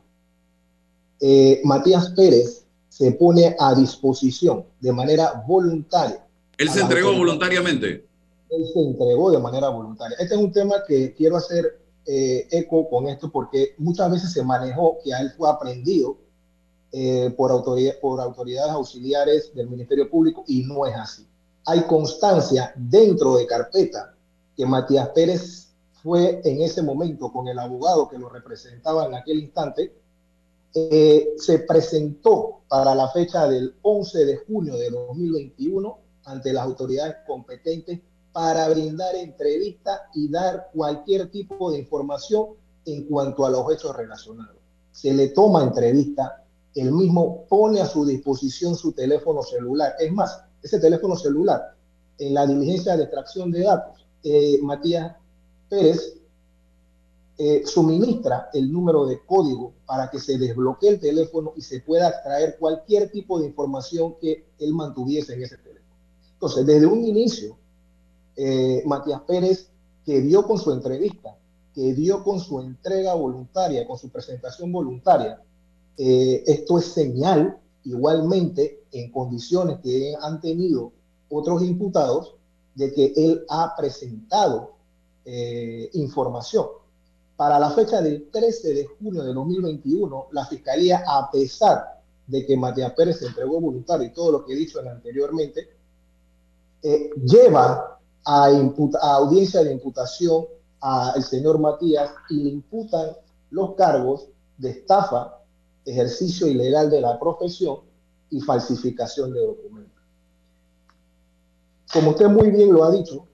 Eh, 1.20 1.62
Matías 1.64 2.10
Pérez 2.12 2.66
se 2.90 3.12
pone 3.12 3.56
a 3.60 3.76
disposición 3.76 4.66
de 4.80 4.92
manera 4.92 5.44
voluntaria. 5.48 6.26
Él 6.58 6.70
se 6.70 6.82
entregó 6.82 7.14
voluntariamente. 7.14 8.08
Él 8.50 8.66
se 8.74 8.80
entregó 8.80 9.30
de 9.30 9.40
manera 9.40 9.70
voluntaria. 9.70 10.18
Este 10.20 10.34
es 10.34 10.42
un 10.42 10.52
tema 10.52 10.76
que 10.88 11.14
quiero 11.14 11.38
hacer 11.38 11.80
eh, 12.06 12.48
eco 12.50 12.90
con 12.90 13.08
esto 13.08 13.32
porque 13.32 13.76
muchas 13.78 14.10
veces 14.10 14.32
se 14.32 14.44
manejó 14.44 14.98
que 15.04 15.14
a 15.14 15.20
él 15.20 15.32
fue 15.38 15.50
aprendido 15.50 16.18
por, 17.36 17.52
autoridad, 17.52 18.00
por 18.02 18.20
autoridades 18.20 18.72
auxiliares 18.72 19.54
del 19.54 19.70
Ministerio 19.70 20.10
Público 20.10 20.44
y 20.48 20.64
no 20.64 20.88
es 20.88 20.96
así. 20.96 21.28
Hay 21.66 21.82
constancia 21.82 22.74
dentro 22.76 23.36
de 23.36 23.46
carpeta 23.46 24.17
que 24.58 24.66
Matías 24.66 25.10
Pérez 25.10 25.68
fue 26.02 26.42
en 26.44 26.62
ese 26.64 26.82
momento 26.82 27.32
con 27.32 27.48
el 27.48 27.60
abogado 27.60 28.10
que 28.10 28.18
lo 28.18 28.28
representaba 28.28 29.06
en 29.06 29.16
aquel 29.16 29.40
instante, 29.40 29.94
eh, 30.74 31.34
se 31.38 31.60
presentó 31.60 32.62
para 32.68 32.96
la 32.96 33.08
fecha 33.10 33.48
del 33.48 33.76
11 33.84 34.26
de 34.26 34.38
junio 34.38 34.76
de 34.76 34.90
2021 34.90 36.00
ante 36.26 36.52
las 36.52 36.66
autoridades 36.66 37.18
competentes 37.26 38.00
para 38.32 38.68
brindar 38.70 39.16
entrevista 39.16 40.10
y 40.14 40.30
dar 40.30 40.70
cualquier 40.74 41.30
tipo 41.30 41.72
de 41.72 41.80
información 41.80 42.50
en 42.86 43.06
cuanto 43.08 43.46
a 43.46 43.50
los 43.50 43.72
hechos 43.72 43.96
relacionados. 43.96 44.58
Se 44.92 45.14
le 45.14 45.30
toma 45.30 45.64
entrevista, 45.64 46.44
él 46.74 46.92
mismo 46.92 47.46
pone 47.48 47.82
a 47.82 47.86
su 47.86 48.06
disposición 48.06 48.76
su 48.76 48.92
teléfono 48.92 49.42
celular. 49.44 49.96
Es 50.00 50.12
más, 50.12 50.44
ese 50.62 50.80
teléfono 50.80 51.16
celular, 51.16 51.76
en 52.18 52.34
la 52.34 52.46
diligencia 52.46 52.96
de 52.96 53.04
extracción 53.04 53.52
de 53.52 53.64
datos, 53.64 54.07
eh, 54.30 54.60
Matías 54.62 55.16
Pérez 55.70 56.18
eh, 57.38 57.64
suministra 57.66 58.50
el 58.54 58.72
número 58.72 59.06
de 59.06 59.20
código 59.26 59.74
para 59.86 60.10
que 60.10 60.20
se 60.20 60.38
desbloquee 60.38 60.90
el 60.90 61.00
teléfono 61.00 61.54
y 61.56 61.62
se 61.62 61.80
pueda 61.80 62.10
extraer 62.10 62.58
cualquier 62.60 63.10
tipo 63.10 63.40
de 63.40 63.48
información 63.48 64.16
que 64.20 64.48
él 64.60 64.74
mantuviese 64.74 65.34
en 65.34 65.44
ese 65.44 65.58
teléfono. 65.58 65.96
Entonces, 66.34 66.66
desde 66.66 66.88
un 66.88 67.06
inicio, 67.06 67.58
eh, 68.36 68.84
Matías 68.86 69.22
Pérez, 69.22 69.70
que 70.06 70.20
dio 70.22 70.44
con 70.46 70.58
su 70.58 70.72
entrevista, 70.72 71.38
que 71.74 71.94
dio 71.94 72.24
con 72.24 72.40
su 72.40 72.60
entrega 72.60 73.14
voluntaria, 73.14 73.88
con 73.88 73.98
su 73.98 74.10
presentación 74.10 74.72
voluntaria, 74.72 75.42
esto 76.00 76.78
es 76.78 76.86
señal 76.86 77.58
igualmente 77.84 78.84
en 78.92 79.12
condiciones 79.12 79.80
que 79.82 80.14
han 80.22 80.40
tenido 80.40 80.92
otros 81.30 81.64
imputados 81.64 82.37
de 82.78 82.94
que 82.94 83.12
él 83.18 83.44
ha 83.50 83.76
presentado 83.76 84.74
eh, 85.26 85.90
información. 85.94 86.68
Para 87.36 87.60
la 87.60 87.72
fecha 87.72 88.02
del 88.02 88.30
13 88.30 88.74
de 88.74 88.86
junio 88.86 89.24
de 89.24 89.34
2021, 89.34 90.28
la 90.32 90.46
Fiscalía, 90.46 91.04
a 91.08 91.30
pesar 91.32 92.02
de 92.28 92.46
que 92.46 92.56
Matías 92.56 92.94
Pérez 92.94 93.18
se 93.18 93.26
entregó 93.26 93.60
voluntario 93.60 94.06
y 94.06 94.14
todo 94.14 94.32
lo 94.32 94.46
que 94.46 94.54
he 94.54 94.56
dicho 94.56 94.80
anteriormente, 94.80 95.68
eh, 96.84 97.10
lleva 97.26 98.00
a, 98.24 98.46
a, 98.46 99.14
audiencia 99.16 99.64
de 99.64 99.74
imputación 99.74 100.46
al 100.80 101.24
señor 101.24 101.58
Matías 101.58 102.12
y 102.30 102.44
le 102.44 102.50
imputan 102.50 103.10
los 103.50 103.74
cargos 103.74 104.28
de 104.56 104.70
estafa, 104.70 105.42
ejercicio 105.84 106.46
ilegal 106.46 106.92
de 106.92 107.02
la 107.02 107.20
profesión 107.20 107.80
y 108.30 108.40
falsificación 108.40 109.34
de 109.34 109.42
documentos 109.42 109.77
como 111.92 112.12
usted 112.12 112.28
muy 112.28 112.52
bien 112.52 112.72
lo 112.74 112.84
ha 112.84 112.92
dicho, 112.92 113.28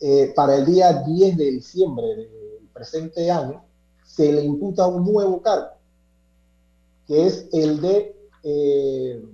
eh, 0.00 0.32
para 0.34 0.56
el 0.56 0.66
día 0.66 0.92
10 0.92 1.36
de 1.36 1.50
diciembre 1.52 2.06
del 2.16 2.68
presente 2.72 3.30
año 3.30 3.64
se 4.04 4.32
le 4.32 4.42
imputa 4.42 4.86
un 4.86 5.04
nuevo 5.10 5.40
cargo, 5.40 5.70
que 7.06 7.26
es 7.26 7.48
el 7.52 7.80
de 7.80 8.16
eh, 8.42 9.24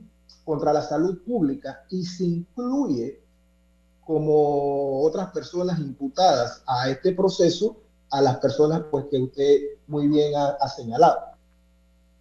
contra 0.44 0.72
la 0.72 0.82
salud 0.82 1.22
pública 1.24 1.84
y 1.90 2.04
se 2.04 2.24
incluye 2.24 3.20
como 4.04 5.02
otras 5.02 5.30
personas 5.32 5.78
imputadas 5.78 6.62
a 6.66 6.88
este 6.88 7.12
proceso 7.12 7.76
a 8.10 8.22
las 8.22 8.38
personas 8.38 8.82
pues 8.90 9.04
que 9.10 9.18
usted 9.18 9.60
muy 9.86 10.08
bien 10.08 10.32
ha, 10.34 10.68
señalado. 10.68 11.18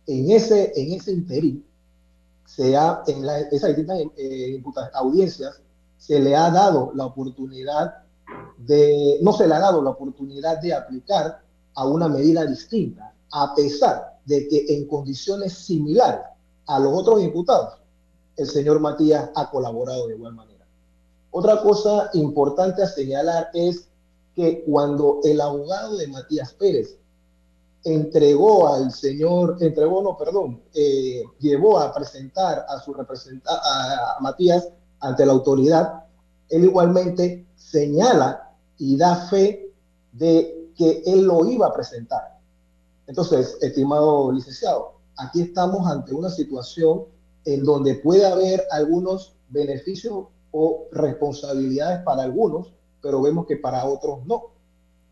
En 0.05 0.31
ese, 0.31 0.73
en 0.75 0.93
ese 0.93 1.11
interín, 1.11 1.65
se 2.45 2.75
ha, 2.75 3.03
en 3.07 3.25
esas 3.51 3.69
distintas 3.69 3.99
eh, 4.17 4.61
audiencias, 4.93 5.61
se 6.07 6.19
le 6.21 6.37
ha 6.37 6.49
dado 6.49 6.91
la 6.95 7.05
oportunidad 7.05 7.95
de, 8.57 9.19
no 9.21 9.33
se 9.33 9.45
le 9.45 9.55
ha 9.55 9.59
dado 9.59 9.81
la 9.81 9.89
oportunidad 9.89 10.61
de 10.61 10.73
aplicar 10.73 11.41
a 11.75 11.85
una 11.85 12.07
medida 12.07 12.45
distinta, 12.45 13.13
a 13.33 13.53
pesar 13.53 14.17
de 14.25 14.47
que 14.47 14.65
en 14.69 14.87
condiciones 14.87 15.53
similares 15.53 16.21
a 16.65 16.79
los 16.79 16.93
otros 16.93 17.21
imputados, 17.21 17.79
el 18.37 18.47
señor 18.47 18.79
Matías 18.79 19.29
ha 19.35 19.51
colaborado 19.51 20.07
de 20.07 20.15
igual 20.15 20.33
manera. 20.33 20.65
Otra 21.31 21.61
cosa 21.61 22.09
importante 22.13 22.83
a 22.83 22.87
señalar 22.87 23.49
es 23.53 23.89
que 24.33 24.63
cuando 24.63 25.19
el 25.25 25.41
abogado 25.41 25.97
de 25.97 26.07
Matías 26.07 26.53
Pérez 26.53 26.97
entregó 27.83 28.73
al 28.73 28.91
señor, 28.91 29.57
entregó, 29.59 30.01
no, 30.01 30.17
perdón, 30.17 30.61
eh, 30.73 31.21
llevó 31.39 31.79
a 31.79 31.93
presentar 31.93 32.65
a 32.69 32.79
su 32.79 32.93
representante, 32.93 33.49
a 33.49 34.17
Matías 34.21 34.69
ante 34.99 35.25
la 35.25 35.33
autoridad, 35.33 36.05
él 36.49 36.65
igualmente 36.65 37.45
señala 37.55 38.55
y 38.77 38.97
da 38.97 39.27
fe 39.27 39.71
de 40.11 40.71
que 40.75 41.03
él 41.05 41.25
lo 41.25 41.45
iba 41.45 41.67
a 41.67 41.73
presentar. 41.73 42.39
Entonces, 43.07 43.57
estimado 43.61 44.31
licenciado, 44.31 44.93
aquí 45.17 45.41
estamos 45.41 45.89
ante 45.89 46.13
una 46.13 46.29
situación 46.29 47.05
en 47.45 47.63
donde 47.63 47.95
puede 47.95 48.25
haber 48.25 48.63
algunos 48.71 49.35
beneficios 49.49 50.25
o 50.51 50.87
responsabilidades 50.91 52.03
para 52.03 52.23
algunos, 52.23 52.73
pero 53.01 53.21
vemos 53.21 53.45
que 53.45 53.57
para 53.57 53.85
otros 53.85 54.25
no. 54.25 54.51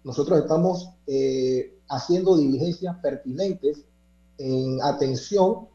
Nosotros 0.04 0.40
estamos 0.40 0.90
eh, 1.08 1.80
haciendo 1.90 2.38
diligencias 2.38 2.96
pertinentes 2.98 3.86
en 4.38 4.82
atención 4.84 5.68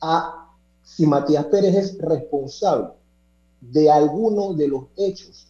a 0.00 0.54
si 0.82 1.06
Matías 1.06 1.46
Pérez 1.46 1.74
es 1.74 1.98
responsable 1.98 2.90
de 3.60 3.90
algunos 3.90 4.56
de 4.56 4.68
los 4.68 4.84
hechos 4.96 5.48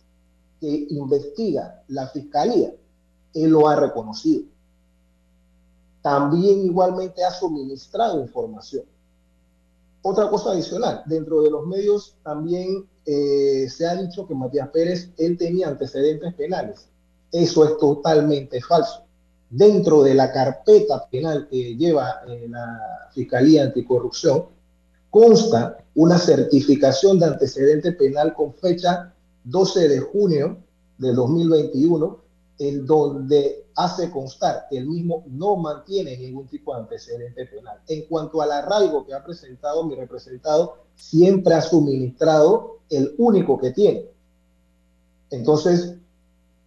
que 0.60 0.86
investiga 0.90 1.82
la 1.88 2.08
fiscalía, 2.08 2.74
él 3.34 3.50
lo 3.50 3.68
ha 3.68 3.76
reconocido. 3.76 4.44
también 6.02 6.64
igualmente 6.64 7.24
ha 7.24 7.32
suministrado 7.32 8.20
información. 8.20 8.84
Otra 10.02 10.30
cosa 10.30 10.52
adicional, 10.52 11.02
dentro 11.04 11.42
de 11.42 11.50
los 11.50 11.66
medios 11.66 12.14
también 12.22 12.86
eh, 13.04 13.68
se 13.68 13.88
ha 13.88 13.96
dicho 13.96 14.24
que 14.26 14.34
Matías 14.34 14.68
Pérez, 14.68 15.10
él 15.18 15.36
tenía 15.36 15.66
antecedentes 15.66 16.32
penales. 16.34 16.88
Eso 17.32 17.64
es 17.64 17.76
totalmente 17.78 18.60
falso. 18.60 19.02
Dentro 19.50 20.04
de 20.04 20.14
la 20.14 20.32
carpeta 20.32 21.08
penal 21.10 21.48
que 21.48 21.76
lleva 21.76 22.20
eh, 22.28 22.46
la 22.48 23.08
Fiscalía 23.12 23.64
Anticorrupción, 23.64 24.46
consta 25.16 25.78
una 25.94 26.18
certificación 26.18 27.18
de 27.18 27.24
antecedente 27.24 27.92
penal 27.92 28.34
con 28.34 28.52
fecha 28.52 29.14
12 29.44 29.88
de 29.88 30.00
junio 30.00 30.58
de 30.98 31.14
2021, 31.14 32.18
en 32.58 32.84
donde 32.84 33.64
hace 33.76 34.10
constar 34.10 34.66
que 34.68 34.76
el 34.76 34.86
mismo 34.86 35.24
no 35.28 35.56
mantiene 35.56 36.18
ningún 36.18 36.46
tipo 36.48 36.74
de 36.74 36.82
antecedente 36.82 37.46
penal. 37.46 37.80
En 37.88 38.02
cuanto 38.08 38.42
al 38.42 38.52
arraigo 38.52 39.06
que 39.06 39.14
ha 39.14 39.24
presentado 39.24 39.84
mi 39.84 39.94
representado, 39.94 40.84
siempre 40.96 41.54
ha 41.54 41.62
suministrado 41.62 42.80
el 42.90 43.14
único 43.16 43.58
que 43.58 43.70
tiene. 43.70 44.10
Entonces, 45.30 45.96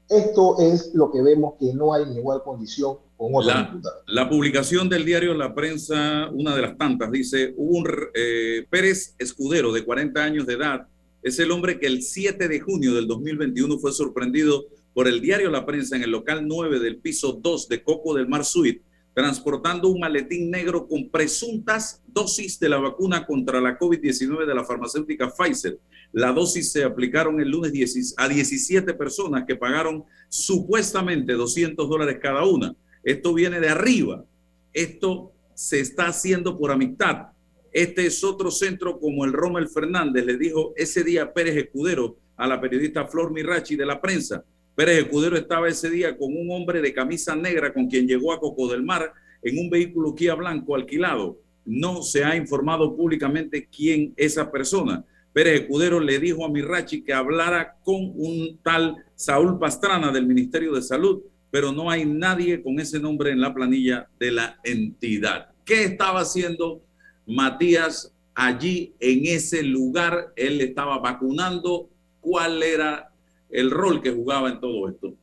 esto 0.09 0.59
es 0.59 0.91
lo 0.93 1.11
que 1.11 1.21
vemos 1.21 1.53
que 1.59 1.73
no 1.73 1.93
hay 1.93 2.03
igual 2.17 2.41
condición 2.43 2.97
con 3.15 3.35
otros 3.35 3.45
la, 3.45 3.79
la, 4.07 4.29
publicación 4.29 4.89
del 4.89 5.05
diario 5.05 5.33
La 5.33 5.53
Prensa, 5.53 6.29
una 6.31 6.55
de 6.55 6.61
las 6.61 6.77
tantas, 6.77 7.11
dice, 7.11 7.53
hubo 7.57 7.77
un 7.77 7.87
eh, 8.13 8.65
Pérez 8.69 9.15
Escudero 9.19 9.71
de 9.71 9.83
40 9.83 10.23
años 10.23 10.47
de 10.47 10.53
edad, 10.53 10.87
es 11.21 11.37
el 11.39 11.51
hombre 11.51 11.79
que 11.79 11.87
el 11.87 12.01
7 12.01 12.47
de 12.47 12.59
junio 12.59 12.93
del 12.93 13.07
2021 13.07 13.77
fue 13.77 13.91
sorprendido 13.91 14.65
por 14.93 15.07
el 15.07 15.21
diario 15.21 15.49
La 15.49 15.65
Prensa 15.65 15.95
en 15.95 16.03
el 16.03 16.11
local 16.11 16.47
9 16.47 16.79
del 16.79 16.97
piso 16.97 17.33
2 17.33 17.67
de 17.67 17.83
Coco 17.83 18.15
del 18.15 18.27
Mar 18.27 18.45
Suite, 18.45 18.81
transportando 19.13 19.89
un 19.89 19.99
maletín 19.99 20.49
negro 20.49 20.87
con 20.87 21.09
presuntas 21.09 22.01
dosis 22.07 22.59
de 22.59 22.69
la 22.69 22.77
vacuna 22.77 23.25
contra 23.25 23.59
la 23.59 23.77
COVID-19 23.77 24.45
de 24.45 24.55
la 24.55 24.63
farmacéutica 24.63 25.29
Pfizer. 25.29 25.77
La 26.11 26.31
dosis 26.31 26.71
se 26.71 26.83
aplicaron 26.83 27.39
el 27.39 27.49
lunes 27.49 28.13
a 28.17 28.27
17 28.27 28.93
personas 28.95 29.43
que 29.45 29.55
pagaron 29.55 30.03
supuestamente 30.27 31.33
200 31.33 31.87
dólares 31.87 32.17
cada 32.21 32.45
una. 32.45 32.75
Esto 33.03 33.33
viene 33.33 33.59
de 33.59 33.69
arriba. 33.69 34.25
Esto 34.73 35.31
se 35.53 35.79
está 35.79 36.07
haciendo 36.07 36.57
por 36.57 36.71
amistad. 36.71 37.27
Este 37.71 38.07
es 38.07 38.23
otro 38.23 38.49
centro 38.49 38.99
como 38.99 39.25
el 39.25 39.33
Rommel 39.33 39.69
Fernández, 39.69 40.25
le 40.25 40.37
dijo 40.37 40.73
ese 40.75 41.03
día 41.03 41.31
Pérez 41.31 41.55
Escudero 41.55 42.17
a 42.35 42.47
la 42.47 42.59
periodista 42.59 43.05
Flor 43.05 43.31
Mirachi 43.31 43.75
de 43.75 43.85
la 43.85 44.01
prensa. 44.01 44.43
Pérez 44.73 45.03
Escudero 45.03 45.37
estaba 45.37 45.67
ese 45.67 45.89
día 45.89 46.17
con 46.17 46.35
un 46.35 46.49
hombre 46.51 46.81
de 46.81 46.93
camisa 46.93 47.35
negra 47.35 47.71
con 47.73 47.87
quien 47.87 48.07
llegó 48.07 48.33
a 48.33 48.39
Coco 48.39 48.67
del 48.69 48.81
Mar 48.81 49.13
en 49.43 49.59
un 49.59 49.69
vehículo 49.69 50.15
Kia 50.15 50.33
blanco 50.33 50.75
alquilado. 50.75 51.39
No 51.65 52.01
se 52.01 52.23
ha 52.23 52.35
informado 52.35 52.95
públicamente 52.95 53.67
quién 53.67 54.13
esa 54.17 54.49
persona. 54.49 55.05
Pérez 55.33 55.61
Escudero 55.61 55.99
le 55.99 56.19
dijo 56.19 56.45
a 56.45 56.49
Mirachi 56.49 57.03
que 57.03 57.13
hablara 57.13 57.77
con 57.83 58.13
un 58.15 58.59
tal 58.63 58.95
Saúl 59.15 59.59
Pastrana 59.59 60.11
del 60.11 60.25
Ministerio 60.25 60.73
de 60.73 60.81
Salud, 60.81 61.21
pero 61.51 61.71
no 61.71 61.89
hay 61.89 62.05
nadie 62.05 62.61
con 62.61 62.79
ese 62.79 62.99
nombre 62.99 63.31
en 63.31 63.41
la 63.41 63.53
planilla 63.53 64.07
de 64.19 64.31
la 64.31 64.59
entidad. 64.63 65.49
¿Qué 65.65 65.83
estaba 65.83 66.21
haciendo 66.21 66.81
Matías 67.25 68.11
allí 68.33 68.93
en 68.99 69.25
ese 69.25 69.63
lugar? 69.63 70.33
Él 70.35 70.61
estaba 70.61 70.99
vacunando. 70.99 71.89
¿Cuál 72.21 72.61
era 72.63 73.09
el 73.49 73.71
rol 73.71 74.01
que 74.01 74.11
jugaba 74.11 74.49
en 74.49 74.59
todo 74.59 74.87
esto. 74.87 75.13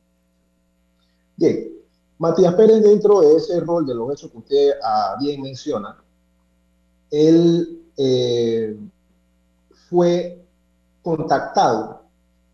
Bien, 1.35 1.71
Matías 2.17 2.53
Pérez 2.55 2.81
dentro 2.83 3.21
de 3.21 3.35
ese 3.35 3.59
rol 3.59 3.85
de 3.85 3.95
los 3.95 4.11
hechos 4.11 4.31
que 4.31 4.37
usted 4.37 4.71
ah, 4.83 5.15
bien 5.19 5.41
menciona, 5.41 5.97
él 7.11 7.81
eh, 7.95 8.75
fue 9.89 10.45
contactado 11.01 12.03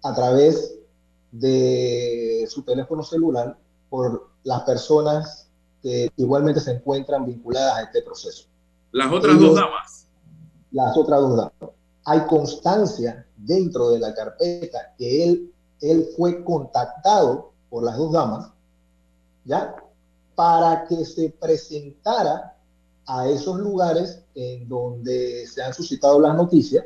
a 0.04 0.14
través 0.14 0.76
de 1.32 2.46
su 2.50 2.64
teléfono 2.64 3.04
celular 3.04 3.58
por 3.90 4.30
las 4.44 4.64
personas 4.64 5.50
que 5.82 6.12
igualmente 6.18 6.60
se 6.60 6.72
encuentran 6.72 7.26
vinculadas 7.26 7.78
a 7.78 7.82
este 7.84 8.02
proceso. 8.02 8.48
Las 8.92 9.12
otras 9.12 9.40
dos 9.40 9.56
damas. 9.56 10.08
Las 10.72 10.98
otras 10.98 11.20
dos 11.22 11.38
damas. 11.38 11.74
Hay 12.06 12.26
constancia 12.28 13.26
dentro 13.38 13.90
de 13.92 14.00
la 14.00 14.14
carpeta 14.14 14.94
que 14.98 15.24
él 15.24 15.54
él 15.84 16.10
fue 16.16 16.44
contactado 16.44 17.52
por 17.70 17.84
las 17.84 17.98
dos 17.98 18.14
damas, 18.14 18.52
¿ya? 19.44 19.76
Para 20.34 20.86
que 20.88 21.04
se 21.04 21.30
presentara 21.30 22.58
a 23.06 23.28
esos 23.28 23.60
lugares 23.60 24.24
en 24.34 24.68
donde 24.70 25.46
se 25.46 25.62
han 25.62 25.74
suscitado 25.74 26.20
las 26.22 26.36
noticias, 26.36 26.86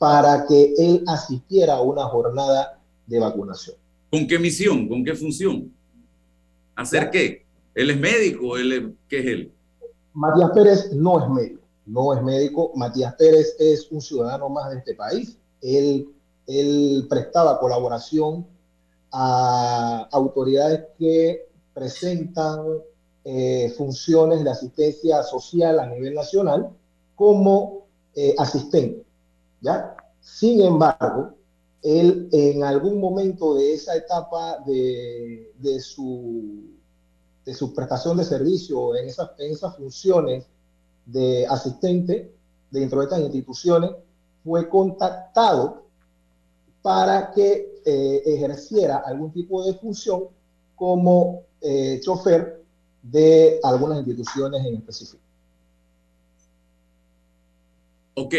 para 0.00 0.46
que 0.46 0.72
él 0.78 1.04
asistiera 1.06 1.74
a 1.74 1.82
una 1.82 2.04
jornada 2.04 2.80
de 3.06 3.18
vacunación. 3.18 3.76
¿Con 4.10 4.26
qué 4.26 4.38
misión? 4.38 4.88
¿Con 4.88 5.04
qué 5.04 5.14
función? 5.14 5.70
¿Hacer 6.74 7.10
qué? 7.10 7.44
¿Él 7.74 7.90
es 7.90 8.00
médico? 8.00 8.56
¿Él 8.56 8.96
¿Qué 9.06 9.18
es 9.18 9.26
él? 9.26 9.52
Matías 10.14 10.50
Pérez 10.52 10.92
no 10.94 11.22
es 11.22 11.28
médico, 11.28 11.60
no 11.84 12.14
es 12.14 12.22
médico. 12.22 12.72
Matías 12.76 13.14
Pérez 13.16 13.54
es 13.58 13.90
un 13.90 14.00
ciudadano 14.00 14.48
más 14.48 14.70
de 14.70 14.78
este 14.78 14.94
país. 14.94 15.36
Él 15.60 16.08
él 16.46 17.06
prestaba 17.08 17.60
colaboración 17.60 18.46
a 19.12 20.08
autoridades 20.12 20.86
que 20.98 21.46
presentan 21.72 22.60
eh, 23.24 23.72
funciones 23.76 24.42
de 24.42 24.50
asistencia 24.50 25.22
social 25.22 25.78
a 25.78 25.86
nivel 25.86 26.14
nacional 26.14 26.70
como 27.14 27.86
eh, 28.14 28.34
asistente. 28.38 29.04
¿Ya? 29.60 29.96
Sin 30.20 30.60
embargo, 30.62 31.34
él 31.82 32.28
en 32.32 32.62
algún 32.62 33.00
momento 33.00 33.54
de 33.54 33.74
esa 33.74 33.96
etapa 33.96 34.58
de, 34.66 35.80
su, 35.80 36.70
de 37.44 37.54
su 37.54 37.74
prestación 37.74 38.16
de 38.18 38.24
servicio, 38.24 38.96
en 38.96 39.08
esas, 39.08 39.30
en 39.38 39.52
esas 39.52 39.76
funciones 39.76 40.46
de 41.06 41.46
asistente 41.46 42.32
dentro 42.70 43.00
de 43.00 43.04
estas 43.04 43.20
instituciones, 43.20 43.90
fue 44.44 44.68
contactado 44.68 45.84
para 46.82 47.30
que 47.32 47.80
eh, 47.84 48.22
ejerciera 48.26 48.98
algún 48.98 49.32
tipo 49.32 49.64
de 49.64 49.74
función 49.74 50.24
como 50.76 51.42
eh, 51.60 52.00
chofer 52.02 52.62
de 53.02 53.58
algunas 53.62 53.98
instituciones 53.98 54.64
en 54.64 54.76
específico. 54.76 55.22
Ok, 58.14 58.34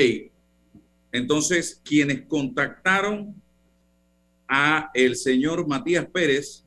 entonces 1.12 1.82
quienes 1.84 2.24
contactaron 2.28 3.36
a 4.47 4.91
el 4.93 5.15
señor 5.15 5.67
Matías 5.67 6.06
Pérez, 6.06 6.63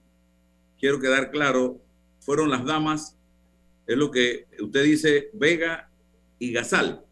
quiero 0.79 0.99
quedar 0.99 1.31
claro, 1.31 1.81
fueron 2.21 2.51
las 2.51 2.65
damas, 2.65 3.17
es 3.87 3.97
lo 3.97 4.11
que 4.11 4.47
usted 4.61 4.85
dice, 4.85 5.31
Vega 5.35 5.91
y 6.39 6.53
Gazal. 6.53 7.05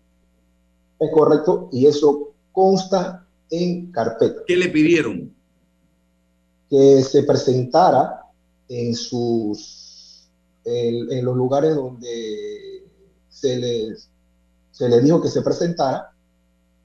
Es 0.98 1.10
correcto, 1.12 1.68
y 1.72 1.86
eso 1.86 2.34
consta 2.52 3.26
en 3.50 3.90
carpeta. 3.92 4.42
¿Qué 4.46 4.56
le 4.56 4.68
pidieron? 4.68 5.34
Que 6.70 7.02
se 7.02 7.22
presentara 7.24 8.22
en 8.68 8.94
sus 8.94 9.82
en, 10.64 11.24
los 11.24 11.36
lugares 11.36 11.74
donde 11.74 12.86
se 13.28 13.56
les 13.56 14.08
se 14.70 14.88
le 14.88 15.00
dijo 15.00 15.20
que 15.20 15.28
se 15.28 15.42
presentara 15.42 16.11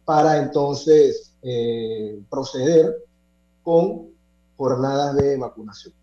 para 0.08 0.42
entonces 0.42 1.34
eh, 1.42 2.18
proceder 2.30 2.96
con 3.62 4.08
jornadas 4.56 5.18
de 5.18 5.36
vacunación. 5.36 5.94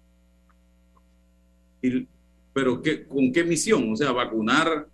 ¿Pero 2.52 2.82
qué, 2.82 3.08
con 3.08 3.32
qué 3.32 3.44
misión? 3.44 3.90
O 3.90 3.96
sea, 3.96 4.12
vacunar 4.12 4.88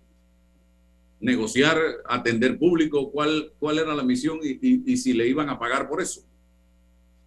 negociar, 1.19 1.77
atender 2.07 2.57
público? 2.57 3.11
¿Cuál, 3.11 3.51
cuál 3.59 3.79
era 3.79 3.93
la 3.93 4.03
misión 4.03 4.39
y, 4.41 4.95
si 4.95 5.11
le 5.11 5.27
iban 5.27 5.49
a 5.49 5.59
pagar 5.59 5.89
por 5.89 6.01
eso? 6.01 6.21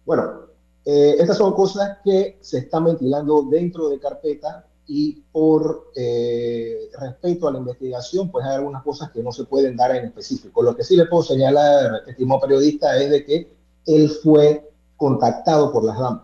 Bueno, 0.07 0.47
eh, 0.85 1.17
estas 1.19 1.37
son 1.37 1.53
cosas 1.53 1.99
que 2.03 2.39
se 2.41 2.57
están 2.57 2.85
ventilando 2.85 3.43
dentro 3.43 3.89
de 3.89 3.99
carpeta 3.99 4.67
y 4.87 5.23
por 5.31 5.91
eh, 5.95 6.89
respeto 6.99 7.47
a 7.47 7.51
la 7.51 7.59
investigación, 7.59 8.29
pues 8.29 8.45
hay 8.45 8.55
algunas 8.55 8.83
cosas 8.83 9.11
que 9.11 9.23
no 9.23 9.31
se 9.31 9.45
pueden 9.45 9.75
dar 9.75 9.95
en 9.95 10.05
específico. 10.05 10.61
Lo 10.61 10.75
que 10.75 10.83
sí 10.83 10.95
le 10.95 11.05
puedo 11.05 11.23
señalar, 11.23 12.03
estimado 12.07 12.41
periodista, 12.41 12.97
es 12.97 13.09
de 13.09 13.25
que 13.25 13.49
él 13.87 14.09
fue 14.09 14.69
contactado 14.95 15.71
por 15.71 15.83
las 15.83 15.97
damas. 15.97 16.23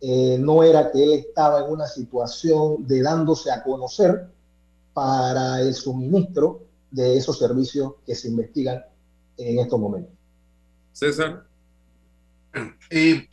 Eh, 0.00 0.38
no 0.38 0.62
era 0.62 0.90
que 0.90 1.02
él 1.02 1.12
estaba 1.14 1.64
en 1.64 1.72
una 1.72 1.86
situación 1.86 2.86
de 2.86 3.02
dándose 3.02 3.50
a 3.50 3.62
conocer 3.62 4.28
para 4.94 5.60
el 5.60 5.74
suministro 5.74 6.62
de 6.90 7.16
esos 7.16 7.38
servicios 7.38 7.94
que 8.06 8.14
se 8.14 8.28
investigan 8.28 8.84
en 9.36 9.58
estos 9.58 9.78
momentos. 9.78 10.12
César. 10.92 11.44
Eh, 12.90 13.28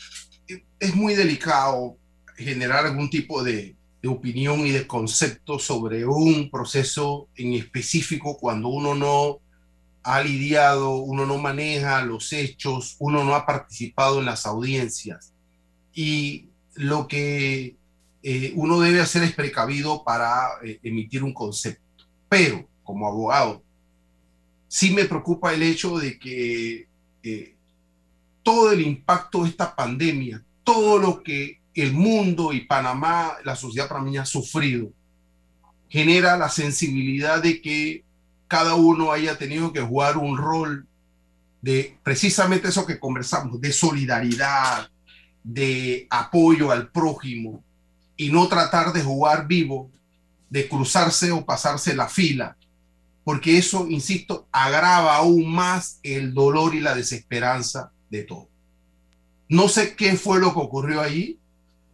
es 0.79 0.95
muy 0.95 1.15
delicado 1.15 1.97
generar 2.35 2.85
algún 2.85 3.09
tipo 3.09 3.41
de, 3.43 3.74
de 4.05 4.11
opinión 4.11 4.59
y 4.67 4.69
de 4.69 4.85
concepto 4.85 5.57
sobre 5.57 6.05
un 6.05 6.51
proceso 6.51 7.27
en 7.35 7.53
específico 7.53 8.37
cuando 8.37 8.67
uno 8.67 8.93
no 8.93 9.39
ha 10.03 10.21
lidiado, 10.21 10.97
uno 10.97 11.25
no 11.25 11.39
maneja 11.39 12.05
los 12.05 12.31
hechos, 12.31 12.97
uno 12.99 13.23
no 13.23 13.33
ha 13.33 13.47
participado 13.47 14.19
en 14.19 14.25
las 14.25 14.45
audiencias. 14.45 15.33
Y 15.91 16.49
lo 16.75 17.07
que 17.07 17.77
eh, 18.21 18.53
uno 18.55 18.79
debe 18.79 19.01
hacer 19.01 19.23
es 19.23 19.33
precavido 19.33 20.03
para 20.03 20.49
eh, 20.63 20.79
emitir 20.83 21.23
un 21.23 21.33
concepto. 21.33 22.05
Pero 22.29 22.69
como 22.83 23.07
abogado, 23.07 23.63
sí 24.67 24.91
me 24.91 25.05
preocupa 25.05 25.51
el 25.51 25.63
hecho 25.63 25.97
de 25.97 26.19
que 26.19 26.87
eh, 27.23 27.55
todo 28.43 28.71
el 28.71 28.81
impacto 28.81 29.41
de 29.41 29.49
esta 29.49 29.75
pandemia, 29.75 30.45
todo 30.63 30.99
lo 30.99 31.23
que 31.23 31.59
el 31.75 31.93
mundo 31.93 32.53
y 32.53 32.61
Panamá, 32.61 33.33
la 33.43 33.55
sociedad 33.55 33.89
panameña 33.89 34.23
ha 34.23 34.25
sufrido, 34.25 34.91
genera 35.89 36.37
la 36.37 36.49
sensibilidad 36.49 37.43
de 37.43 37.61
que 37.61 38.03
cada 38.47 38.75
uno 38.75 39.11
haya 39.11 39.37
tenido 39.37 39.73
que 39.73 39.81
jugar 39.81 40.17
un 40.17 40.37
rol 40.37 40.87
de 41.61 41.97
precisamente 42.03 42.69
eso 42.69 42.85
que 42.85 42.99
conversamos, 42.99 43.59
de 43.59 43.71
solidaridad, 43.71 44.89
de 45.43 46.07
apoyo 46.09 46.71
al 46.71 46.89
prójimo 46.89 47.63
y 48.17 48.29
no 48.29 48.47
tratar 48.47 48.93
de 48.93 49.03
jugar 49.03 49.47
vivo, 49.47 49.91
de 50.49 50.69
cruzarse 50.69 51.31
o 51.31 51.45
pasarse 51.45 51.95
la 51.95 52.07
fila, 52.07 52.55
porque 53.23 53.57
eso, 53.57 53.87
insisto, 53.89 54.47
agrava 54.51 55.15
aún 55.15 55.51
más 55.51 55.99
el 56.03 56.33
dolor 56.33 56.75
y 56.75 56.79
la 56.79 56.95
desesperanza 56.95 57.91
de 58.09 58.23
todo. 58.23 58.47
No 59.49 59.67
sé 59.67 59.95
qué 59.95 60.15
fue 60.15 60.39
lo 60.39 60.53
que 60.53 60.59
ocurrió 60.59 61.01
allí. 61.01 61.39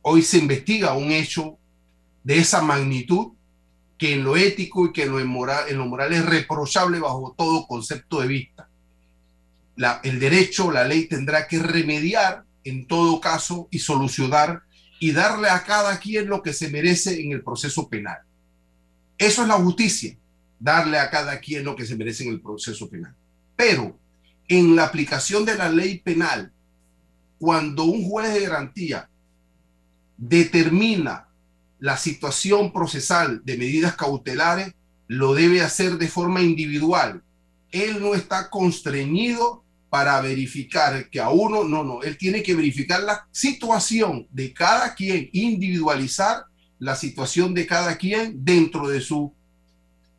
Hoy 0.02 0.22
se 0.24 0.38
investiga 0.38 0.94
un 0.94 1.12
hecho 1.12 1.58
de 2.24 2.38
esa 2.38 2.62
magnitud 2.62 3.34
que 3.98 4.14
en 4.14 4.24
lo 4.24 4.36
ético 4.36 4.88
y 4.88 4.92
que 4.92 5.04
en 5.04 5.12
lo 5.12 5.26
moral, 5.26 5.66
en 5.70 5.78
lo 5.78 5.86
moral 5.86 6.12
es 6.12 6.26
reprochable 6.26 7.00
bajo 7.00 7.36
todo 7.38 7.68
concepto 7.68 8.22
de 8.22 8.28
vista. 8.28 8.68
El 10.04 10.20
derecho, 10.20 10.72
la 10.72 10.84
ley 10.84 11.08
tendrá 11.08 11.48
que 11.48 11.60
remediar 11.60 12.44
en 12.64 12.88
todo 12.88 13.22
caso 13.22 13.68
y 13.72 13.80
solucionar 13.80 14.64
y 15.00 15.12
darle 15.12 15.50
a 15.50 15.64
cada 15.64 16.00
quien 16.00 16.28
lo 16.28 16.42
que 16.42 16.54
se 16.54 16.70
merece 16.70 17.22
en 17.22 17.32
el 17.32 17.44
proceso 17.44 17.88
penal. 17.90 18.20
Eso 19.18 19.44
es 19.44 19.48
la 19.48 19.56
justicia, 19.56 20.16
darle 20.60 20.98
a 20.98 21.10
cada 21.10 21.40
quien 21.40 21.64
lo 21.64 21.76
que 21.76 21.86
se 21.86 21.96
merece 21.96 22.24
en 22.24 22.32
el 22.32 22.42
proceso 22.42 22.90
penal. 22.90 23.16
Pero 23.56 23.98
en 24.48 24.76
la 24.76 24.86
aplicación 24.86 25.46
de 25.46 25.56
la 25.56 25.70
ley 25.70 26.00
penal, 26.00 26.52
cuando 27.40 27.84
un 27.84 28.04
juez 28.08 28.34
de 28.34 28.42
garantía 28.42 29.10
determina 30.22 31.28
la 31.80 31.98
situación 31.98 32.72
procesal 32.72 33.42
de 33.44 33.58
medidas 33.58 33.96
cautelares 33.96 34.74
lo 35.08 35.34
debe 35.34 35.62
hacer 35.62 35.98
de 35.98 36.08
forma 36.08 36.42
individual. 36.42 37.24
Él 37.72 38.00
no 38.00 38.14
está 38.14 38.50
constreñido 38.50 39.64
para 39.90 40.22
verificar 40.22 41.10
que 41.10 41.20
a 41.20 41.30
uno, 41.30 41.64
no, 41.64 41.84
no, 41.84 42.04
él 42.04 42.18
tiene 42.18 42.44
que 42.44 42.56
verificar 42.56 43.02
la 43.02 43.28
situación 43.32 44.28
de 44.32 44.54
cada 44.54 44.94
quien, 44.94 45.30
individualizar 45.34 46.46
la 46.78 46.96
situación 46.96 47.54
de 47.54 47.66
cada 47.66 47.98
quien 47.98 48.46
dentro 48.46 48.88
de 48.88 49.02
su 49.02 49.34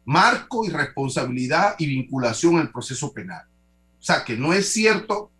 marco 0.04 0.64
y 0.64 0.68
responsabilidad 0.68 1.76
y 1.78 1.86
vinculación 1.86 2.58
al 2.58 2.72
proceso 2.72 3.12
penal. 3.12 3.46
O 4.00 4.02
sea, 4.02 4.24
que 4.24 4.36
no 4.36 4.52
es 4.52 4.72
cierto 4.72 5.30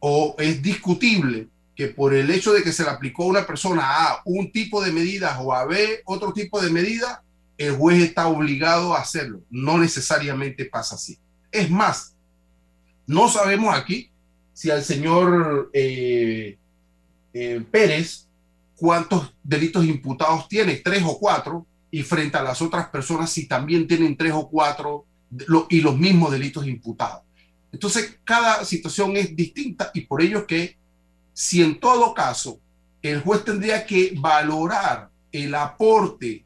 o 0.00 0.36
es 0.38 0.62
discutible 0.62 1.48
por 1.88 2.14
el 2.14 2.30
hecho 2.30 2.52
de 2.52 2.62
que 2.62 2.72
se 2.72 2.82
le 2.82 2.90
aplicó 2.90 3.24
a 3.24 3.28
una 3.28 3.46
persona 3.46 3.82
A 3.84 4.22
un 4.24 4.50
tipo 4.52 4.82
de 4.82 4.92
medidas 4.92 5.36
o 5.40 5.54
a 5.54 5.64
B 5.64 6.02
otro 6.04 6.32
tipo 6.32 6.60
de 6.60 6.70
medidas, 6.70 7.20
el 7.58 7.76
juez 7.76 8.02
está 8.02 8.26
obligado 8.28 8.94
a 8.94 9.00
hacerlo. 9.00 9.42
No 9.50 9.78
necesariamente 9.78 10.64
pasa 10.64 10.96
así. 10.96 11.18
Es 11.50 11.70
más, 11.70 12.14
no 13.06 13.28
sabemos 13.28 13.74
aquí 13.74 14.10
si 14.52 14.70
al 14.70 14.82
señor 14.82 15.70
eh, 15.72 16.58
eh, 17.32 17.64
Pérez 17.70 18.26
cuántos 18.76 19.32
delitos 19.42 19.84
imputados 19.84 20.48
tiene, 20.48 20.76
tres 20.76 21.02
o 21.06 21.18
cuatro, 21.18 21.66
y 21.90 22.02
frente 22.02 22.38
a 22.38 22.42
las 22.42 22.60
otras 22.62 22.88
personas 22.88 23.30
si 23.30 23.46
también 23.46 23.86
tienen 23.86 24.16
tres 24.16 24.32
o 24.34 24.48
cuatro 24.48 25.04
y 25.68 25.80
los 25.80 25.96
mismos 25.96 26.32
delitos 26.32 26.66
imputados. 26.66 27.22
Entonces, 27.70 28.18
cada 28.24 28.64
situación 28.64 29.16
es 29.16 29.36
distinta 29.36 29.90
y 29.94 30.02
por 30.02 30.22
ello 30.22 30.46
que 30.46 30.76
si 31.32 31.62
en 31.62 31.80
todo 31.80 32.14
caso 32.14 32.58
el 33.02 33.20
juez 33.20 33.44
tendría 33.44 33.84
que 33.84 34.14
valorar 34.16 35.10
el 35.32 35.54
aporte, 35.54 36.44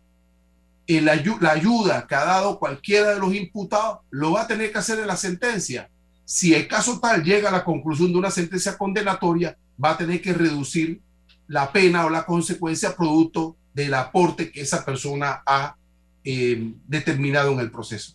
el 0.87 1.05
la 1.07 1.51
ayuda 1.51 2.07
que 2.07 2.15
ha 2.15 2.25
dado 2.25 2.59
cualquiera 2.59 3.15
de 3.15 3.21
los 3.21 3.35
imputados, 3.35 3.99
lo 4.11 4.33
va 4.33 4.43
a 4.43 4.47
tener 4.47 4.73
que 4.73 4.79
hacer 4.79 4.99
en 5.01 5.09
la 5.09 5.17
sentencia. 5.17 5.91
Si 6.25 6.55
el 6.55 6.67
caso 6.67 6.99
tal 7.01 7.23
llega 7.23 7.49
a 7.49 7.53
la 7.53 7.65
conclusión 7.65 8.13
de 8.13 8.19
una 8.19 8.31
sentencia 8.31 8.79
condenatoria, 8.79 9.57
va 9.83 9.91
a 9.91 9.99
tener 9.99 10.23
que 10.23 10.33
reducir 10.33 11.01
la 11.49 11.71
pena 11.71 12.07
o 12.07 12.11
la 12.11 12.25
consecuencia 12.25 12.97
producto 12.97 13.57
del 13.75 13.95
aporte 13.95 14.51
que 14.51 14.63
esa 14.63 14.85
persona 14.85 15.43
ha 15.45 15.77
eh, 16.25 16.73
determinado 16.87 17.53
en 17.53 17.61
el 17.61 17.71
proceso. 17.71 18.15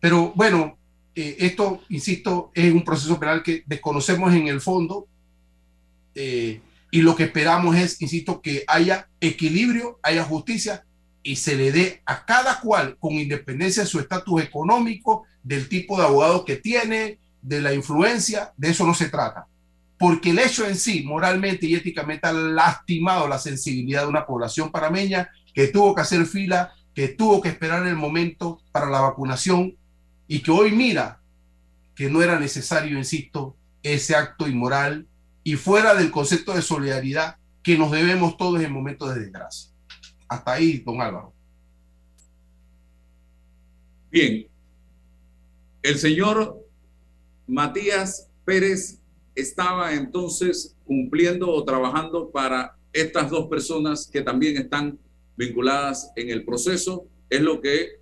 Pero 0.00 0.32
bueno, 0.34 0.78
eh, 1.14 1.36
esto, 1.40 1.82
insisto, 1.88 2.50
es 2.54 2.72
un 2.72 2.84
proceso 2.84 3.18
penal 3.18 3.42
que 3.42 3.62
desconocemos 3.66 4.32
en 4.32 4.48
el 4.48 4.60
fondo, 4.60 5.06
eh, 6.14 6.60
y 6.90 7.00
lo 7.00 7.16
que 7.16 7.24
esperamos 7.24 7.76
es, 7.76 8.00
insisto, 8.02 8.42
que 8.42 8.64
haya 8.66 9.08
equilibrio, 9.20 9.98
haya 10.02 10.24
justicia 10.24 10.84
y 11.22 11.36
se 11.36 11.56
le 11.56 11.72
dé 11.72 12.02
a 12.04 12.24
cada 12.24 12.60
cual, 12.60 12.96
con 12.98 13.12
independencia 13.12 13.82
de 13.82 13.88
su 13.88 13.98
estatus 13.98 14.42
económico, 14.42 15.24
del 15.42 15.68
tipo 15.68 15.96
de 15.96 16.04
abogado 16.04 16.44
que 16.44 16.56
tiene, 16.56 17.18
de 17.40 17.60
la 17.60 17.72
influencia, 17.72 18.52
de 18.56 18.70
eso 18.70 18.86
no 18.86 18.94
se 18.94 19.08
trata. 19.08 19.46
Porque 19.98 20.30
el 20.30 20.38
hecho 20.38 20.66
en 20.66 20.76
sí, 20.76 21.02
moralmente 21.04 21.66
y 21.66 21.74
éticamente, 21.74 22.26
ha 22.26 22.32
lastimado 22.32 23.26
la 23.28 23.38
sensibilidad 23.38 24.02
de 24.02 24.08
una 24.08 24.26
población 24.26 24.70
parameña 24.70 25.30
que 25.54 25.68
tuvo 25.68 25.94
que 25.94 26.02
hacer 26.02 26.26
fila, 26.26 26.72
que 26.94 27.08
tuvo 27.08 27.40
que 27.40 27.48
esperar 27.48 27.86
el 27.86 27.96
momento 27.96 28.60
para 28.70 28.90
la 28.90 29.00
vacunación 29.00 29.76
y 30.26 30.40
que 30.40 30.50
hoy 30.50 30.72
mira 30.72 31.20
que 31.94 32.10
no 32.10 32.22
era 32.22 32.38
necesario, 32.38 32.98
insisto, 32.98 33.56
ese 33.82 34.14
acto 34.14 34.48
inmoral 34.48 35.06
y 35.44 35.56
fuera 35.56 35.94
del 35.94 36.10
concepto 36.10 36.54
de 36.54 36.62
solidaridad 36.62 37.36
que 37.62 37.76
nos 37.76 37.90
debemos 37.90 38.36
todos 38.36 38.60
en 38.60 38.72
momentos 38.72 39.14
de 39.14 39.20
desgracia. 39.20 39.70
Hasta 40.28 40.52
ahí, 40.52 40.78
don 40.78 41.00
Álvaro. 41.00 41.32
Bien. 44.10 44.46
El 45.82 45.98
señor 45.98 46.64
Matías 47.46 48.30
Pérez 48.44 49.00
estaba 49.34 49.94
entonces 49.94 50.76
cumpliendo 50.84 51.50
o 51.50 51.64
trabajando 51.64 52.30
para 52.30 52.76
estas 52.92 53.30
dos 53.30 53.48
personas 53.48 54.06
que 54.06 54.22
también 54.22 54.56
están 54.56 54.98
vinculadas 55.36 56.12
en 56.14 56.30
el 56.30 56.44
proceso. 56.44 57.06
Es 57.28 57.40
lo 57.40 57.60
que 57.60 58.00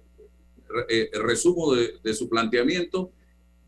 eh, 0.88 1.10
resumo 1.22 1.74
de, 1.74 1.94
de 2.02 2.14
su 2.14 2.28
planteamiento. 2.28 3.12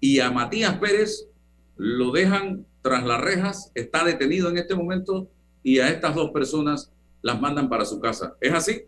Y 0.01 0.19
a 0.19 0.31
Matías 0.31 0.79
Pérez 0.79 1.29
lo 1.77 2.11
dejan 2.11 2.67
tras 2.83 3.05
las 3.05 3.21
rejas, 3.21 3.71
está 3.75 4.05
detenido 4.05 4.51
en 4.51 4.59
este 4.59 4.75
momento 4.75 5.29
y 5.63 5.79
a 5.79 5.89
estas 5.89 6.15
dos 6.15 6.31
personas 6.31 6.91
las 7.23 7.41
mandan 7.41 7.69
para 7.69 7.85
su 7.85 8.01
casa. 8.01 8.37
¿Es 8.41 8.53
así? 8.53 8.83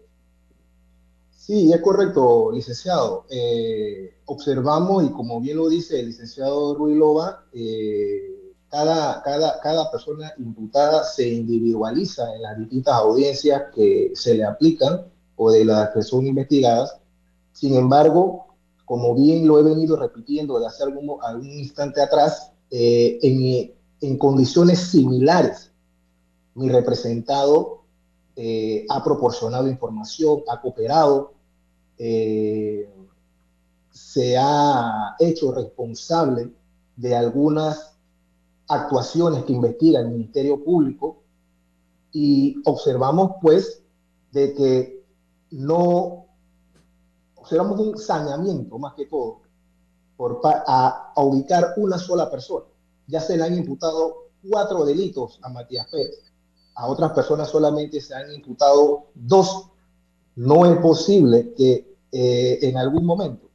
Sí, 1.31 1.73
es 1.73 1.81
correcto, 1.81 2.51
licenciado. 2.53 3.27
Eh, 3.31 4.15
observamos, 4.27 5.05
y 5.05 5.11
como 5.11 5.41
bien 5.41 5.59
lo 5.59 5.69
dice 5.69 6.01
el 6.01 6.07
licenciado 6.07 6.75
Ruilova, 6.75 7.45
eh, 7.53 8.55
cada, 8.71 9.23
cada, 9.23 9.61
cada 9.61 9.91
persona 9.91 10.33
imputada 10.39 11.05
se 11.05 11.29
individualiza 11.29 12.35
en 12.35 12.43
las 12.43 12.59
distintas 12.59 12.95
audiencias 12.95 13.63
que 13.75 14.11
se 14.15 14.35
le 14.35 14.45
aplican 14.45 15.05
o 15.37 15.51
de 15.53 15.65
las 15.65 15.91
que 15.91 16.03
son 16.03 16.27
investigadas. 16.27 16.97
Sin 17.53 17.75
embargo, 17.77 18.47
como 18.85 19.15
bien 19.15 19.47
lo 19.47 19.61
he 19.61 19.63
venido 19.63 19.97
repitiendo 19.97 20.59
de 20.59 20.67
hace 20.67 20.83
algún, 20.83 21.19
algún 21.23 21.51
instante 21.51 22.01
atrás, 22.01 22.53
eh, 22.71 23.19
en, 23.23 23.75
en 24.01 24.19
condiciones 24.19 24.81
similares. 24.81 25.73
Mi 26.55 26.69
representado 26.69 27.83
eh, 28.37 28.85
ha 28.89 29.03
proporcionado 29.03 29.69
información, 29.69 30.43
ha 30.49 30.61
cooperado, 30.61 31.35
eh, 31.99 32.89
se 33.91 34.37
ha 34.37 35.15
hecho 35.19 35.53
responsable 35.53 36.53
de 36.97 37.15
algunas 37.15 37.97
actuaciones 38.69 39.45
que 39.45 39.53
investiga 39.53 40.01
el 40.01 40.09
Ministerio 40.09 40.63
Público 40.65 41.23
y 42.13 42.57
observamos 42.65 43.33
pues 43.41 43.83
de 44.33 44.55
que 44.55 45.05
no, 45.51 46.27
observamos 47.37 47.79
un 47.79 47.99
saneamiento 47.99 48.79
más 48.79 48.95
que 48.95 49.07
todo 49.07 49.43
por, 50.17 50.41
a, 50.45 51.13
a 51.15 51.23
ubicar 51.23 51.75
una 51.77 51.99
sola 51.99 52.31
persona 52.31 52.67
ya 53.07 53.21
se 53.21 53.37
le 53.37 53.45
han 53.45 53.55
imputado 53.55 54.29
cuatro 54.49 54.85
delitos 54.85 55.39
a 55.43 55.49
Matías 55.49 55.87
Pérez. 55.91 56.33
A 56.75 56.89
otras 56.89 57.13
personas 57.13 57.49
solamente 57.49 58.01
se 58.01 58.15
han 58.15 58.33
imputado 58.33 59.07
dos 59.15 59.71
No 60.37 60.67
es 60.67 60.77
posible 60.79 61.55
que 61.57 61.97
eh, 62.11 62.59
en 62.63 62.77
algún 62.77 63.05
momento, 63.05 63.49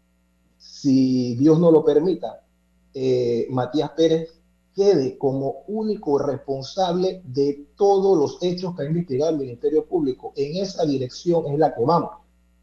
si 0.58 1.36
Dios 1.36 1.60
no 1.60 1.72
lo 1.72 1.84
permita, 1.84 2.46
eh, 2.94 3.48
Matías 3.50 3.92
Pérez 3.92 4.40
quede 4.74 5.18
como 5.18 5.64
único 5.68 6.18
responsable 6.20 7.22
de 7.26 7.68
todos 7.76 8.18
los 8.18 8.38
hechos 8.42 8.76
que 8.76 8.84
ha 8.84 8.86
investigado 8.86 9.32
el 9.32 9.38
Ministerio 9.38 9.86
Público. 9.86 10.32
En 10.38 10.56
esa 10.56 10.86
dirección 10.86 11.48
es 11.48 11.60
la 11.60 11.76
que 11.76 11.84
vamos. 11.84 12.12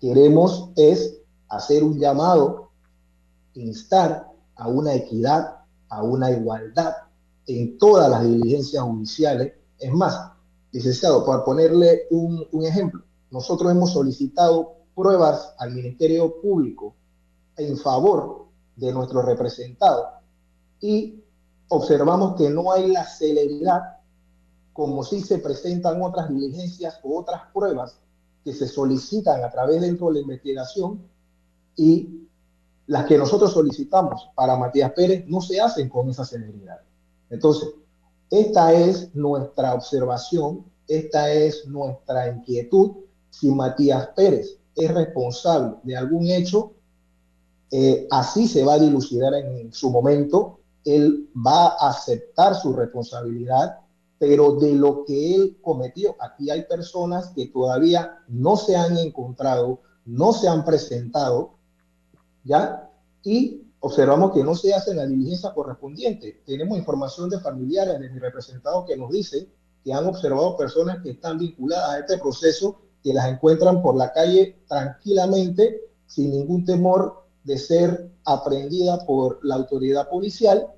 Queremos 0.01 0.71
es 0.77 1.19
hacer 1.49 1.85
un 1.85 1.99
llamado, 1.99 2.71
instar 3.55 4.31
a 4.55 4.69
una 4.69 4.95
equidad, 4.95 5.56
a 5.89 6.03
una 6.03 6.31
igualdad 6.31 6.95
en 7.47 7.79
todas 7.79 8.11
las 8.11 8.23
diligencias 8.23 8.83
judiciales. 8.83 9.55
Es 9.79 9.93
más, 9.93 10.33
licenciado, 10.73 11.25
para 11.25 11.45
ponerle 11.45 12.03
un, 12.11 12.47
ejemplo, 12.65 13.03
nosotros 13.31 13.71
hemos 13.71 13.93
solicitado 13.93 14.75
pruebas 14.95 15.55
al 15.59 15.73
Ministerio 15.73 16.41
Público 16.41 16.95
en 17.57 17.77
favor 17.77 18.47
de 18.77 18.93
nuestro 18.93 19.23
representado 19.23 20.07
y 20.81 21.23
observamos 21.69 22.37
que 22.37 22.51
no 22.51 22.73
hay 22.73 22.89
la 22.89 23.05
celeridad 23.05 23.81
como 24.73 25.03
si 25.03 25.23
se 25.23 25.39
presentan 25.39 26.03
otras 26.03 26.29
diligencias 26.29 27.01
o 27.03 27.19
otras 27.19 27.43
pruebas 27.53 27.99
que 28.45 28.53
se 28.53 28.69
solicitan 28.69 29.43
a 29.43 29.51
través 29.51 29.81
dentro 29.81 30.09
de 30.09 30.15
la 30.15 30.21
investigación 30.21 31.01
y 31.75 32.29
las 32.87 33.07
que 33.07 33.19
nosotros 33.19 33.53
solicitamos 33.53 34.29
para 34.35 34.57
Matías 34.57 34.93
Pérez 34.93 35.25
no 35.27 35.41
se 35.41 35.61
hacen 35.61 35.89
con 35.89 36.09
esa 36.09 36.25
celeridad. 36.25 36.81
Entonces, 37.31 37.71
esta 38.31 38.73
es 38.73 39.15
nuestra 39.15 39.75
observación, 39.75 40.65
esta 40.87 41.33
es 41.33 41.67
nuestra 41.67 42.29
inquietud. 42.29 42.93
Si 43.31 43.51
Matías 43.51 44.09
Pérez 44.15 44.59
es 44.75 44.95
responsable 44.95 45.77
de 45.83 45.97
algún 45.97 46.27
hecho, 46.29 46.73
eh, 47.71 48.07
así 48.11 48.47
se 48.47 48.65
va 48.65 48.75
a 48.75 48.79
dilucidar 48.79 49.35
en 49.35 49.73
su 49.73 49.91
momento 49.91 50.61
él 50.87 51.29
va 51.35 51.67
a 51.67 51.91
aceptar 51.91 52.55
su 52.55 52.73
responsabilidad, 52.73 53.81
pero 54.19 54.53
de 54.53 54.73
lo 54.73 55.05
que 55.05 55.35
él 55.35 55.59
cometió, 55.61 56.15
aquí 56.21 56.49
hay 56.49 56.63
personas 56.63 57.33
que 57.35 57.49
todavía 57.49 58.21
no 58.29 58.57
se 58.57 58.77
han 58.77 58.97
encontrado, 58.97 59.81
no 60.05 60.33
se 60.33 60.49
han 60.49 60.65
presentado, 60.65 61.56
¿ya? 62.47 62.91
Y 63.23 63.63
observamos 63.81 64.33
que 64.33 64.43
no 64.43 64.55
se 64.55 64.73
hace 64.73 64.95
la 64.95 65.07
diligencia 65.07 65.53
correspondiente. 65.53 66.43
Tenemos 66.47 66.79
información 66.79 67.29
de 67.29 67.41
familiares 67.41 68.01
de 68.01 68.09
mi 68.09 68.19
representado 68.19 68.87
que 68.87 68.97
nos 68.97 69.11
dicen 69.11 69.49
que 69.85 69.93
han 69.93 70.07
observado 70.07 70.57
personas 70.57 71.03
que 71.03 71.11
están 71.11 71.39
vinculadas 71.39 71.91
a 71.91 71.99
este 71.99 72.19
proceso, 72.19 72.81
que 73.03 73.13
las 73.13 73.29
encuentran 73.29 73.83
por 73.83 73.97
la 73.97 74.13
calle 74.13 74.63
tranquilamente, 74.67 75.83
sin 76.07 76.31
ningún 76.31 76.65
temor 76.65 77.25
de 77.45 77.59
ser 77.59 78.11
aprendida 78.25 79.05
por 79.07 79.39
la 79.45 79.57
autoridad 79.57 80.09
policial 80.09 80.69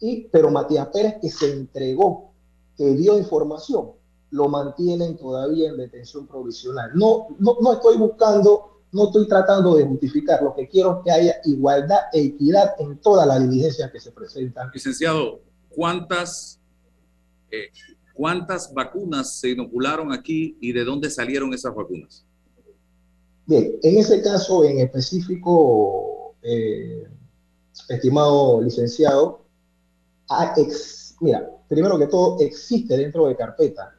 y, 0.00 0.28
pero 0.28 0.50
Matías 0.50 0.88
Pérez, 0.88 1.16
que 1.20 1.30
se 1.30 1.50
entregó, 1.50 2.32
que 2.76 2.94
dio 2.94 3.18
información, 3.18 3.92
lo 4.30 4.48
mantienen 4.48 5.16
todavía 5.16 5.70
en 5.70 5.76
detención 5.76 6.26
provisional. 6.26 6.90
No, 6.94 7.28
no, 7.38 7.56
no 7.60 7.72
estoy 7.72 7.96
buscando, 7.96 8.77
no 8.92 9.06
estoy 9.06 9.28
tratando 9.28 9.76
de 9.76 9.84
justificar, 9.84 10.42
lo 10.42 10.54
que 10.54 10.68
quiero 10.68 10.98
es 10.98 11.04
que 11.04 11.10
haya 11.10 11.34
igualdad 11.44 12.00
e 12.12 12.20
equidad 12.22 12.74
en 12.78 12.98
todas 12.98 13.26
las 13.26 13.40
diligencias 13.40 13.90
que 13.90 14.00
se 14.00 14.12
presentan. 14.12 14.70
Licenciado, 14.72 15.40
¿cuántas, 15.68 16.60
eh, 17.50 17.68
¿cuántas 18.14 18.72
vacunas 18.72 19.38
se 19.38 19.50
inocularon 19.50 20.12
aquí 20.12 20.56
y 20.60 20.72
de 20.72 20.84
dónde 20.84 21.10
salieron 21.10 21.52
esas 21.52 21.74
vacunas? 21.74 22.24
Bien, 23.46 23.78
en 23.82 23.98
ese 23.98 24.22
caso 24.22 24.64
en 24.64 24.80
específico, 24.80 26.34
eh, 26.42 27.06
estimado 27.88 28.60
licenciado, 28.62 29.48
Ah, 30.28 30.54
mira, 31.20 31.50
primero 31.68 31.98
que 31.98 32.06
todo, 32.06 32.38
existe 32.40 32.96
dentro 32.96 33.26
de 33.26 33.36
carpeta 33.36 33.97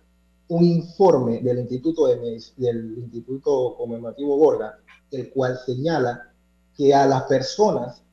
un 0.49 0.63
informe 0.63 1.41
del 1.41 1.59
Instituto, 1.59 2.07
de, 2.07 2.41
del 2.57 2.97
Instituto 2.97 3.75
Conmemorativo 3.77 4.37
Gorga, 4.37 4.79
el 5.11 5.31
cual 5.31 5.57
señala 5.65 6.31
que 6.75 6.93
a 6.93 7.05
las 7.05 7.23
personas 7.23 8.03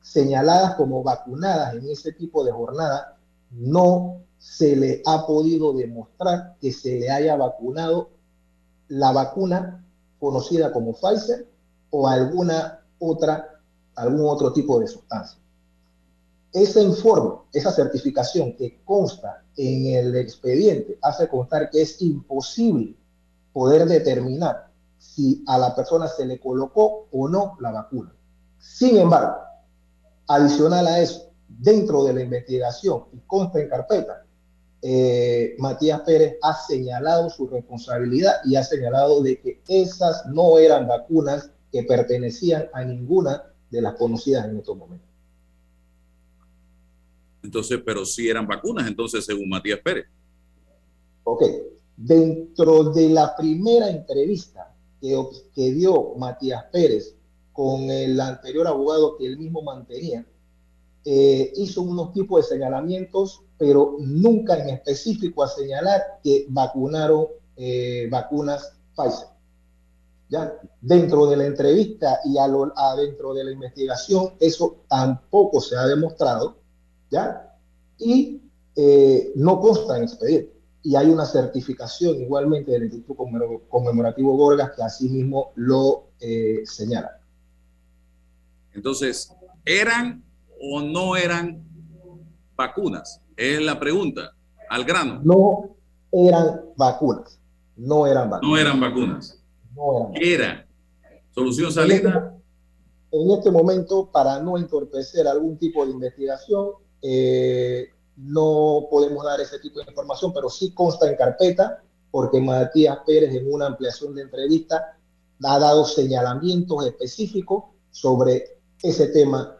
señaladas 0.00 0.74
como 0.74 1.02
vacunadas 1.02 1.74
en 1.74 1.88
ese 1.88 2.12
tipo 2.12 2.44
de 2.44 2.52
jornada 2.52 3.18
no 3.50 4.22
se 4.38 4.76
le 4.76 5.02
ha 5.06 5.26
podido 5.26 5.72
demostrar 5.72 6.56
que 6.60 6.72
se 6.72 6.98
le 6.98 7.10
haya 7.10 7.36
vacunado 7.36 8.10
la 8.88 9.12
vacuna 9.12 9.84
conocida 10.18 10.72
como 10.72 10.92
Pfizer 10.94 11.48
o 11.90 12.06
alguna 12.06 12.80
otra, 12.98 13.60
algún 13.94 14.28
otro 14.28 14.52
tipo 14.52 14.78
de 14.78 14.88
sustancia 14.88 15.38
ese 16.52 16.82
informe, 16.82 17.40
esa 17.52 17.70
certificación 17.70 18.56
que 18.56 18.80
consta 18.84 19.44
en 19.56 19.86
el 19.86 20.16
expediente, 20.16 20.98
hace 21.02 21.28
constar 21.28 21.70
que 21.70 21.82
es 21.82 22.00
imposible 22.00 22.96
poder 23.52 23.86
determinar 23.86 24.68
si 24.98 25.44
a 25.46 25.58
la 25.58 25.74
persona 25.74 26.08
se 26.08 26.26
le 26.26 26.40
colocó 26.40 27.08
o 27.10 27.28
no 27.28 27.56
la 27.60 27.70
vacuna. 27.70 28.14
Sin 28.58 28.96
embargo, 28.96 29.36
adicional 30.26 30.86
a 30.86 31.00
eso, 31.00 31.30
dentro 31.48 32.04
de 32.04 32.14
la 32.14 32.22
investigación 32.22 33.04
y 33.12 33.18
consta 33.20 33.60
en 33.60 33.68
carpeta, 33.68 34.24
eh, 34.80 35.56
Matías 35.58 36.00
Pérez 36.02 36.36
ha 36.42 36.54
señalado 36.54 37.30
su 37.30 37.48
responsabilidad 37.48 38.34
y 38.44 38.56
ha 38.56 38.62
señalado 38.62 39.22
de 39.22 39.40
que 39.40 39.60
esas 39.66 40.26
no 40.26 40.58
eran 40.58 40.86
vacunas 40.86 41.50
que 41.72 41.82
pertenecían 41.82 42.68
a 42.72 42.84
ninguna 42.84 43.42
de 43.70 43.82
las 43.82 43.94
conocidas 43.94 44.46
en 44.46 44.58
estos 44.58 44.76
momentos. 44.76 45.07
Entonces, 47.42 47.80
pero 47.84 48.04
sí 48.04 48.28
eran 48.28 48.46
vacunas, 48.46 48.86
entonces, 48.86 49.24
según 49.24 49.48
Matías 49.48 49.80
Pérez. 49.80 50.06
Ok, 51.24 51.42
dentro 51.96 52.84
de 52.84 53.08
la 53.10 53.36
primera 53.36 53.90
entrevista 53.90 54.74
que, 55.00 55.72
dio 55.72 56.14
Matías 56.16 56.64
Pérez 56.72 57.14
con 57.52 57.82
el 57.90 58.20
anterior 58.20 58.66
abogado 58.66 59.16
que 59.16 59.26
él 59.26 59.38
mismo 59.38 59.62
mantenía, 59.62 60.24
eh, 61.04 61.52
hizo 61.56 61.82
unos 61.82 62.12
tipos 62.12 62.42
de 62.42 62.56
señalamientos, 62.56 63.42
pero 63.56 63.96
nunca 63.98 64.60
en 64.60 64.70
específico 64.70 65.42
a 65.42 65.48
señalar 65.48 66.00
que 66.22 66.46
vacunaron 66.48 67.26
eh, 67.56 68.08
vacunas 68.10 68.72
Pfizer. 68.94 69.28
¿Ya? 70.28 70.60
Dentro 70.80 71.26
de 71.26 71.36
la 71.36 71.46
entrevista 71.46 72.20
y 72.24 72.34
dentro 72.96 73.32
de 73.32 73.44
la 73.44 73.50
investigación, 73.50 74.34
eso 74.38 74.84
tampoco 74.88 75.60
se 75.60 75.74
ha 75.76 75.86
demostrado. 75.86 76.58
¿Ya? 77.10 77.54
Y 77.98 78.42
eh, 78.76 79.32
no 79.34 79.60
consta 79.60 79.96
en 79.96 80.04
expediente. 80.04 80.52
Y 80.82 80.94
hay 80.94 81.10
una 81.10 81.26
certificación 81.26 82.20
igualmente 82.20 82.70
del 82.70 82.84
Instituto 82.84 83.24
Conmemorativo 83.68 84.36
Gorgas 84.36 84.70
que 84.76 84.82
así 84.82 85.08
mismo 85.08 85.52
lo 85.56 86.10
eh, 86.20 86.62
señala. 86.64 87.20
Entonces, 88.72 89.34
¿eran 89.64 90.22
o 90.60 90.80
no 90.80 91.16
eran 91.16 91.64
vacunas? 92.56 93.20
Es 93.36 93.60
la 93.60 93.78
pregunta, 93.78 94.34
al 94.70 94.84
grano. 94.84 95.20
No 95.24 95.76
eran 96.12 96.60
vacunas. 96.76 97.40
No 97.76 98.06
eran 98.06 98.30
vacunas. 98.30 98.50
No 98.50 98.56
eran 98.56 98.80
vacunas. 98.80 99.42
No 99.74 100.12
eran. 100.14 100.66
Solución 101.30 101.72
salida. 101.72 102.36
en 103.10 103.30
este 103.30 103.50
momento, 103.50 104.10
para 104.10 104.40
no 104.40 104.58
entorpecer 104.58 105.26
algún 105.26 105.58
tipo 105.58 105.84
de 105.84 105.92
investigación, 105.92 106.70
eh, 107.02 107.90
no 108.16 108.86
podemos 108.90 109.24
dar 109.24 109.40
ese 109.40 109.58
tipo 109.58 109.78
de 109.80 109.86
información, 109.88 110.32
pero 110.32 110.48
sí 110.50 110.72
consta 110.72 111.08
en 111.08 111.16
carpeta, 111.16 111.82
porque 112.10 112.40
Matías 112.40 112.98
Pérez 113.06 113.34
en 113.34 113.52
una 113.52 113.66
ampliación 113.66 114.14
de 114.14 114.22
entrevista 114.22 114.98
ha 115.44 115.58
dado 115.58 115.84
señalamientos 115.84 116.86
específicos 116.86 117.64
sobre 117.90 118.58
ese 118.82 119.08
tema 119.08 119.56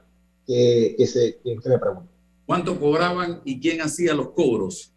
que, 0.47 0.97
se, 1.07 1.39
que 1.41 1.55
me 1.55 1.79
pregunta. 1.79 2.11
¿Cuánto 2.47 2.81
cobraban 2.81 3.43
y 3.45 3.61
quién 3.61 3.81
hacía 3.83 4.15
los 4.15 4.31
cobros? 4.31 4.93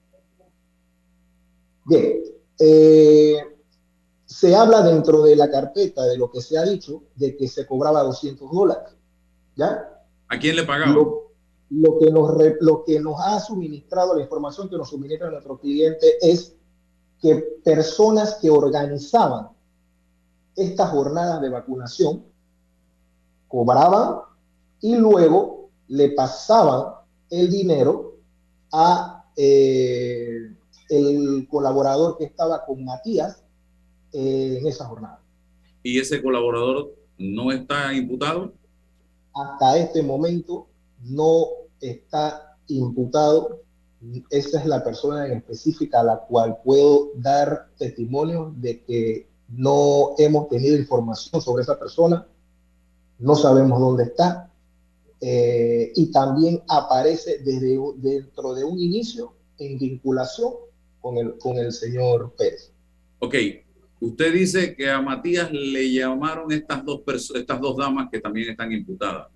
Bien, 1.85 2.21
eh, 2.57 3.37
se 4.25 4.55
habla 4.55 4.81
dentro 4.81 5.23
de 5.23 5.35
la 5.35 5.49
carpeta 5.49 6.03
de 6.05 6.17
lo 6.17 6.31
que 6.31 6.41
se 6.41 6.57
ha 6.57 6.63
dicho 6.63 7.03
de 7.15 7.35
que 7.35 7.47
se 7.47 7.65
cobraba 7.65 8.03
200 8.03 8.49
dólares. 8.51 8.93
¿Ya? 9.55 10.01
¿A 10.29 10.39
quién 10.39 10.55
le 10.55 10.63
pagaban? 10.63 10.95
lo 10.95 11.30
que 11.99 12.11
nos, 12.11 12.33
lo 12.59 12.83
que 12.83 12.99
nos 12.99 13.15
ha 13.19 13.39
suministrado, 13.39 14.15
la 14.15 14.21
información 14.21 14.69
que 14.69 14.77
nos 14.77 14.89
suministra 14.89 15.29
nuestro 15.29 15.57
cliente 15.57 16.17
es 16.21 16.55
que 17.21 17.35
personas 17.63 18.35
que 18.41 18.49
organizaban 18.49 19.49
estas 20.55 20.89
jornadas 20.89 21.41
de 21.41 21.49
vacunación 21.49 22.25
cobraban 23.47 24.21
y 24.81 24.95
luego 24.95 25.69
le 25.87 26.09
pasaban 26.09 26.93
el 27.29 27.49
dinero 27.49 28.17
a 28.73 29.25
eh, 29.37 30.53
el 30.89 31.47
colaborador 31.49 32.17
que 32.17 32.25
estaba 32.25 32.65
con 32.65 32.83
Matías 32.83 33.43
eh, 34.11 34.57
en 34.59 34.67
esa 34.67 34.85
jornada. 34.85 35.21
¿Y 35.83 35.99
ese 35.99 36.21
colaborador 36.21 36.93
no 37.17 37.51
está 37.51 37.93
imputado? 37.93 38.53
Hasta 39.33 39.77
este 39.77 40.03
momento 40.03 40.67
no 40.99 41.60
está 41.81 42.57
imputado. 42.67 43.61
Esa 44.29 44.59
es 44.59 44.65
la 44.65 44.83
persona 44.83 45.27
en 45.27 45.33
específica 45.33 45.99
a 45.99 46.03
la 46.03 46.19
cual 46.19 46.57
puedo 46.63 47.11
dar 47.15 47.67
testimonio 47.77 48.53
de 48.57 48.83
que 48.83 49.27
no 49.49 50.15
hemos 50.17 50.47
tenido 50.49 50.77
información 50.77 51.41
sobre 51.41 51.63
esa 51.63 51.77
persona, 51.77 52.25
no 53.19 53.35
sabemos 53.35 53.79
dónde 53.79 54.05
está, 54.05 54.51
eh, 55.19 55.91
y 55.95 56.11
también 56.11 56.63
aparece 56.67 57.39
desde 57.43 57.77
dentro 57.97 58.55
de 58.55 58.63
un 58.63 58.79
inicio 58.79 59.33
en 59.59 59.77
vinculación 59.77 60.53
con 60.99 61.17
el, 61.17 61.37
con 61.37 61.57
el 61.57 61.71
señor 61.71 62.33
Pérez. 62.35 62.71
Ok, 63.19 63.35
usted 63.99 64.33
dice 64.33 64.75
que 64.75 64.89
a 64.89 64.99
Matías 64.99 65.51
le 65.51 65.91
llamaron 65.91 66.51
estas 66.51 66.83
dos, 66.83 67.01
estas 67.35 67.61
dos 67.61 67.77
damas 67.77 68.09
que 68.11 68.19
también 68.19 68.49
están 68.49 68.71
imputadas. 68.71 69.27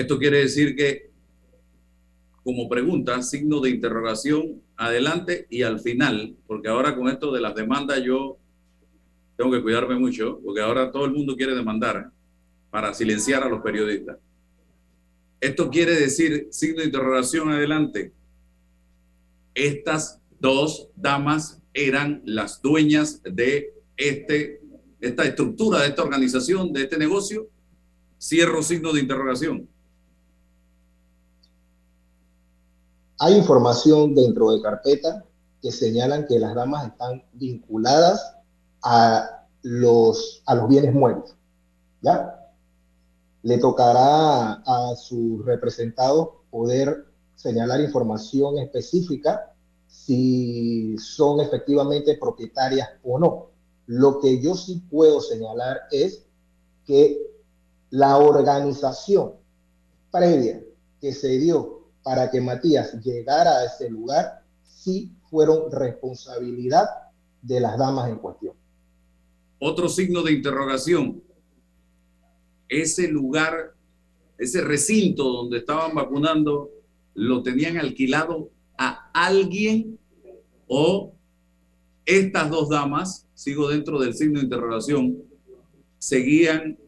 Esto 0.00 0.18
quiere 0.18 0.38
decir 0.38 0.74
que, 0.74 1.10
como 2.42 2.70
pregunta, 2.70 3.20
signo 3.22 3.60
de 3.60 3.68
interrogación 3.68 4.62
adelante 4.78 5.46
y 5.50 5.60
al 5.60 5.78
final, 5.78 6.36
porque 6.46 6.68
ahora 6.68 6.96
con 6.96 7.10
esto 7.10 7.30
de 7.30 7.42
las 7.42 7.54
demandas 7.54 8.02
yo 8.02 8.38
tengo 9.36 9.50
que 9.50 9.60
cuidarme 9.60 9.98
mucho, 9.98 10.40
porque 10.42 10.62
ahora 10.62 10.90
todo 10.90 11.04
el 11.04 11.12
mundo 11.12 11.36
quiere 11.36 11.54
demandar 11.54 12.10
para 12.70 12.94
silenciar 12.94 13.42
a 13.42 13.50
los 13.50 13.60
periodistas. 13.60 14.16
Esto 15.38 15.68
quiere 15.68 15.94
decir, 15.94 16.48
signo 16.50 16.78
de 16.78 16.86
interrogación 16.86 17.50
adelante, 17.50 18.14
estas 19.54 20.18
dos 20.38 20.88
damas 20.96 21.60
eran 21.74 22.22
las 22.24 22.62
dueñas 22.62 23.22
de 23.22 23.74
este, 23.98 24.62
esta 24.98 25.24
estructura, 25.24 25.82
de 25.82 25.88
esta 25.88 26.04
organización, 26.04 26.72
de 26.72 26.84
este 26.84 26.96
negocio. 26.96 27.50
Cierro 28.18 28.62
signo 28.62 28.94
de 28.94 29.00
interrogación. 29.00 29.68
Hay 33.22 33.36
información 33.36 34.14
dentro 34.14 34.50
de 34.50 34.62
carpeta 34.62 35.26
que 35.60 35.70
señalan 35.70 36.26
que 36.26 36.38
las 36.38 36.54
damas 36.54 36.86
están 36.86 37.22
vinculadas 37.34 38.34
a 38.82 39.46
los, 39.60 40.42
a 40.46 40.54
los 40.54 40.66
bienes 40.66 40.94
muertos. 40.94 41.36
¿Ya? 42.00 42.50
Le 43.42 43.58
tocará 43.58 44.62
a 44.64 44.96
sus 44.96 45.44
representados 45.44 46.30
poder 46.50 47.08
señalar 47.34 47.82
información 47.82 48.56
específica 48.56 49.52
si 49.86 50.96
son 50.96 51.40
efectivamente 51.40 52.16
propietarias 52.18 52.88
o 53.02 53.18
no. 53.18 53.48
Lo 53.84 54.18
que 54.18 54.40
yo 54.40 54.54
sí 54.54 54.82
puedo 54.90 55.20
señalar 55.20 55.80
es 55.90 56.24
que 56.86 57.18
la 57.90 58.16
organización 58.16 59.34
previa 60.10 60.62
que 61.02 61.12
se 61.12 61.36
dio 61.36 61.79
para 62.02 62.30
que 62.30 62.40
Matías 62.40 62.94
llegara 63.02 63.58
a 63.58 63.64
ese 63.64 63.90
lugar 63.90 64.42
sí 64.62 65.12
fueron 65.30 65.70
responsabilidad 65.70 66.86
de 67.42 67.60
las 67.60 67.78
damas 67.78 68.10
en 68.10 68.16
cuestión. 68.16 68.54
Otro 69.58 69.88
signo 69.88 70.22
de 70.22 70.32
interrogación, 70.32 71.22
ese 72.68 73.08
lugar, 73.08 73.74
ese 74.38 74.62
recinto 74.62 75.24
donde 75.24 75.58
estaban 75.58 75.94
vacunando, 75.94 76.70
lo 77.14 77.42
tenían 77.42 77.76
alquilado 77.76 78.50
a 78.78 79.10
alguien 79.12 79.98
o 80.66 81.12
estas 82.06 82.48
dos 82.50 82.68
damas, 82.68 83.28
sigo 83.34 83.68
dentro 83.68 84.00
del 84.00 84.14
signo 84.14 84.38
de 84.38 84.44
interrogación, 84.44 85.22
seguían 85.98 86.78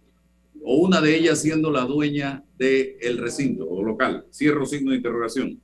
o 0.65 0.77
una 0.77 1.01
de 1.01 1.17
ellas 1.17 1.41
siendo 1.41 1.71
la 1.71 1.83
dueña 1.83 2.45
del 2.57 3.19
recinto 3.19 3.69
o 3.69 3.83
local. 3.83 4.27
Cierro 4.33 4.67
signo 4.67 4.91
de 4.91 4.99
interrogación. 4.99 5.61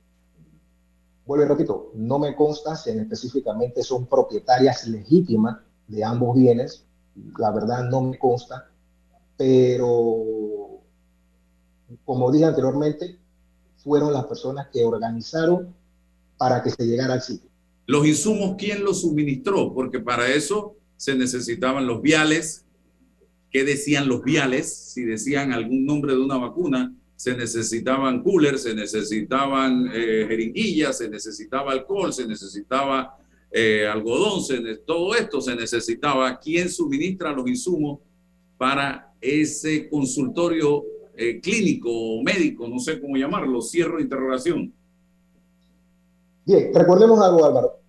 Vuelvo 1.25 1.45
y 1.45 1.47
repito, 1.47 1.91
no 1.95 2.19
me 2.19 2.35
consta 2.35 2.75
si 2.75 2.89
específicamente 2.89 3.83
son 3.83 4.07
propietarias 4.07 4.87
legítimas 4.87 5.59
de 5.87 6.03
ambos 6.03 6.35
bienes, 6.35 6.85
la 7.37 7.51
verdad 7.51 7.89
no 7.89 8.01
me 8.01 8.17
consta, 8.17 8.69
pero 9.37 10.81
como 12.03 12.31
dije 12.31 12.45
anteriormente, 12.45 13.17
fueron 13.77 14.13
las 14.13 14.25
personas 14.25 14.67
que 14.71 14.83
organizaron 14.83 15.73
para 16.37 16.61
que 16.61 16.69
se 16.69 16.85
llegara 16.85 17.13
al 17.13 17.21
sitio. 17.21 17.49
Los 17.85 18.05
insumos, 18.05 18.55
¿quién 18.57 18.83
los 18.83 19.01
suministró? 19.01 19.73
Porque 19.73 19.99
para 19.99 20.27
eso 20.27 20.75
se 20.95 21.15
necesitaban 21.15 21.87
los 21.87 22.01
viales. 22.01 22.65
¿Qué 23.51 23.63
decían 23.63 24.07
los 24.07 24.23
viales? 24.23 24.71
Si 24.93 25.03
decían 25.03 25.51
algún 25.51 25.85
nombre 25.85 26.13
de 26.13 26.19
una 26.19 26.37
vacuna, 26.37 26.93
se 27.15 27.35
necesitaban 27.35 28.23
coolers, 28.23 28.63
se 28.63 28.73
necesitaban 28.73 29.89
eh, 29.93 30.25
jeringuillas, 30.27 30.99
se 30.99 31.09
necesitaba 31.09 31.71
alcohol, 31.71 32.13
se 32.13 32.27
necesitaba 32.27 33.17
eh, 33.51 33.87
algodón, 33.87 34.41
todo 34.85 35.15
esto 35.15 35.41
se 35.41 35.55
necesitaba. 35.55 36.39
¿Quién 36.39 36.69
suministra 36.69 37.33
los 37.33 37.47
insumos 37.47 37.99
para 38.57 39.13
ese 39.19 39.89
consultorio 39.89 40.85
eh, 41.17 41.41
clínico 41.41 41.89
o 41.91 42.23
médico? 42.23 42.67
No 42.67 42.79
sé 42.79 43.01
cómo 43.01 43.17
llamarlo, 43.17 43.61
cierro 43.61 43.99
interrogación. 43.99 44.71
Bien, 46.45 46.71
recordemos 46.73 47.19
algo, 47.19 47.45
Álvaro. 47.45 47.79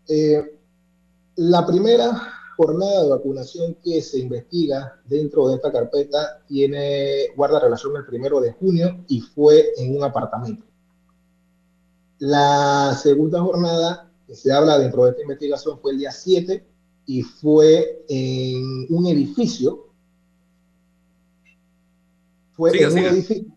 La 1.36 1.64
primera 1.66 2.39
jornada 2.60 3.04
de 3.04 3.08
vacunación 3.08 3.74
que 3.82 4.02
se 4.02 4.18
investiga 4.18 5.00
dentro 5.06 5.48
de 5.48 5.54
esta 5.56 5.72
carpeta 5.72 6.42
tiene, 6.46 7.28
guarda 7.34 7.58
relación 7.58 7.96
el 7.96 8.04
primero 8.04 8.38
de 8.38 8.52
junio 8.52 9.02
y 9.08 9.22
fue 9.22 9.72
en 9.78 9.96
un 9.96 10.04
apartamento. 10.04 10.66
La 12.18 12.94
segunda 13.02 13.40
jornada 13.40 14.12
que 14.26 14.34
se 14.34 14.52
habla 14.52 14.78
dentro 14.78 15.04
de 15.04 15.12
esta 15.12 15.22
investigación 15.22 15.78
fue 15.80 15.92
el 15.92 15.98
día 16.00 16.12
7 16.12 16.66
y 17.06 17.22
fue 17.22 18.04
en 18.10 18.86
un 18.90 19.06
edificio. 19.06 19.86
Fue, 22.52 22.76
en, 22.76 22.92
Un 22.92 22.98
edificio 22.98 23.56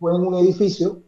fue 0.00 0.12
en 0.12 0.26
un 0.26 0.34
edificio 0.34 1.02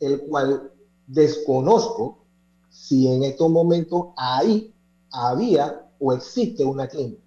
el 0.00 0.20
cual 0.20 0.72
desconozco 1.06 2.24
si 2.70 3.08
en 3.08 3.24
estos 3.24 3.50
momentos 3.50 4.06
ahí 4.16 4.72
había 5.10 5.85
o 5.98 6.12
existe 6.12 6.64
una 6.64 6.86
clínica. 6.88 7.22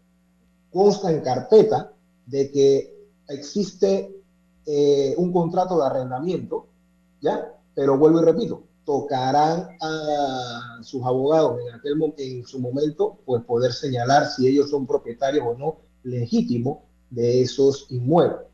Consta 0.71 1.11
en 1.11 1.21
carpeta 1.21 1.91
de 2.25 2.51
que 2.51 3.07
existe 3.27 4.15
eh, 4.65 5.15
un 5.17 5.31
contrato 5.31 5.79
de 5.79 5.85
arrendamiento, 5.85 6.67
¿ya? 7.21 7.53
Pero 7.73 7.97
vuelvo 7.97 8.21
y 8.21 8.25
repito, 8.25 8.63
tocarán 8.85 9.77
a 9.81 10.79
sus 10.81 11.03
abogados 11.03 11.59
en, 11.61 11.73
aquel, 11.73 12.13
en 12.17 12.45
su 12.45 12.59
momento, 12.59 13.19
pues 13.25 13.43
poder 13.43 13.71
señalar 13.71 14.27
si 14.27 14.47
ellos 14.47 14.69
son 14.69 14.85
propietarios 14.85 15.45
o 15.47 15.57
no 15.57 15.77
legítimos 16.03 16.79
de 17.09 17.41
esos 17.41 17.87
inmuebles. 17.89 18.47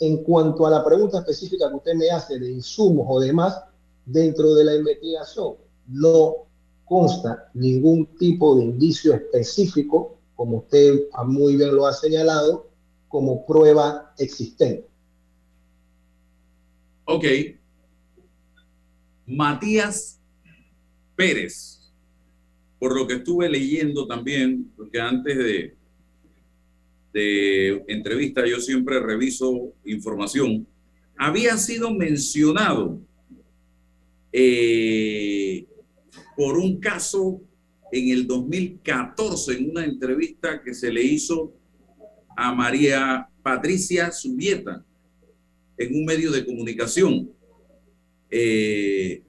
En 0.00 0.24
cuanto 0.24 0.66
a 0.66 0.70
la 0.70 0.84
pregunta 0.84 1.18
específica 1.18 1.68
que 1.68 1.76
usted 1.76 1.94
me 1.94 2.10
hace 2.10 2.38
de 2.38 2.50
insumos 2.50 3.06
o 3.08 3.20
demás, 3.20 3.60
dentro 4.04 4.54
de 4.54 4.64
la 4.64 4.74
investigación, 4.74 5.54
no 5.86 6.46
consta 6.84 7.50
ningún 7.54 8.06
tipo 8.16 8.56
de 8.56 8.64
indicio 8.64 9.14
específico, 9.14 10.18
como 10.34 10.58
usted 10.58 11.08
muy 11.26 11.56
bien 11.56 11.74
lo 11.74 11.86
ha 11.86 11.92
señalado, 11.92 12.68
como 13.08 13.46
prueba 13.46 14.12
existente. 14.18 14.86
Ok. 17.04 17.24
Matías 19.26 20.20
Pérez, 21.16 21.92
por 22.78 22.94
lo 22.94 23.06
que 23.06 23.14
estuve 23.14 23.48
leyendo 23.48 24.06
también, 24.06 24.70
porque 24.76 25.00
antes 25.00 25.38
de, 25.38 25.76
entrevista 27.86 28.44
yo 28.46 28.60
siempre 28.60 28.98
reviso 29.00 29.72
información, 29.84 30.66
había 31.16 31.56
sido 31.56 31.92
mencionado 31.92 32.98
eh, 34.32 35.33
por 36.36 36.58
un 36.58 36.80
caso 36.80 37.40
en 37.92 38.08
el 38.08 38.26
2014, 38.26 39.52
en 39.52 39.70
una 39.70 39.84
entrevista 39.84 40.62
que 40.62 40.74
se 40.74 40.92
le 40.92 41.02
hizo 41.02 41.52
a 42.36 42.52
María 42.54 43.28
Patricia 43.42 44.10
Subieta 44.10 44.84
en 45.76 45.94
un 45.94 46.04
medio 46.04 46.32
de 46.32 46.44
comunicación. 46.44 47.30
Eh, 48.30 49.22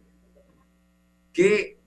¿Qué 1.31 1.77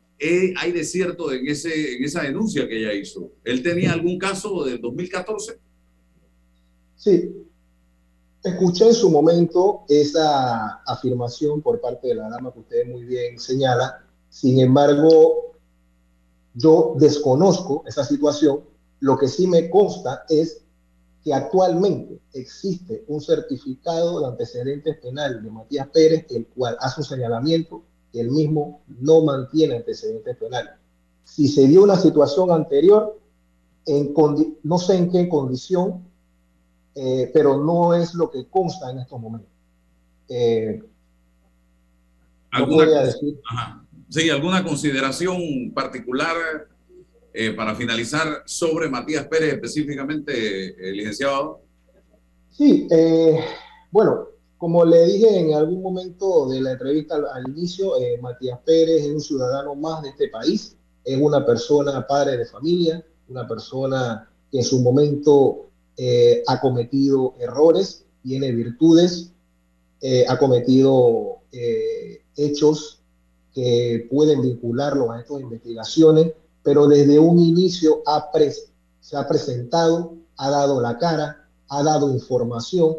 hay 0.56 0.72
de 0.72 0.84
cierto 0.84 1.32
en, 1.32 1.46
ese, 1.46 1.96
en 1.96 2.04
esa 2.04 2.22
denuncia 2.22 2.68
que 2.68 2.78
ella 2.78 2.92
hizo? 2.92 3.32
¿Él 3.44 3.62
tenía 3.62 3.92
algún 3.92 4.18
caso 4.18 4.64
del 4.64 4.80
2014? 4.80 5.58
Sí. 6.96 7.32
Escuché 8.42 8.86
en 8.86 8.94
su 8.94 9.10
momento 9.10 9.84
esa 9.88 10.80
afirmación 10.86 11.60
por 11.60 11.80
parte 11.80 12.08
de 12.08 12.14
la 12.14 12.28
dama 12.28 12.52
que 12.52 12.60
usted 12.60 12.86
muy 12.86 13.04
bien 13.04 13.38
señala, 13.38 14.07
sin 14.30 14.60
embargo, 14.60 15.56
yo 16.54 16.94
desconozco 16.98 17.84
esa 17.86 18.04
situación. 18.04 18.60
Lo 19.00 19.16
que 19.16 19.28
sí 19.28 19.46
me 19.46 19.70
consta 19.70 20.24
es 20.28 20.64
que 21.22 21.32
actualmente 21.32 22.20
existe 22.32 23.04
un 23.08 23.20
certificado 23.20 24.20
de 24.20 24.26
antecedentes 24.26 24.98
penales 24.98 25.42
de 25.42 25.50
Matías 25.50 25.88
Pérez, 25.88 26.26
el 26.30 26.46
cual 26.48 26.76
hace 26.80 27.00
un 27.00 27.06
señalamiento 27.06 27.82
que 28.12 28.20
el 28.20 28.30
mismo 28.30 28.82
no 28.86 29.22
mantiene 29.22 29.76
antecedentes 29.76 30.36
penales. 30.36 30.72
Si 31.24 31.48
se 31.48 31.66
dio 31.66 31.82
una 31.82 31.96
situación 31.96 32.50
anterior, 32.50 33.18
en 33.86 34.14
no 34.62 34.78
sé 34.78 34.96
en 34.96 35.10
qué 35.10 35.28
condición, 35.28 36.04
eh, 36.94 37.30
pero 37.32 37.62
no 37.62 37.94
es 37.94 38.14
lo 38.14 38.30
que 38.30 38.46
consta 38.48 38.90
en 38.90 38.98
estos 38.98 39.20
momentos. 39.20 39.50
Eh, 40.28 40.82
¿Alguna, 42.50 43.02
decir? 43.02 43.40
Sí, 44.08 44.30
¿alguna 44.30 44.64
consideración 44.64 45.72
particular 45.74 46.36
eh, 47.32 47.52
para 47.52 47.74
finalizar 47.74 48.42
sobre 48.46 48.88
Matías 48.88 49.26
Pérez 49.26 49.54
específicamente, 49.54 50.74
licenciado? 50.92 51.60
Sí, 52.50 52.88
bueno, 53.92 54.28
como 54.56 54.84
le 54.84 55.04
dije 55.06 55.38
en 55.38 55.54
algún 55.54 55.82
momento 55.82 56.48
de 56.48 56.60
la 56.60 56.72
entrevista 56.72 57.16
al, 57.16 57.48
inicio, 57.48 57.92
Matías 58.20 58.58
Pérez 58.64 59.04
es 59.04 59.12
un 59.12 59.20
ciudadano 59.20 59.74
más 59.74 60.02
de 60.02 60.08
este 60.08 60.28
país, 60.28 60.76
es 61.04 61.20
una 61.20 61.44
persona 61.46 62.06
padre 62.06 62.38
de 62.38 62.46
familia, 62.46 63.04
una 63.28 63.46
persona 63.46 64.28
que 64.50 64.58
en 64.58 64.64
su 64.64 64.80
momento 64.80 65.68
eh, 65.96 66.42
ha 66.46 66.60
cometido 66.60 67.34
errores, 67.40 68.04
tiene 68.22 68.52
virtudes, 68.52 69.32
eh, 70.00 70.24
ha 70.28 70.38
cometido 70.38 71.38
eh, 71.52 72.22
hechos 72.36 72.97
que 73.58 74.06
pueden 74.08 74.40
vincularlo 74.40 75.10
a 75.10 75.18
estas 75.18 75.40
investigaciones, 75.40 76.32
pero 76.62 76.86
desde 76.86 77.18
un 77.18 77.40
inicio 77.40 78.04
se 79.00 79.16
ha 79.16 79.26
presentado, 79.26 80.14
ha 80.36 80.48
dado 80.48 80.80
la 80.80 80.96
cara, 80.96 81.48
ha 81.68 81.82
dado 81.82 82.08
información 82.12 82.94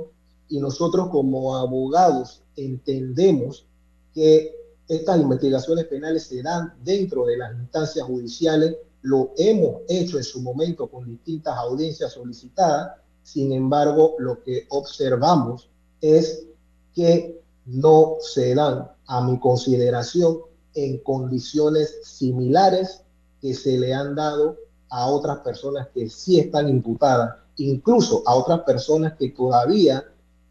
y 0.50 0.60
nosotros 0.60 1.08
como 1.12 1.56
abogados 1.56 2.42
entendemos 2.58 3.68
que 4.14 4.54
estas 4.90 5.22
investigaciones 5.22 5.86
penales 5.86 6.24
se 6.24 6.44
dan 6.44 6.74
dentro 6.84 7.26
de 7.26 7.38
las 7.38 7.58
instancias 7.58 8.06
judiciales 8.06 8.76
lo 9.04 9.32
hemos 9.38 9.84
hecho 9.88 10.18
en 10.18 10.26
su 10.26 10.42
momento 10.42 10.88
con 10.88 11.06
distintas 11.06 11.58
audiencias 11.58 12.12
solicitadas, 12.12 12.98
sin 13.24 13.54
embargo, 13.54 14.16
lo 14.20 14.44
que 14.44 14.66
observamos 14.72 15.70
es 16.02 16.48
que 16.94 17.42
no 17.66 18.16
se 18.20 18.54
dan, 18.56 18.92
a 19.06 19.22
mi 19.22 19.40
consideración, 19.40 20.49
en 20.86 21.00
condiciones 21.00 22.00
similares 22.04 23.02
que 23.42 23.54
se 23.54 23.78
le 23.78 23.94
han 23.94 24.16
dado 24.16 24.58
a 24.90 25.08
otras 25.08 25.40
personas 25.40 25.88
que 25.94 26.10
sí 26.10 26.40
están 26.40 26.68
imputadas, 26.68 27.36
incluso 27.58 28.24
a 28.26 28.36
otras 28.36 28.62
personas 28.62 29.14
que 29.18 29.30
todavía 29.30 30.04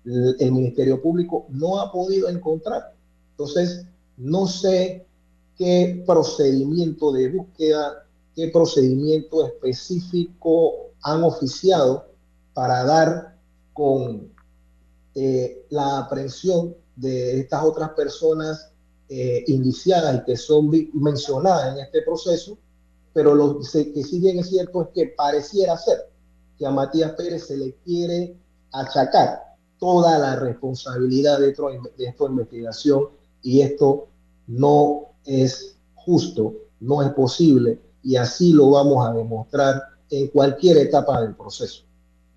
el 0.05 0.53
Ministerio 0.53 1.03
Público 1.03 1.47
no 1.51 1.81
ha 1.81 1.93
podido 1.93 2.29
encontrar. 2.29 2.95
Entonces, 3.33 3.85
no 4.16 4.47
sé 4.47 5.07
qué 5.57 6.03
procedimiento 6.07 7.12
de 7.12 7.31
búsqueda 7.31 8.05
qué 8.39 8.47
procedimiento 8.53 9.45
específico 9.45 10.93
han 11.03 11.24
oficiado 11.24 12.07
para 12.55 12.85
dar 12.85 13.37
con 13.72 14.33
eh, 15.16 15.66
la 15.70 15.99
aprehensión 15.99 16.76
de 16.95 17.41
estas 17.41 17.64
otras 17.64 17.91
personas 17.91 18.70
eh, 19.09 19.44
indiciadas 19.46 20.16
y 20.16 20.24
que 20.24 20.36
son 20.36 20.70
mencionadas 20.92 21.74
en 21.74 21.84
este 21.84 22.02
proceso, 22.02 22.59
pero 23.12 23.34
lo 23.34 23.59
que 23.59 23.64
sí 24.04 24.20
bien 24.20 24.38
es 24.38 24.48
cierto 24.48 24.82
es 24.82 24.88
que 24.94 25.14
pareciera 25.16 25.76
ser 25.76 26.11
que 26.59 26.66
a 26.66 26.70
Matías 26.70 27.12
Pérez 27.12 27.46
se 27.46 27.56
le 27.56 27.74
quiere 27.84 28.36
achacar 28.72 29.56
toda 29.78 30.18
la 30.18 30.36
responsabilidad 30.36 31.38
de, 31.38 31.54
de 31.96 32.04
esta 32.06 32.24
investigación 32.24 33.09
y 33.42 33.61
esto 33.61 34.09
no 34.46 35.06
es 35.24 35.76
justo, 35.94 36.54
no 36.80 37.02
es 37.02 37.11
posible 37.11 37.80
y 38.02 38.16
así 38.16 38.52
lo 38.52 38.70
vamos 38.70 39.06
a 39.06 39.12
demostrar 39.12 39.82
en 40.11 40.28
cualquier 40.28 40.78
etapa 40.78 41.20
del 41.20 41.34
proceso. 41.34 41.84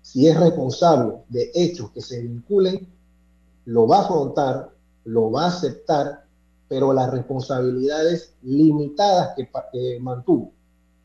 Si 0.00 0.26
es 0.26 0.38
responsable 0.38 1.18
de 1.28 1.50
hechos 1.54 1.90
que 1.90 2.00
se 2.00 2.20
vinculen, 2.20 2.88
lo 3.64 3.86
va 3.86 3.98
a 3.98 4.02
afrontar, 4.02 4.70
lo 5.04 5.30
va 5.30 5.44
a 5.44 5.48
aceptar, 5.48 6.26
pero 6.72 6.94
las 6.94 7.10
responsabilidades 7.10 8.32
limitadas 8.40 9.34
que, 9.36 9.46
que 9.70 10.00
mantuvo, 10.00 10.54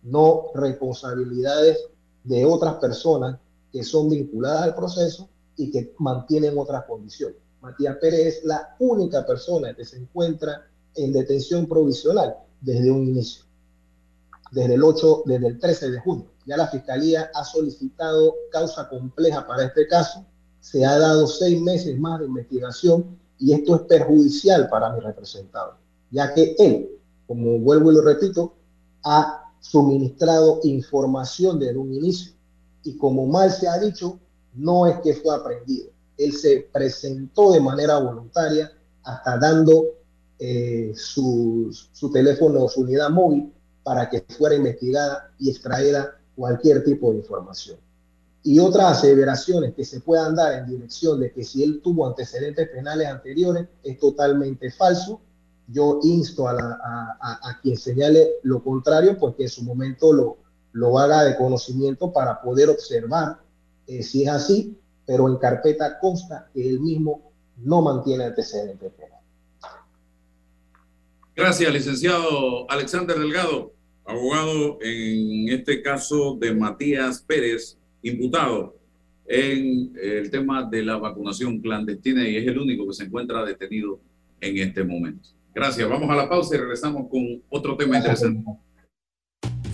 no 0.03 0.45
responsabilidades 0.55 1.89
de 2.23 2.45
otras 2.45 2.75
personas 2.75 3.37
que 3.69 3.83
son 3.83 4.09
vinculadas 4.09 4.61
al 4.61 4.75
proceso 4.75 5.27
y 5.57 5.69
que 5.69 5.93
mantienen 5.99 6.57
otras 6.57 6.85
condiciones. 6.85 7.35
Matías 7.59 7.97
Pérez 7.97 8.37
es 8.37 8.45
la 8.45 8.77
única 8.79 9.25
persona 9.25 9.75
que 9.75 9.83
se 9.83 9.97
encuentra 9.97 10.65
en 10.95 11.11
detención 11.11 11.65
provisional 11.65 12.37
desde 12.61 12.89
un 12.89 13.05
inicio 13.05 13.43
desde 14.53 14.75
el 14.75 14.83
8, 14.83 15.23
desde 15.25 15.47
el 15.47 15.59
13 15.59 15.91
de 15.91 15.99
junio. 15.99 16.27
Ya 16.45 16.55
la 16.55 16.69
Fiscalía 16.69 17.29
ha 17.35 17.43
solicitado 17.43 18.35
causa 18.53 18.87
compleja 18.87 19.45
para 19.45 19.65
este 19.65 19.85
caso, 19.85 20.25
se 20.61 20.85
ha 20.85 20.97
dado 20.97 21.27
seis 21.27 21.61
meses 21.61 21.99
más 21.99 22.21
de 22.21 22.27
investigación 22.27 23.19
y 23.39 23.53
esto 23.53 23.75
es 23.75 23.81
perjudicial 23.83 24.69
para 24.69 24.91
mi 24.93 24.99
representado, 24.99 25.75
ya 26.11 26.33
que 26.33 26.55
él, 26.57 26.89
como 27.27 27.59
vuelvo 27.59 27.91
y 27.91 27.95
lo 27.95 28.01
repito, 28.01 28.53
ha 29.03 29.51
suministrado 29.59 30.59
información 30.63 31.59
desde 31.59 31.77
un 31.77 31.93
inicio 31.93 32.33
y 32.83 32.97
como 32.97 33.25
mal 33.25 33.51
se 33.51 33.67
ha 33.67 33.77
dicho, 33.79 34.19
no 34.53 34.87
es 34.87 34.99
que 35.01 35.13
fue 35.13 35.35
aprendido. 35.35 35.89
Él 36.17 36.33
se 36.33 36.69
presentó 36.71 37.51
de 37.51 37.59
manera 37.59 37.99
voluntaria 37.99 38.71
hasta 39.03 39.37
dando 39.37 39.85
eh, 40.39 40.93
su, 40.95 41.69
su 41.91 42.11
teléfono, 42.11 42.67
su 42.67 42.81
unidad 42.81 43.09
móvil 43.09 43.51
para 43.83 44.09
que 44.09 44.21
fuera 44.21 44.55
investigada 44.55 45.31
y 45.39 45.49
extraída 45.49 46.17
cualquier 46.35 46.83
tipo 46.83 47.11
de 47.11 47.17
información. 47.17 47.77
Y 48.43 48.59
otras 48.59 48.97
aseveraciones 48.97 49.73
que 49.73 49.83
se 49.83 49.99
puedan 49.99 50.35
dar 50.35 50.53
en 50.53 50.67
dirección 50.67 51.19
de 51.19 51.31
que 51.31 51.43
si 51.43 51.63
él 51.63 51.81
tuvo 51.83 52.07
antecedentes 52.07 52.69
penales 52.69 53.07
anteriores 53.07 53.67
es 53.83 53.99
totalmente 53.99 54.71
falso. 54.71 55.21
Yo 55.69 55.99
insto 56.03 56.47
a, 56.47 57.59
quien 57.61 57.75
señale 57.75 58.35
lo 58.43 58.63
contrario, 58.63 59.17
porque 59.19 59.43
en 59.43 59.49
su 59.49 59.63
momento 59.63 60.13
lo, 60.13 60.37
lo 60.71 60.97
haga 60.97 61.25
de 61.25 61.35
conocimiento 61.35 62.13
para 62.13 62.41
poder 62.41 62.69
observar 62.69 63.39
eh, 63.85 64.01
si 64.01 64.23
es 64.23 64.29
así, 64.29 64.77
pero 65.05 65.27
en 65.27 65.35
carpeta 65.37 65.99
consta 65.99 66.49
que 66.53 66.69
él 66.69 66.79
mismo 66.79 67.31
no 67.57 67.81
mantiene 67.81 68.25
antecedentes 68.25 68.93
penales. 68.93 69.25
Gracias, 71.35 71.73
licenciado 71.73 72.69
Alexander 72.71 73.19
Delgado 73.19 73.73
abogado 74.07 74.79
en 74.81 75.49
este 75.49 75.81
caso 75.81 76.35
de 76.39 76.53
Matías 76.53 77.21
Pérez, 77.21 77.76
imputado 78.01 78.77
en 79.25 79.93
el 80.01 80.31
tema 80.31 80.63
de 80.63 80.83
la 80.83 80.97
vacunación 80.97 81.59
clandestina 81.59 82.27
y 82.27 82.37
es 82.37 82.47
el 82.47 82.57
único 82.57 82.87
que 82.87 82.93
se 82.93 83.03
encuentra 83.03 83.43
detenido 83.43 83.99
en 84.39 84.57
este 84.57 84.83
momento. 84.83 85.29
Gracias. 85.53 85.89
Vamos 85.89 86.09
a 86.09 86.15
la 86.15 86.29
pausa 86.29 86.55
y 86.55 86.59
regresamos 86.59 87.09
con 87.09 87.41
otro 87.49 87.75
tema 87.75 87.97
interesante. 87.97 88.43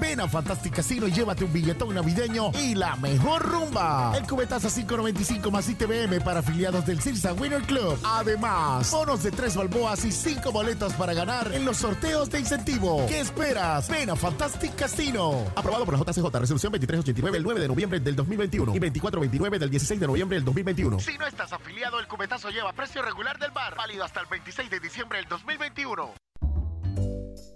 Ven 0.00 0.18
a 0.18 0.26
Fantastic 0.26 0.76
Casino 0.76 1.06
y 1.06 1.12
llévate 1.12 1.44
un 1.44 1.52
billetón 1.52 1.94
navideño 1.94 2.50
y 2.54 2.74
la 2.74 2.96
mejor 2.96 3.42
rumba. 3.42 4.12
El 4.16 4.26
cubetazo 4.26 4.68
5.95 4.68 5.50
más 5.50 5.68
ITBM 5.68 6.22
para 6.24 6.40
afiliados 6.40 6.86
del 6.86 7.00
Cirsa 7.00 7.34
Winner 7.34 7.62
Club. 7.62 7.98
Además, 8.02 8.90
bonos 8.90 9.22
de 9.22 9.30
tres 9.30 9.54
balboas 9.56 10.04
y 10.06 10.10
cinco 10.10 10.52
boletos 10.52 10.94
para 10.94 11.12
ganar 11.12 11.52
en 11.54 11.66
los 11.66 11.76
sorteos 11.76 12.30
de 12.30 12.40
incentivo. 12.40 13.04
¿Qué 13.08 13.20
esperas? 13.20 13.88
Ven 13.90 14.08
a 14.08 14.16
Fantastic 14.16 14.74
Casino. 14.74 15.44
Aprobado 15.54 15.84
por 15.84 15.98
la 15.98 16.00
JCJ, 16.00 16.24
resolución 16.38 16.72
2389 16.72 17.36
el 17.36 17.44
9 17.44 17.60
de 17.60 17.68
noviembre 17.68 18.00
del 18.00 18.16
2021 18.16 18.72
y 18.74 18.78
2429 18.78 19.58
del 19.58 19.70
16 19.70 20.00
de 20.00 20.06
noviembre 20.06 20.36
del 20.36 20.44
2021. 20.46 20.98
Si 21.00 21.18
no 21.18 21.26
estás 21.26 21.52
afiliado, 21.52 22.00
el 22.00 22.08
cubetazo 22.08 22.48
lleva 22.48 22.72
precio 22.72 23.02
regular 23.02 23.38
del 23.38 23.50
bar, 23.50 23.76
válido 23.76 24.04
hasta 24.04 24.20
el 24.20 24.26
26 24.26 24.70
de 24.70 24.80
diciembre 24.80 25.18
del 25.18 25.28
2021. 25.28 26.14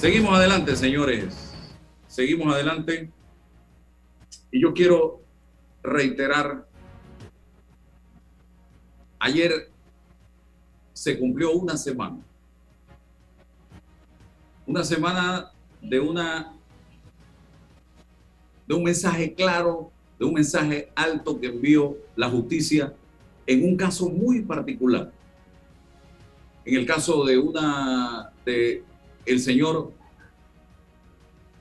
Seguimos 0.00 0.34
adelante, 0.34 0.74
señores. 0.76 1.52
Seguimos 2.06 2.54
adelante. 2.54 3.10
Y 4.50 4.62
yo 4.62 4.72
quiero 4.72 5.20
reiterar, 5.82 6.66
ayer 9.18 9.70
se 10.94 11.18
cumplió 11.18 11.52
una 11.52 11.76
semana. 11.76 12.16
Una 14.66 14.84
semana 14.84 15.52
de 15.82 16.00
una 16.00 16.54
de 18.66 18.74
un 18.74 18.84
mensaje 18.84 19.34
claro, 19.34 19.92
de 20.18 20.24
un 20.24 20.32
mensaje 20.32 20.90
alto 20.94 21.38
que 21.38 21.48
envió 21.48 21.98
la 22.16 22.30
justicia 22.30 22.94
en 23.46 23.64
un 23.64 23.76
caso 23.76 24.08
muy 24.08 24.40
particular. 24.40 25.12
En 26.64 26.76
el 26.76 26.86
caso 26.86 27.22
de 27.26 27.36
una 27.36 28.32
de 28.46 28.82
el 29.26 29.40
señor 29.40 29.92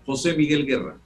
José 0.06 0.36
Miguel 0.36 0.66
Guerra. 0.66 0.98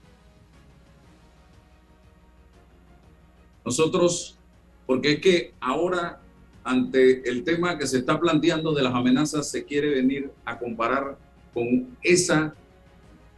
Nosotros, 3.66 4.38
porque 4.86 5.14
es 5.14 5.20
que 5.20 5.54
ahora 5.60 6.22
ante 6.64 7.28
el 7.30 7.44
tema 7.44 7.78
que 7.78 7.86
se 7.86 8.00
está 8.00 8.20
planteando 8.20 8.74
de 8.74 8.84
las 8.84 8.94
amenazas, 8.94 9.50
se 9.50 9.66
quiere 9.66 9.90
venir 9.90 10.32
a 10.46 10.58
comparar 10.58 11.18
con 11.54 11.98
esa 12.02 12.56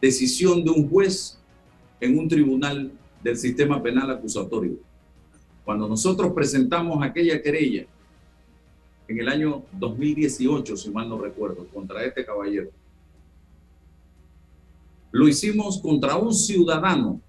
decisión 0.00 0.64
de 0.64 0.70
un 0.70 0.88
juez 0.88 1.38
en 2.00 2.18
un 2.18 2.28
tribunal 2.28 2.92
del 3.22 3.36
sistema 3.36 3.82
penal 3.82 4.10
acusatorio. 4.10 4.78
Cuando 5.64 5.88
nosotros 5.88 6.32
presentamos 6.32 7.02
aquella 7.02 7.42
querella 7.42 7.86
en 9.08 9.20
el 9.20 9.28
año 9.28 9.64
2018, 9.72 10.76
si 10.76 10.90
mal 10.90 11.08
no 11.08 11.18
recuerdo, 11.18 11.66
contra 11.72 12.04
este 12.04 12.24
caballero, 12.24 12.70
lo 15.16 15.26
hicimos 15.26 15.80
contra 15.80 16.18
un 16.18 16.34
ciudadano, 16.34 17.22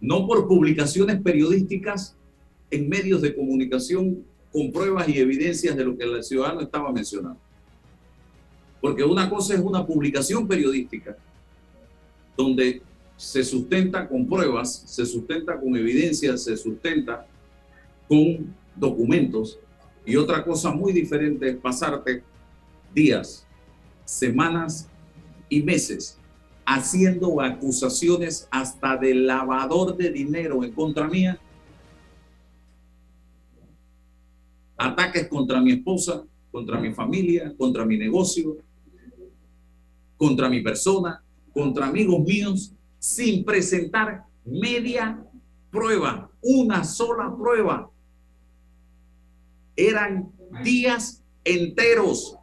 no 0.00 0.26
por 0.26 0.48
publicaciones 0.48 1.22
periodísticas 1.22 2.16
en 2.72 2.88
medios 2.88 3.22
de 3.22 3.36
comunicación 3.36 4.24
con 4.52 4.72
pruebas 4.72 5.08
y 5.08 5.20
evidencias 5.20 5.76
de 5.76 5.84
lo 5.84 5.96
que 5.96 6.02
el 6.02 6.24
ciudadano 6.24 6.60
estaba 6.60 6.90
mencionando. 6.90 7.38
Porque 8.80 9.04
una 9.04 9.30
cosa 9.30 9.54
es 9.54 9.60
una 9.60 9.86
publicación 9.86 10.48
periodística 10.48 11.16
donde 12.36 12.82
se 13.16 13.44
sustenta 13.44 14.08
con 14.08 14.26
pruebas, 14.26 14.82
se 14.86 15.06
sustenta 15.06 15.60
con 15.60 15.76
evidencias, 15.76 16.42
se 16.42 16.56
sustenta 16.56 17.28
con 18.08 18.52
documentos. 18.74 19.60
Y 20.04 20.16
otra 20.16 20.44
cosa 20.44 20.72
muy 20.72 20.92
diferente 20.92 21.50
es 21.50 21.56
pasarte 21.58 22.24
días, 22.92 23.46
semanas 24.04 24.88
y 25.48 25.62
meses 25.62 26.18
haciendo 26.66 27.40
acusaciones 27.40 28.48
hasta 28.50 28.96
de 28.96 29.14
lavador 29.14 29.96
de 29.96 30.10
dinero 30.10 30.64
en 30.64 30.72
contra 30.72 31.08
mía, 31.08 31.38
ataques 34.76 35.28
contra 35.28 35.60
mi 35.60 35.72
esposa, 35.72 36.24
contra 36.50 36.80
mi 36.80 36.92
familia, 36.92 37.54
contra 37.56 37.84
mi 37.84 37.96
negocio, 37.96 38.56
contra 40.16 40.48
mi 40.48 40.60
persona, 40.60 41.22
contra 41.52 41.86
amigos 41.86 42.20
míos, 42.20 42.72
sin 42.98 43.44
presentar 43.44 44.24
media 44.44 45.22
prueba, 45.70 46.30
una 46.40 46.84
sola 46.84 47.34
prueba. 47.36 47.90
Eran 49.76 50.32
días 50.62 51.22
enteros 51.44 52.38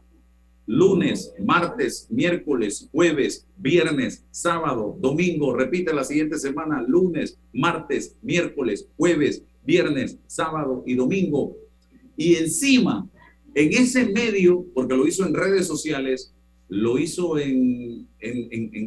lunes, 0.71 1.33
martes, 1.37 2.07
miércoles, 2.09 2.87
jueves, 2.93 3.45
viernes, 3.57 4.25
sábado, 4.31 4.95
domingo, 4.99 5.53
repite 5.53 5.93
la 5.93 6.05
siguiente 6.05 6.39
semana, 6.39 6.81
lunes, 6.87 7.37
martes, 7.51 8.15
miércoles, 8.21 8.87
jueves, 8.95 9.43
viernes, 9.65 10.17
sábado 10.27 10.81
y 10.87 10.95
domingo. 10.95 11.57
Y 12.15 12.35
encima, 12.35 13.05
en 13.53 13.73
ese 13.73 14.05
medio, 14.13 14.65
porque 14.73 14.95
lo 14.95 15.05
hizo 15.05 15.25
en 15.25 15.33
redes 15.33 15.67
sociales, 15.67 16.33
lo 16.69 16.97
hizo 16.97 17.37
en, 17.37 18.07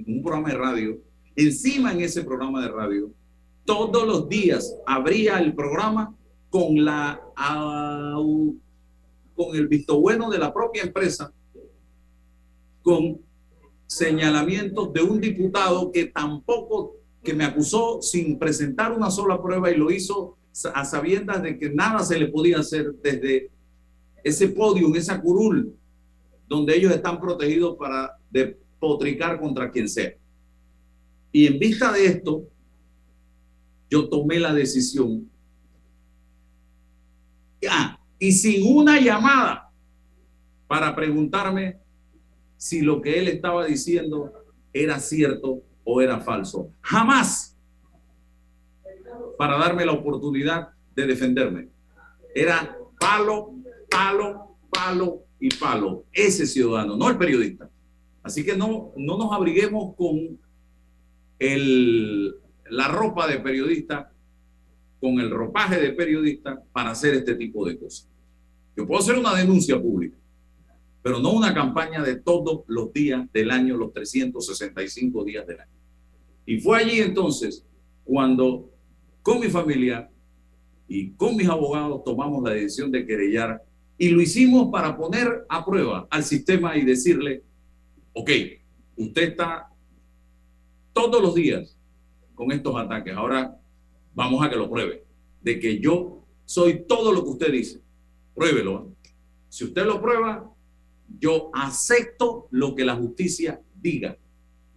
un 0.06 0.22
programa 0.22 0.48
de 0.48 0.56
radio, 0.56 0.98
encima 1.36 1.92
en 1.92 2.00
ese 2.00 2.24
programa 2.24 2.62
de 2.62 2.72
radio, 2.72 3.12
todos 3.66 4.06
los 4.06 4.26
días 4.30 4.74
abría 4.86 5.38
el 5.38 5.54
programa 5.54 6.16
con 6.48 6.82
la 6.82 7.20
con 9.34 9.56
el 9.56 9.66
visto 9.66 10.00
bueno 10.00 10.30
de 10.30 10.38
la 10.38 10.54
propia 10.54 10.84
empresa 10.84 11.32
con 12.84 13.18
señalamientos 13.86 14.92
de 14.92 15.02
un 15.02 15.20
diputado 15.20 15.90
que 15.90 16.04
tampoco, 16.04 16.96
que 17.22 17.32
me 17.32 17.44
acusó 17.44 18.02
sin 18.02 18.38
presentar 18.38 18.92
una 18.92 19.10
sola 19.10 19.42
prueba 19.42 19.70
y 19.70 19.76
lo 19.76 19.90
hizo 19.90 20.36
a 20.74 20.84
sabiendas 20.84 21.42
de 21.42 21.58
que 21.58 21.70
nada 21.70 22.04
se 22.04 22.18
le 22.18 22.28
podía 22.28 22.58
hacer 22.58 22.92
desde 23.02 23.50
ese 24.22 24.48
podio, 24.48 24.94
esa 24.94 25.20
curul, 25.20 25.74
donde 26.46 26.76
ellos 26.76 26.92
están 26.92 27.18
protegidos 27.18 27.76
para 27.76 28.18
depotricar 28.30 29.40
contra 29.40 29.70
quien 29.70 29.88
sea. 29.88 30.14
Y 31.32 31.46
en 31.46 31.58
vista 31.58 31.90
de 31.90 32.06
esto, 32.06 32.44
yo 33.90 34.08
tomé 34.08 34.38
la 34.38 34.52
decisión. 34.52 35.28
Ah, 37.68 37.98
y 38.18 38.30
sin 38.32 38.76
una 38.76 39.00
llamada 39.00 39.70
para 40.66 40.94
preguntarme 40.94 41.83
si 42.64 42.80
lo 42.80 43.02
que 43.02 43.18
él 43.18 43.28
estaba 43.28 43.66
diciendo 43.66 44.32
era 44.72 44.98
cierto 44.98 45.60
o 45.84 46.00
era 46.00 46.20
falso. 46.20 46.70
Jamás 46.80 47.58
para 49.36 49.58
darme 49.58 49.84
la 49.84 49.92
oportunidad 49.92 50.70
de 50.96 51.06
defenderme. 51.06 51.68
Era 52.34 52.74
palo, 52.98 53.52
palo, 53.90 54.56
palo 54.70 55.24
y 55.38 55.50
palo. 55.50 56.06
Ese 56.10 56.46
ciudadano, 56.46 56.96
no 56.96 57.10
el 57.10 57.18
periodista. 57.18 57.68
Así 58.22 58.42
que 58.42 58.56
no, 58.56 58.94
no 58.96 59.18
nos 59.18 59.30
abriguemos 59.30 59.94
con 59.94 60.38
el, 61.38 62.34
la 62.70 62.88
ropa 62.88 63.26
de 63.26 63.40
periodista, 63.40 64.10
con 65.00 65.20
el 65.20 65.30
ropaje 65.30 65.78
de 65.78 65.92
periodista 65.92 66.62
para 66.72 66.92
hacer 66.92 67.12
este 67.12 67.34
tipo 67.34 67.66
de 67.66 67.78
cosas. 67.78 68.08
Yo 68.74 68.86
puedo 68.86 69.02
hacer 69.02 69.18
una 69.18 69.34
denuncia 69.34 69.78
pública, 69.78 70.16
pero 71.04 71.20
no 71.20 71.32
una 71.32 71.52
campaña 71.52 72.02
de 72.02 72.16
todos 72.16 72.62
los 72.66 72.90
días 72.94 73.30
del 73.30 73.50
año, 73.50 73.76
los 73.76 73.92
365 73.92 75.22
días 75.22 75.46
del 75.46 75.60
año. 75.60 75.70
Y 76.46 76.60
fue 76.60 76.78
allí 76.78 76.98
entonces 77.00 77.62
cuando 78.04 78.70
con 79.20 79.38
mi 79.38 79.48
familia 79.48 80.10
y 80.88 81.10
con 81.10 81.36
mis 81.36 81.46
abogados 81.46 82.02
tomamos 82.04 82.42
la 82.42 82.52
decisión 82.54 82.90
de 82.90 83.04
querellar 83.04 83.62
y 83.98 84.08
lo 84.08 84.22
hicimos 84.22 84.70
para 84.72 84.96
poner 84.96 85.44
a 85.50 85.62
prueba 85.62 86.08
al 86.08 86.24
sistema 86.24 86.74
y 86.74 86.86
decirle, 86.86 87.42
ok, 88.14 88.30
usted 88.96 89.22
está 89.24 89.68
todos 90.94 91.20
los 91.20 91.34
días 91.34 91.78
con 92.34 92.50
estos 92.50 92.74
ataques. 92.76 93.14
Ahora 93.14 93.60
vamos 94.14 94.42
a 94.42 94.48
que 94.48 94.56
lo 94.56 94.70
pruebe. 94.70 95.04
De 95.42 95.60
que 95.60 95.78
yo 95.78 96.24
soy 96.46 96.86
todo 96.88 97.12
lo 97.12 97.24
que 97.24 97.30
usted 97.30 97.52
dice. 97.52 97.82
Pruébelo. 98.34 98.96
Si 99.50 99.64
usted 99.64 99.84
lo 99.84 100.00
prueba, 100.00 100.50
yo 101.18 101.50
acepto 101.52 102.48
lo 102.50 102.74
que 102.74 102.84
la 102.84 102.96
justicia 102.96 103.60
diga. 103.80 104.16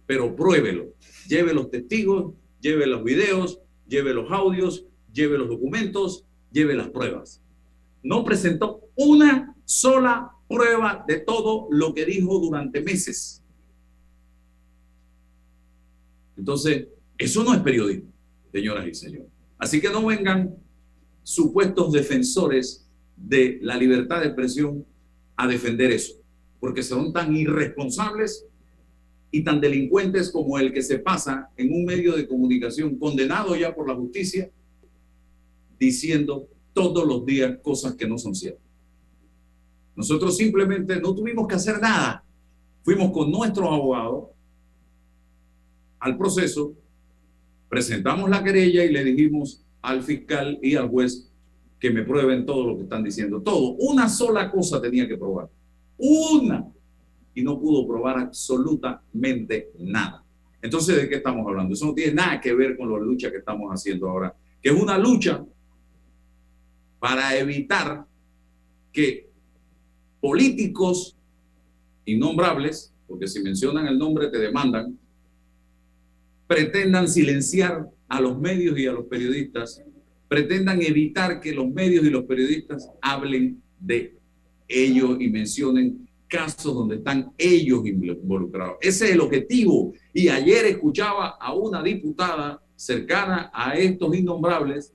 Pero 0.06 0.34
pruébelo. 0.34 0.94
Lleve 1.28 1.52
los 1.52 1.70
testigos, 1.70 2.34
lleve 2.60 2.86
los 2.86 3.04
videos, 3.04 3.60
lleve 3.86 4.14
los 4.14 4.30
audios, 4.30 4.86
lleve 5.12 5.38
los 5.38 5.48
documentos, 5.48 6.24
lleve 6.50 6.74
las 6.74 6.88
pruebas. 6.88 7.42
No 8.02 8.24
presentó 8.24 8.80
una 8.94 9.54
sola 9.64 10.32
prueba 10.48 11.04
de 11.06 11.18
todo 11.20 11.68
lo 11.70 11.92
que 11.94 12.06
dijo 12.06 12.38
durante 12.38 12.80
meses. 12.80 13.42
Entonces, 16.36 16.86
eso 17.18 17.42
no 17.42 17.52
es 17.52 17.60
periodismo, 17.60 18.12
señoras 18.52 18.86
y 18.86 18.94
señores. 18.94 19.28
Así 19.58 19.80
que 19.80 19.90
no 19.90 20.06
vengan 20.06 20.56
supuestos 21.24 21.92
defensores 21.92 22.88
de 23.16 23.58
la 23.60 23.76
libertad 23.76 24.20
de 24.20 24.26
expresión 24.26 24.86
a 25.36 25.46
defender 25.46 25.90
eso, 25.90 26.14
porque 26.60 26.82
son 26.82 27.12
tan 27.12 27.36
irresponsables 27.36 28.46
y 29.30 29.44
tan 29.44 29.60
delincuentes 29.60 30.30
como 30.30 30.58
el 30.58 30.72
que 30.72 30.82
se 30.82 30.98
pasa 30.98 31.50
en 31.56 31.72
un 31.72 31.84
medio 31.84 32.16
de 32.16 32.26
comunicación 32.26 32.96
condenado 32.98 33.54
ya 33.56 33.74
por 33.74 33.88
la 33.88 33.94
justicia, 33.94 34.50
diciendo 35.78 36.48
todos 36.72 37.06
los 37.06 37.24
días 37.26 37.58
cosas 37.62 37.94
que 37.94 38.08
no 38.08 38.18
son 38.18 38.34
ciertas. 38.34 38.62
Nosotros 39.94 40.36
simplemente 40.36 41.00
no 41.00 41.14
tuvimos 41.14 41.46
que 41.46 41.56
hacer 41.56 41.80
nada. 41.80 42.24
Fuimos 42.84 43.10
con 43.12 43.30
nuestros 43.30 43.66
abogados 43.66 44.28
al 45.98 46.16
proceso, 46.16 46.74
presentamos 47.68 48.30
la 48.30 48.42
querella 48.42 48.84
y 48.84 48.92
le 48.92 49.04
dijimos 49.04 49.64
al 49.82 50.02
fiscal 50.02 50.58
y 50.62 50.76
al 50.76 50.88
juez 50.88 51.28
que 51.78 51.90
me 51.90 52.02
prueben 52.02 52.46
todo 52.46 52.66
lo 52.66 52.76
que 52.76 52.84
están 52.84 53.02
diciendo. 53.02 53.42
Todo. 53.42 53.72
Una 53.72 54.08
sola 54.08 54.50
cosa 54.50 54.80
tenía 54.80 55.06
que 55.06 55.16
probar. 55.16 55.48
Una. 55.98 56.66
Y 57.34 57.42
no 57.42 57.60
pudo 57.60 57.86
probar 57.86 58.18
absolutamente 58.18 59.70
nada. 59.78 60.24
Entonces, 60.60 60.96
¿de 60.96 61.08
qué 61.08 61.16
estamos 61.16 61.46
hablando? 61.46 61.74
Eso 61.74 61.86
no 61.86 61.94
tiene 61.94 62.14
nada 62.14 62.40
que 62.40 62.52
ver 62.54 62.76
con 62.76 62.90
la 62.90 62.98
lucha 62.98 63.30
que 63.30 63.38
estamos 63.38 63.70
haciendo 63.70 64.08
ahora, 64.08 64.34
que 64.60 64.70
es 64.70 64.80
una 64.80 64.98
lucha 64.98 65.44
para 66.98 67.36
evitar 67.36 68.04
que 68.92 69.28
políticos 70.20 71.16
innombrables, 72.04 72.92
porque 73.06 73.28
si 73.28 73.40
mencionan 73.40 73.86
el 73.86 73.98
nombre 73.98 74.28
te 74.28 74.38
demandan, 74.38 74.98
pretendan 76.46 77.08
silenciar 77.08 77.88
a 78.08 78.20
los 78.20 78.38
medios 78.38 78.76
y 78.78 78.86
a 78.86 78.92
los 78.92 79.06
periodistas, 79.06 79.82
pretendan 80.26 80.82
evitar 80.82 81.40
que 81.40 81.54
los 81.54 81.68
medios 81.68 82.04
y 82.04 82.10
los 82.10 82.24
periodistas 82.24 82.90
hablen 83.00 83.62
de 83.78 84.18
ellos 84.68 85.16
y 85.20 85.28
mencionen 85.28 86.08
casos 86.28 86.74
donde 86.74 86.96
están 86.96 87.32
ellos 87.38 87.86
involucrados. 87.86 88.76
Ese 88.80 89.06
es 89.06 89.10
el 89.12 89.20
objetivo. 89.20 89.94
Y 90.12 90.28
ayer 90.28 90.66
escuchaba 90.66 91.30
a 91.40 91.54
una 91.54 91.82
diputada 91.82 92.62
cercana 92.76 93.50
a 93.52 93.74
estos 93.74 94.14
innombrables 94.14 94.92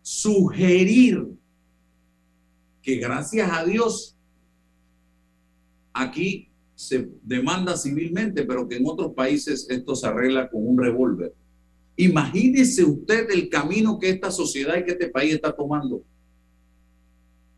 sugerir 0.00 1.28
que 2.82 2.96
gracias 2.96 3.48
a 3.52 3.64
Dios 3.64 4.16
aquí 5.92 6.48
se 6.74 7.08
demanda 7.22 7.76
civilmente, 7.76 8.44
pero 8.44 8.68
que 8.68 8.76
en 8.76 8.86
otros 8.86 9.12
países 9.14 9.66
esto 9.70 9.94
se 9.94 10.06
arregla 10.06 10.50
con 10.50 10.66
un 10.66 10.78
revólver. 10.78 11.32
Imagínese 11.96 12.82
usted 12.82 13.30
el 13.30 13.48
camino 13.48 13.98
que 13.98 14.10
esta 14.10 14.30
sociedad 14.32 14.76
y 14.78 14.84
que 14.84 14.92
este 14.92 15.08
país 15.08 15.34
está 15.34 15.54
tomando. 15.54 16.02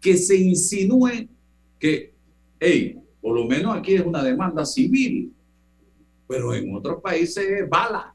Que 0.04 0.18
se 0.18 0.36
insinúe 0.36 1.26
que, 1.78 2.12
hey, 2.60 3.00
por 3.22 3.34
lo 3.34 3.46
menos 3.46 3.74
aquí 3.74 3.94
es 3.94 4.02
una 4.04 4.22
demanda 4.22 4.66
civil, 4.66 5.32
pero 6.28 6.52
en 6.52 6.74
otros 6.74 7.00
países 7.00 7.42
es 7.48 7.66
bala. 7.66 8.14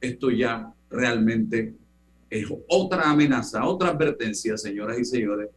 Esto 0.00 0.30
ya 0.30 0.72
realmente 0.88 1.74
es 2.30 2.46
otra 2.68 3.10
amenaza, 3.10 3.66
otra 3.66 3.90
advertencia, 3.90 4.56
señoras 4.56 4.98
y 4.98 5.04
señores, 5.04 5.50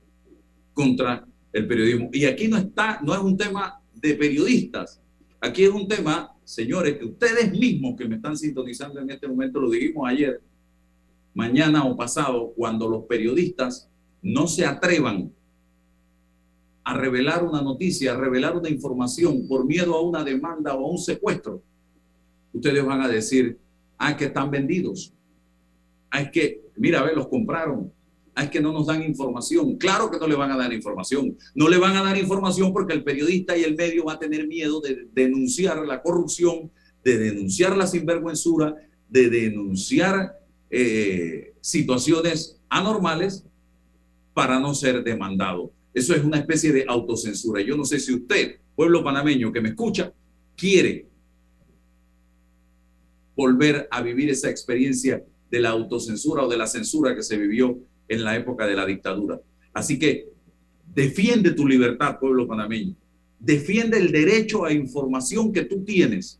contra 0.73 1.25
el 1.53 1.65
periodismo. 1.65 2.09
Y 2.11 2.25
aquí 2.25 2.49
no 2.49 2.57
está, 2.57 2.99
no 3.01 3.13
es 3.13 3.21
un 3.21 3.37
tema 3.37 3.81
de 3.93 4.15
periodistas. 4.15 5.01
Aquí 5.39 5.63
es 5.63 5.69
un 5.69 5.87
tema, 5.87 6.35
señores, 6.43 6.97
que 6.97 7.05
ustedes 7.05 7.57
mismos 7.57 7.95
que 7.97 8.05
me 8.05 8.17
están 8.17 8.35
sintonizando 8.35 8.99
en 8.99 9.11
este 9.11 9.29
momento, 9.29 9.61
lo 9.61 9.69
dijimos 9.69 10.09
ayer, 10.09 10.41
mañana 11.33 11.85
o 11.85 11.95
pasado, 11.95 12.51
cuando 12.53 12.89
los 12.89 13.05
periodistas 13.05 13.89
no 14.21 14.47
se 14.47 14.65
atrevan 14.65 15.31
a 16.83 16.93
revelar 16.95 17.43
una 17.43 17.61
noticia, 17.61 18.13
a 18.13 18.17
revelar 18.17 18.57
una 18.57 18.69
información 18.69 19.47
por 19.47 19.65
miedo 19.65 19.95
a 19.95 20.01
una 20.01 20.23
demanda 20.23 20.73
o 20.73 20.85
a 20.85 20.91
un 20.91 20.97
secuestro, 20.97 21.61
ustedes 22.53 22.83
van 22.83 23.01
a 23.01 23.07
decir, 23.07 23.57
ah, 23.97 24.17
que 24.17 24.25
están 24.25 24.49
vendidos. 24.49 25.13
Ah, 26.09 26.21
es 26.21 26.31
que, 26.31 26.61
mira, 26.75 27.01
a 27.01 27.03
ver, 27.03 27.15
los 27.15 27.27
compraron 27.27 27.91
es 28.43 28.49
que 28.49 28.61
no 28.61 28.71
nos 28.71 28.87
dan 28.87 29.03
información. 29.03 29.77
Claro 29.77 30.09
que 30.09 30.17
no 30.17 30.27
le 30.27 30.35
van 30.35 30.51
a 30.51 30.57
dar 30.57 30.71
información. 30.73 31.37
No 31.55 31.67
le 31.67 31.77
van 31.77 31.95
a 31.95 32.03
dar 32.03 32.17
información 32.17 32.73
porque 32.73 32.93
el 32.93 33.03
periodista 33.03 33.57
y 33.57 33.63
el 33.63 33.75
medio 33.75 34.05
va 34.05 34.13
a 34.13 34.19
tener 34.19 34.47
miedo 34.47 34.81
de 34.81 35.07
denunciar 35.13 35.85
la 35.85 36.01
corrupción, 36.01 36.71
de 37.03 37.17
denunciar 37.17 37.75
la 37.75 37.87
sinvergüenzura, 37.87 38.75
de 39.09 39.29
denunciar 39.29 40.39
eh, 40.69 41.53
situaciones 41.61 42.59
anormales 42.69 43.45
para 44.39 44.57
no 44.57 44.73
ser 44.73 45.03
demandado. 45.03 45.73
Eso 45.93 46.15
es 46.15 46.23
una 46.23 46.37
especie 46.37 46.71
de 46.71 46.85
autocensura. 46.87 47.61
Yo 47.61 47.75
no 47.75 47.83
sé 47.83 47.99
si 47.99 48.13
usted, 48.13 48.55
pueblo 48.73 49.03
panameño 49.03 49.51
que 49.51 49.59
me 49.59 49.67
escucha, 49.67 50.13
quiere 50.55 51.09
volver 53.35 53.89
a 53.91 54.01
vivir 54.01 54.29
esa 54.29 54.49
experiencia 54.49 55.21
de 55.51 55.59
la 55.59 55.71
autocensura 55.71 56.43
o 56.43 56.47
de 56.47 56.55
la 56.55 56.67
censura 56.67 57.13
que 57.13 57.21
se 57.21 57.35
vivió 57.35 57.79
en 58.07 58.23
la 58.23 58.37
época 58.37 58.65
de 58.65 58.77
la 58.77 58.85
dictadura. 58.85 59.41
Así 59.73 59.99
que 59.99 60.29
defiende 60.95 61.51
tu 61.51 61.67
libertad, 61.67 62.17
pueblo 62.17 62.47
panameño. 62.47 62.95
Defiende 63.41 63.97
el 63.97 64.09
derecho 64.09 64.63
a 64.63 64.71
información 64.71 65.51
que 65.51 65.65
tú 65.65 65.83
tienes. 65.83 66.39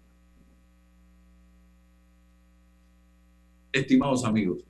Estimados 3.74 4.24
amigos, 4.24 4.64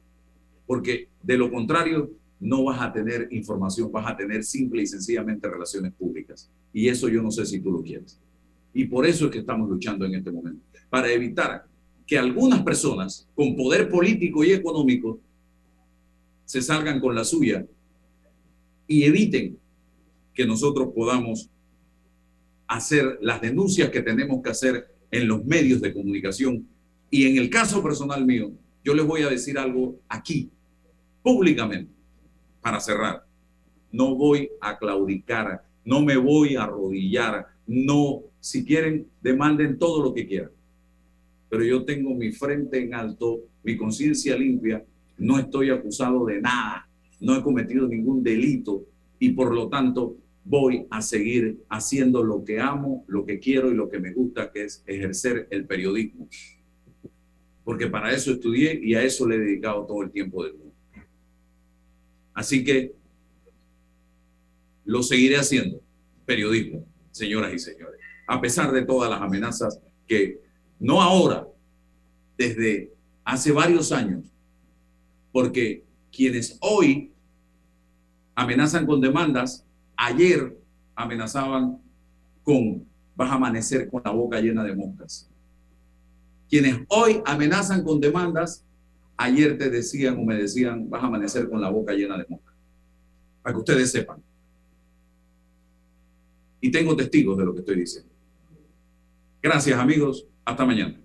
porque 0.65 1.09
de 1.21 1.37
lo 1.37 1.51
contrario 1.51 2.18
no 2.39 2.63
vas 2.63 2.81
a 2.81 2.91
tener 2.91 3.27
información, 3.31 3.91
vas 3.91 4.11
a 4.11 4.15
tener 4.15 4.43
simple 4.43 4.81
y 4.81 4.87
sencillamente 4.87 5.49
relaciones 5.49 5.93
públicas. 5.93 6.49
Y 6.73 6.87
eso 6.87 7.09
yo 7.09 7.21
no 7.21 7.31
sé 7.31 7.45
si 7.45 7.59
tú 7.59 7.71
lo 7.71 7.81
quieres. 7.81 8.19
Y 8.73 8.85
por 8.85 9.05
eso 9.05 9.25
es 9.25 9.31
que 9.31 9.39
estamos 9.39 9.69
luchando 9.69 10.05
en 10.05 10.15
este 10.15 10.31
momento, 10.31 10.63
para 10.89 11.11
evitar 11.11 11.65
que 12.05 12.17
algunas 12.17 12.63
personas 12.63 13.27
con 13.35 13.55
poder 13.55 13.89
político 13.89 14.43
y 14.43 14.51
económico 14.51 15.19
se 16.45 16.61
salgan 16.61 16.99
con 16.99 17.13
la 17.13 17.23
suya 17.23 17.65
y 18.87 19.03
eviten 19.03 19.57
que 20.33 20.45
nosotros 20.45 20.89
podamos 20.95 21.49
hacer 22.67 23.19
las 23.21 23.41
denuncias 23.41 23.89
que 23.89 24.01
tenemos 24.01 24.41
que 24.41 24.49
hacer 24.49 24.87
en 25.11 25.27
los 25.27 25.43
medios 25.45 25.81
de 25.81 25.93
comunicación. 25.93 26.67
Y 27.11 27.25
en 27.25 27.37
el 27.37 27.49
caso 27.49 27.83
personal 27.83 28.25
mío, 28.25 28.51
yo 28.83 28.93
les 28.93 29.05
voy 29.05 29.21
a 29.21 29.29
decir 29.29 29.57
algo 29.57 29.99
aquí, 30.07 30.49
públicamente, 31.21 31.91
para 32.61 32.79
cerrar. 32.79 33.25
No 33.91 34.15
voy 34.15 34.49
a 34.61 34.77
claudicar, 34.77 35.63
no 35.83 36.01
me 36.01 36.17
voy 36.17 36.55
a 36.55 36.63
arrodillar, 36.63 37.47
no, 37.65 38.21
si 38.39 38.65
quieren, 38.65 39.07
demanden 39.21 39.77
todo 39.77 40.03
lo 40.03 40.13
que 40.13 40.27
quieran. 40.27 40.51
Pero 41.49 41.63
yo 41.63 41.83
tengo 41.83 42.13
mi 42.13 42.31
frente 42.31 42.79
en 42.79 42.93
alto, 42.93 43.39
mi 43.63 43.75
conciencia 43.75 44.37
limpia, 44.37 44.83
no 45.17 45.39
estoy 45.39 45.69
acusado 45.69 46.25
de 46.25 46.41
nada, 46.41 46.87
no 47.19 47.35
he 47.35 47.43
cometido 47.43 47.87
ningún 47.87 48.23
delito 48.23 48.85
y 49.19 49.31
por 49.31 49.53
lo 49.53 49.67
tanto 49.67 50.15
voy 50.45 50.87
a 50.89 51.01
seguir 51.01 51.59
haciendo 51.69 52.23
lo 52.23 52.43
que 52.43 52.59
amo, 52.59 53.03
lo 53.07 53.25
que 53.25 53.39
quiero 53.39 53.71
y 53.71 53.75
lo 53.75 53.89
que 53.89 53.99
me 53.99 54.13
gusta, 54.13 54.51
que 54.51 54.63
es 54.63 54.83
ejercer 54.87 55.47
el 55.51 55.65
periodismo. 55.65 56.27
Porque 57.63 57.87
para 57.87 58.11
eso 58.11 58.31
estudié 58.31 58.79
y 58.81 58.95
a 58.95 59.03
eso 59.03 59.27
le 59.27 59.35
he 59.35 59.39
dedicado 59.39 59.85
todo 59.85 60.01
el 60.01 60.11
tiempo 60.11 60.43
del 60.43 60.53
mundo. 60.53 60.68
Así 62.39 62.63
que 62.63 62.95
lo 64.85 65.03
seguiré 65.03 65.35
haciendo, 65.35 65.81
periodismo, 66.25 66.85
señoras 67.11 67.53
y 67.53 67.59
señores, 67.59 67.99
a 68.27 68.39
pesar 68.39 68.71
de 68.71 68.85
todas 68.85 69.09
las 69.09 69.21
amenazas 69.21 69.77
que 70.07 70.39
no 70.79 71.01
ahora, 71.01 71.45
desde 72.37 72.93
hace 73.25 73.51
varios 73.51 73.91
años, 73.91 74.23
porque 75.33 75.83
quienes 76.13 76.57
hoy 76.61 77.11
amenazan 78.35 78.85
con 78.85 79.01
demandas, 79.01 79.65
ayer 79.97 80.57
amenazaban 80.95 81.81
con 82.43 82.87
vas 83.17 83.31
a 83.31 83.33
amanecer 83.33 83.89
con 83.89 84.01
la 84.05 84.11
boca 84.11 84.39
llena 84.39 84.63
de 84.63 84.77
moscas. 84.77 85.29
Quienes 86.49 86.85
hoy 86.87 87.21
amenazan 87.25 87.83
con 87.83 87.99
demandas, 87.99 88.63
ayer 89.19 89.57
te 89.57 89.69
decían 89.69 90.17
o 90.17 90.23
me 90.23 90.35
decían 90.35 90.89
vas 90.89 91.03
a 91.03 91.07
amanecer 91.07 91.49
con 91.49 91.59
la 91.59 91.69
boca 91.69 91.93
llena 91.93 92.17
de 92.17 92.25
moscas. 92.29 92.55
Para 93.43 93.53
que 93.53 93.59
ustedes 93.59 93.91
sepan. 93.91 94.23
Y 96.61 96.71
tengo 96.71 96.95
testigos 96.95 97.37
de 97.37 97.45
lo 97.45 97.53
que 97.53 97.59
estoy 97.59 97.75
diciendo. 97.75 98.09
Gracias 99.41 99.77
amigos. 99.77 100.25
Hasta 100.45 100.65
mañana. 100.65 100.99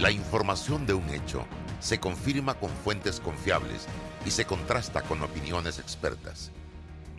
La 0.00 0.10
información 0.10 0.86
de 0.86 0.94
un 0.94 1.08
hecho 1.08 1.44
se 1.80 1.98
confirma 1.98 2.54
con 2.54 2.70
fuentes 2.70 3.20
confiables 3.20 3.86
y 4.26 4.30
se 4.30 4.44
contrasta 4.44 5.02
con 5.02 5.22
opiniones 5.22 5.78
expertas. 5.78 6.52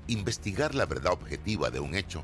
Investigar 0.07 0.75
la 0.75 0.85
verdad 0.85 1.13
objetiva 1.13 1.69
de 1.71 1.79
un 1.79 1.95
hecho 1.95 2.23